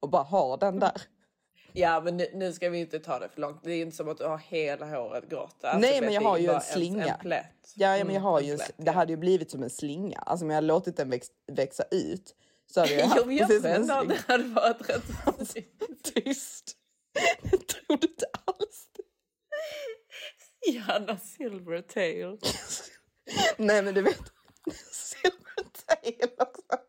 Och 0.00 0.10
bara 0.10 0.22
har 0.22 0.56
den 0.56 0.78
där. 0.78 1.02
Ja, 1.76 2.00
men 2.00 2.16
nu, 2.16 2.26
nu 2.34 2.52
ska 2.52 2.70
vi 2.70 2.78
inte 2.78 2.98
ta 3.00 3.18
det 3.18 3.28
för 3.28 3.40
långt. 3.40 3.60
Det 3.64 3.72
är 3.72 3.82
inte 3.82 3.96
som 3.96 4.08
att 4.08 4.18
du 4.18 4.24
har 4.24 4.38
hela 4.38 4.86
håret 4.86 5.28
grått. 5.28 5.64
Alltså, 5.64 5.78
Nej, 5.78 6.00
men 6.00 6.12
jag 6.12 6.20
har 6.22 6.38
ju 6.38 6.48
en 6.50 6.60
slinga. 6.60 7.06
En 7.14 7.18
plätt. 7.20 7.72
Ja, 7.74 7.96
ja 7.96 8.04
men 8.04 8.14
jag 8.14 8.20
Mm, 8.20 8.22
har 8.22 8.38
en 8.40 8.46
ju, 8.46 8.52
en 8.52 8.58
plätt, 8.58 8.74
ja. 8.76 8.84
det 8.84 8.90
hade 8.90 9.12
ju 9.12 9.16
blivit 9.16 9.50
som 9.50 9.62
en 9.62 9.70
slinga. 9.70 10.18
Alltså 10.18 10.44
om 10.44 10.50
jag 10.50 10.54
hade 10.54 10.66
låtit 10.66 10.96
den 10.96 11.10
väx, 11.10 11.28
växa 11.52 11.84
ut 11.90 12.34
så 12.66 12.80
hade 12.80 12.92
jag 12.92 13.02
Jo, 13.04 13.08
haft 13.08 13.26
men 13.26 13.36
jag 13.36 13.48
precis 13.48 13.62
som 13.62 13.70
en 14.00 14.08
det 14.08 14.24
hade 14.28 14.44
varit 14.44 14.88
rätt 14.90 15.02
Tyst. 16.14 16.76
Jag 17.42 17.66
trodde 17.68 18.06
inte 18.06 18.26
alls 18.46 18.88
det. 18.96 19.02
Janna 20.70 21.18
Silvertail. 21.18 22.38
Nej 23.56 23.82
men 23.82 23.94
du 23.94 24.02
vet, 24.02 24.22
Silvertail 24.92 26.30
också. 26.38 26.83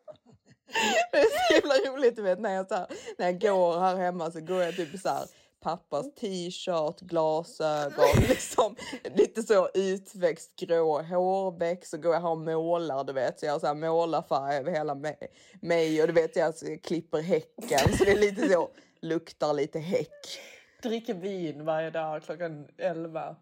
Det 1.12 1.18
är 1.18 1.24
så 1.24 1.54
himla 1.54 1.74
roligt 1.74 2.16
du 2.16 2.22
vet 2.22 2.40
när 2.40 2.54
jag, 2.54 2.68
så 2.68 2.74
här, 2.74 2.86
när 3.18 3.26
jag 3.26 3.40
går 3.40 3.80
här 3.80 3.96
hemma 3.96 4.30
så 4.30 4.40
går 4.40 4.62
jag 4.62 4.76
typ 4.76 5.00
så 5.00 5.08
här 5.08 5.26
pappas 5.60 6.14
t-shirt, 6.14 7.00
glasögon, 7.00 8.04
liksom 8.28 8.76
lite 9.14 9.42
så 9.42 9.68
utväxt 9.74 10.56
grå 10.56 11.02
hårväxt 11.02 11.90
så 11.90 11.96
går 11.98 12.14
jag 12.14 12.20
här 12.20 12.28
och 12.30 12.38
målar 12.38 13.04
du 13.04 13.12
vet. 13.12 13.40
Så 13.40 13.46
jag 13.46 13.52
har 13.52 13.60
så 13.60 13.66
här 13.66 13.74
målarfärg 13.74 14.56
över 14.56 14.72
hela 14.72 14.94
mig, 14.94 15.18
mig 15.60 16.00
och 16.02 16.06
du 16.08 16.12
vet 16.14 16.36
jag 16.36 16.54
så 16.54 16.78
klipper 16.82 17.20
häcken 17.20 17.96
så 17.98 18.04
det 18.04 18.10
är 18.12 18.18
lite 18.20 18.48
så, 18.48 18.70
luktar 19.00 19.52
lite 19.54 19.78
häck. 19.78 20.40
Dricker 20.82 21.14
vin 21.14 21.64
varje 21.64 21.90
dag 21.90 22.22
klockan 22.22 22.68
11. 22.78 23.36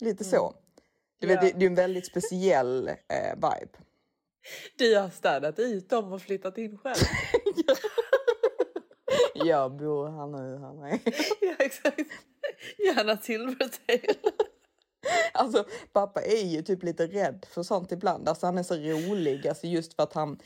Lite 0.00 0.24
så. 0.24 0.54
Du 1.20 1.26
vet, 1.26 1.42
Mm. 1.42 1.46
Ja. 1.46 1.52
det, 1.52 1.58
det 1.58 1.64
är 1.64 1.68
en 1.70 1.74
väldigt 1.74 2.06
speciell 2.06 2.88
eh, 2.88 3.34
vibe. 3.34 3.78
Du 4.76 4.96
har 4.96 5.10
städat 5.10 5.58
ut 5.58 5.90
dem 5.90 6.12
och 6.12 6.22
flyttat 6.22 6.58
in 6.58 6.78
själv. 6.78 6.96
Jag 9.34 9.76
bor 9.76 10.08
här 10.08 10.26
nu. 10.26 10.58
Här 10.58 10.72
nu. 10.72 10.98
ja, 11.48 11.54
exakt. 11.58 12.10
Janna 12.78 13.16
Silvertail. 13.16 14.14
Alltså 15.32 15.64
pappa 15.92 16.22
är 16.22 16.44
ju 16.44 16.62
typ 16.62 16.82
lite 16.82 17.06
rädd 17.06 17.46
för 17.50 17.62
sånt 17.62 17.92
ibland. 17.92 18.28
Alltså 18.28 18.46
han 18.46 18.58
är 18.58 18.62
så 18.62 18.74
rolig. 18.74 19.48
Alltså 19.48 19.66
just 19.66 19.94
för 19.94 20.02
att 20.02 20.12
han, 20.12 20.38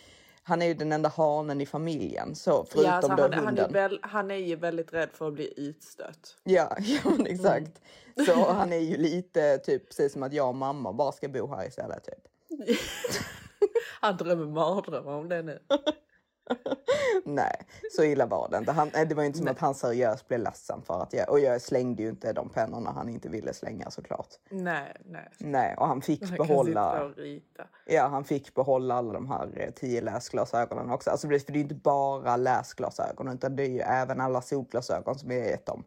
han 0.42 0.62
är 0.62 0.66
ju 0.66 0.74
den 0.74 0.92
enda 0.92 1.08
hanen 1.08 1.60
i 1.60 1.66
familjen. 1.66 2.34
Så 2.34 2.66
förutom 2.70 2.90
Ja, 2.90 2.96
alltså, 2.96 3.16
då 3.16 3.22
han, 3.22 3.32
han, 3.32 3.42
är 3.42 3.46
hunden. 3.46 3.72
väl, 3.72 3.98
han 4.02 4.30
är 4.30 4.36
ju 4.36 4.56
väldigt 4.56 4.92
rädd 4.92 5.08
för 5.12 5.28
att 5.28 5.34
bli 5.34 5.52
utstött. 5.56 6.36
Ja, 6.44 6.76
ja 6.80 7.00
men 7.04 7.26
exakt. 7.26 7.80
Mm. 8.16 8.26
Så 8.26 8.52
han 8.52 8.72
är 8.72 8.78
ju 8.78 8.96
lite 8.96 9.58
typ 9.58 9.88
precis 9.88 10.12
som 10.12 10.22
att 10.22 10.32
jag 10.32 10.48
och 10.48 10.54
mamma 10.54 10.92
bara 10.92 11.12
ska 11.12 11.28
bo 11.28 11.54
här 11.54 11.66
istället. 11.68 12.04
Typ. 12.04 12.28
Han 14.00 14.16
drömmer 14.16 14.46
mardrömmar 14.46 15.12
om 15.12 15.28
det 15.28 15.42
nu. 15.42 15.58
Nej, 17.24 17.56
så 17.96 18.04
illa 18.04 18.26
var 18.26 18.48
det 18.50 18.58
inte. 18.58 18.72
Han, 18.72 18.90
nej, 18.94 19.06
det 19.06 19.14
var 19.14 19.22
ju 19.22 19.26
inte 19.26 19.38
som 19.38 19.48
att 19.48 19.58
han 19.58 19.74
seriöst 19.74 20.28
blev 20.28 20.40
ledsen 20.40 20.82
för 20.82 21.02
att 21.02 21.12
jag... 21.12 21.30
Och 21.30 21.40
jag 21.40 21.60
slängde 21.60 22.02
ju 22.02 22.08
inte 22.08 22.32
de 22.32 22.48
pennorna 22.48 22.90
han 22.90 23.08
inte 23.08 23.28
ville 23.28 23.54
slänga 23.54 23.90
såklart. 23.90 24.28
Nej, 24.50 24.96
nej. 25.04 25.28
Nej, 25.38 25.74
och 25.78 25.86
han 25.86 26.02
fick 26.02 26.28
Han 26.28 26.36
behålla... 26.36 27.12
Ja, 27.86 28.06
han 28.06 28.24
fick 28.24 28.54
behålla 28.54 28.94
alla 28.94 29.12
de 29.12 29.28
här 29.28 29.48
eh, 29.56 29.70
tio 29.70 30.00
läsglasögonen 30.00 30.90
också. 30.90 31.10
Alltså, 31.10 31.28
för 31.28 31.32
det 31.32 31.48
är 31.48 31.54
ju 31.54 31.60
inte 31.60 31.74
bara 31.74 32.36
läsglasögon 32.36 33.28
utan 33.28 33.56
det 33.56 33.62
är 33.62 33.70
ju 33.70 33.80
även 33.80 34.20
alla 34.20 34.42
solglasögon 34.42 35.18
som 35.18 35.30
jag 35.30 35.46
gett 35.46 35.66
dem. 35.66 35.84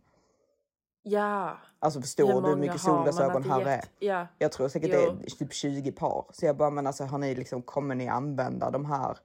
Ja. 1.08 1.58
Alltså 1.80 2.02
förstår 2.02 2.42
du 2.42 2.48
hur 2.48 2.56
mycket 2.56 2.82
solglasögon 2.82 3.44
här 3.44 3.66
är? 3.66 3.84
Ja. 4.00 4.28
Jag 4.38 4.52
tror 4.52 4.68
säkert 4.68 4.90
Jo. 4.94 5.00
det 5.00 5.26
är 5.26 5.30
typ 5.30 5.54
20 5.54 5.92
par. 5.92 6.26
Så 6.32 6.46
jag 6.46 6.58
bara, 6.58 6.70
men 6.70 6.88
alltså 6.88 7.04
har 7.04 7.18
ni 7.18 7.36
liksom, 7.36 7.62
kommer 7.62 7.96
ni 7.96 8.08
använda 8.08 8.72
de 8.72 8.86
här 8.86 9.18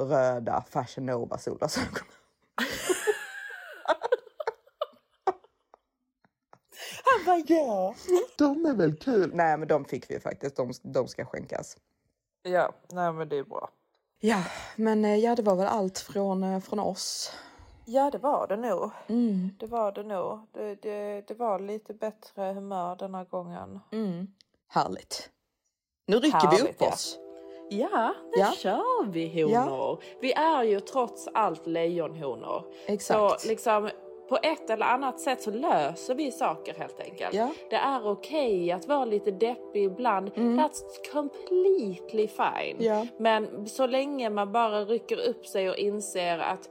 röda 0.00 0.64
Fashion 0.68 1.06
Nova 1.06 1.38
solglasögonen? 1.38 1.92
Han 7.04 7.24
bara 7.26 7.44
ja. 7.46 7.94
De 8.38 8.66
är 8.66 8.74
väl 8.74 8.96
kul? 8.96 9.30
Nej, 9.34 9.58
men 9.58 9.68
de 9.68 9.84
fick 9.84 10.10
vi 10.10 10.20
faktiskt. 10.20 10.56
De, 10.56 10.72
de 10.82 11.08
ska 11.08 11.24
skänkas. 11.24 11.76
Ja, 12.42 12.72
nej 12.92 13.12
men 13.12 13.28
det 13.28 13.38
är 13.38 13.44
bra. 13.44 13.70
Ja, 14.20 14.44
men 14.76 15.04
eh, 15.04 15.16
ja, 15.16 15.34
det 15.34 15.42
var 15.42 15.56
väl 15.56 15.66
allt 15.66 15.98
från, 15.98 16.42
eh, 16.44 16.60
från 16.60 16.78
oss. 16.78 17.32
Ja, 17.86 18.10
det 18.10 18.18
var 18.18 18.46
det 18.46 18.56
nog. 18.56 18.90
Mm. 19.06 19.50
Det 19.58 19.66
var 19.66 19.92
det 19.92 20.02
nog. 20.02 20.38
Det, 20.52 20.74
det, 20.82 21.28
det 21.28 21.34
var 21.34 21.58
lite 21.58 21.94
bättre 21.94 22.42
humör 22.52 22.96
den 22.96 23.14
här 23.14 23.24
gången. 23.24 23.80
Mm. 23.92 24.26
Härligt. 24.68 25.30
Nu 26.06 26.16
rycker 26.16 26.50
vi 26.50 26.56
Härligt, 26.56 26.62
upp 26.70 26.76
ja. 26.78 26.88
oss. 26.88 27.18
Ja, 27.70 28.14
nu 28.36 28.40
Ja. 28.40 28.52
kör 28.56 29.06
vi 29.06 29.42
honor. 29.42 30.02
Vi 30.20 30.32
är 30.32 30.62
ju 30.62 30.80
trots 30.80 31.28
allt 31.34 31.66
lejonhonor. 31.66 32.62
Exakt. 32.86 33.40
Så 33.40 33.48
liksom 33.48 33.90
på 34.28 34.38
ett 34.42 34.70
eller 34.70 34.86
annat 34.86 35.20
sätt 35.20 35.42
så 35.42 35.50
löser 35.50 36.14
vi 36.14 36.32
saker 36.32 36.74
helt 36.74 37.00
enkelt. 37.00 37.34
Ja. 37.34 37.50
Det 37.70 37.76
är 37.76 38.08
okej 38.08 38.72
att 38.72 38.88
vara 38.88 39.04
lite 39.04 39.30
deppig 39.30 39.84
ibland. 39.84 40.28
That's 40.28 40.82
completely 41.12 42.28
fine. 42.28 42.76
Ja. 42.78 43.06
Men 43.18 43.66
så 43.68 43.86
länge 43.86 44.30
man 44.30 44.52
bara 44.52 44.84
rycker 44.84 45.28
upp 45.28 45.46
sig 45.46 45.70
och 45.70 45.76
inser 45.76 46.38
att 46.38 46.70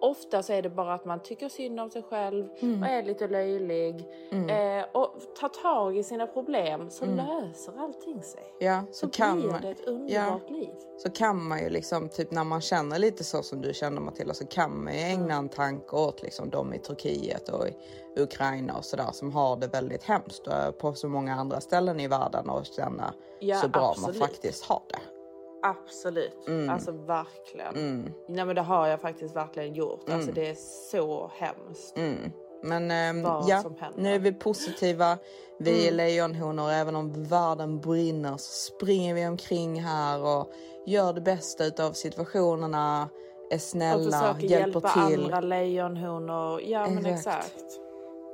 Ofta 0.00 0.42
så 0.42 0.52
är 0.52 0.62
det 0.62 0.70
bara 0.70 0.94
att 0.94 1.04
man 1.04 1.22
tycker 1.22 1.48
synd 1.48 1.80
om 1.80 1.90
sig 1.90 2.02
själv 2.02 2.48
Mm. 2.60 2.82
och 2.82 2.88
är 2.88 3.02
lite 3.02 3.28
löjlig. 3.28 3.94
Eh, 4.30 4.84
och 4.92 5.14
tar 5.40 5.48
tag 5.48 5.96
i 5.98 6.02
sina 6.02 6.26
problem 6.26 6.90
så 6.90 7.04
löser 7.04 7.72
allting 7.78 8.22
sig. 8.22 8.40
Mm. 8.60 8.72
Ja, 8.74 8.82
så, 8.92 9.06
Så 9.06 9.12
kan 9.12 9.40
blir 9.40 9.50
man, 9.50 9.60
det 9.62 9.68
ett 9.70 9.84
underbart 9.86 10.50
liv. 10.50 10.70
så 10.98 11.10
kan 11.10 11.42
man 11.48 11.62
ju 11.62 11.68
liksom, 11.70 12.08
typ 12.08 12.30
när 12.30 12.44
man 12.44 12.60
känner 12.60 12.98
lite 12.98 13.24
så 13.24 13.42
som 13.42 13.60
du 13.62 13.74
känner 13.74 14.00
Matilda, 14.00 14.34
så 14.34 14.46
kan 14.46 14.84
man 14.84 14.92
ju 14.94 15.00
ägna 15.00 15.34
en 15.34 15.48
tanke 15.48 15.96
åt 15.96 16.22
liksom 16.22 16.50
de 16.50 16.74
i 16.74 16.78
Turkiet 16.78 17.48
och 17.48 17.68
i 17.68 17.72
Ukraina 18.16 18.76
och 18.76 18.84
sådär 18.84 19.10
som 19.12 19.32
har 19.32 19.56
det 19.56 19.66
väldigt 19.66 20.02
hemskt 20.02 20.48
på 20.78 20.94
så 20.94 21.08
många 21.08 21.34
andra 21.34 21.60
ställen 21.60 22.00
i 22.00 22.08
världen 22.08 22.48
och 22.48 22.66
känna 22.66 23.14
Ja, 23.40 23.56
så 23.56 23.68
bra 23.68 23.90
absolut. 23.90 24.18
man 24.20 24.28
faktiskt 24.28 24.64
har 24.64 24.82
det. 24.88 24.98
Absolut, 25.62 26.48
alltså 26.70 26.92
verkligen. 26.92 27.76
Mm. 27.76 28.12
Nej 28.28 28.44
men 28.44 28.56
det 28.56 28.62
har 28.62 28.86
jag 28.86 29.00
faktiskt 29.00 29.36
verkligen 29.36 29.74
gjort. 29.74 30.10
Alltså 30.10 30.32
det 30.32 30.48
är 30.48 30.56
så 30.90 31.30
hemskt. 31.38 31.96
Mm. 31.98 32.32
Men 32.62 33.22
Vad 33.22 33.48
ja, 33.48 33.62
nu 33.96 34.14
är 34.14 34.18
vi 34.18 34.32
positiva. 34.32 35.18
Vi 35.58 35.70
Mm. 35.70 35.86
är 35.88 35.96
lejonhonor. 35.96 36.70
Även 36.70 36.96
om 36.96 37.24
världen 37.24 37.80
brinner 37.80 38.36
så 38.36 38.72
springer 38.72 39.14
vi 39.14 39.26
omkring 39.26 39.80
här 39.82 40.22
och 40.22 40.52
gör 40.86 41.12
det 41.12 41.20
bästa 41.20 41.64
utav 41.64 41.92
situationerna. 41.92 43.08
Är 43.50 43.54
Och 43.54 43.60
snälla, 43.60 44.10
försöker 44.10 44.46
hjälper 44.48 44.80
hjälpa 44.80 45.06
till 45.06 45.24
andra 45.24 45.40
lejonhonor. 45.40 46.60
Ja 46.60 46.86
men 46.88 47.06
Exakt. 47.06 47.44
exakt. 47.46 47.80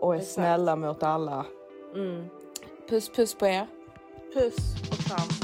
och 0.01 0.15
är 0.15 0.19
exakt. 0.19 0.35
snälla 0.35 0.77
mot 0.77 1.03
alla. 1.03 1.47
Mm. 1.95 2.25
Puss 2.89 3.09
puss 3.09 3.35
på 3.35 3.47
er. 3.47 3.67
Puss 4.35 4.57
och 4.91 4.99
kram. 4.99 5.44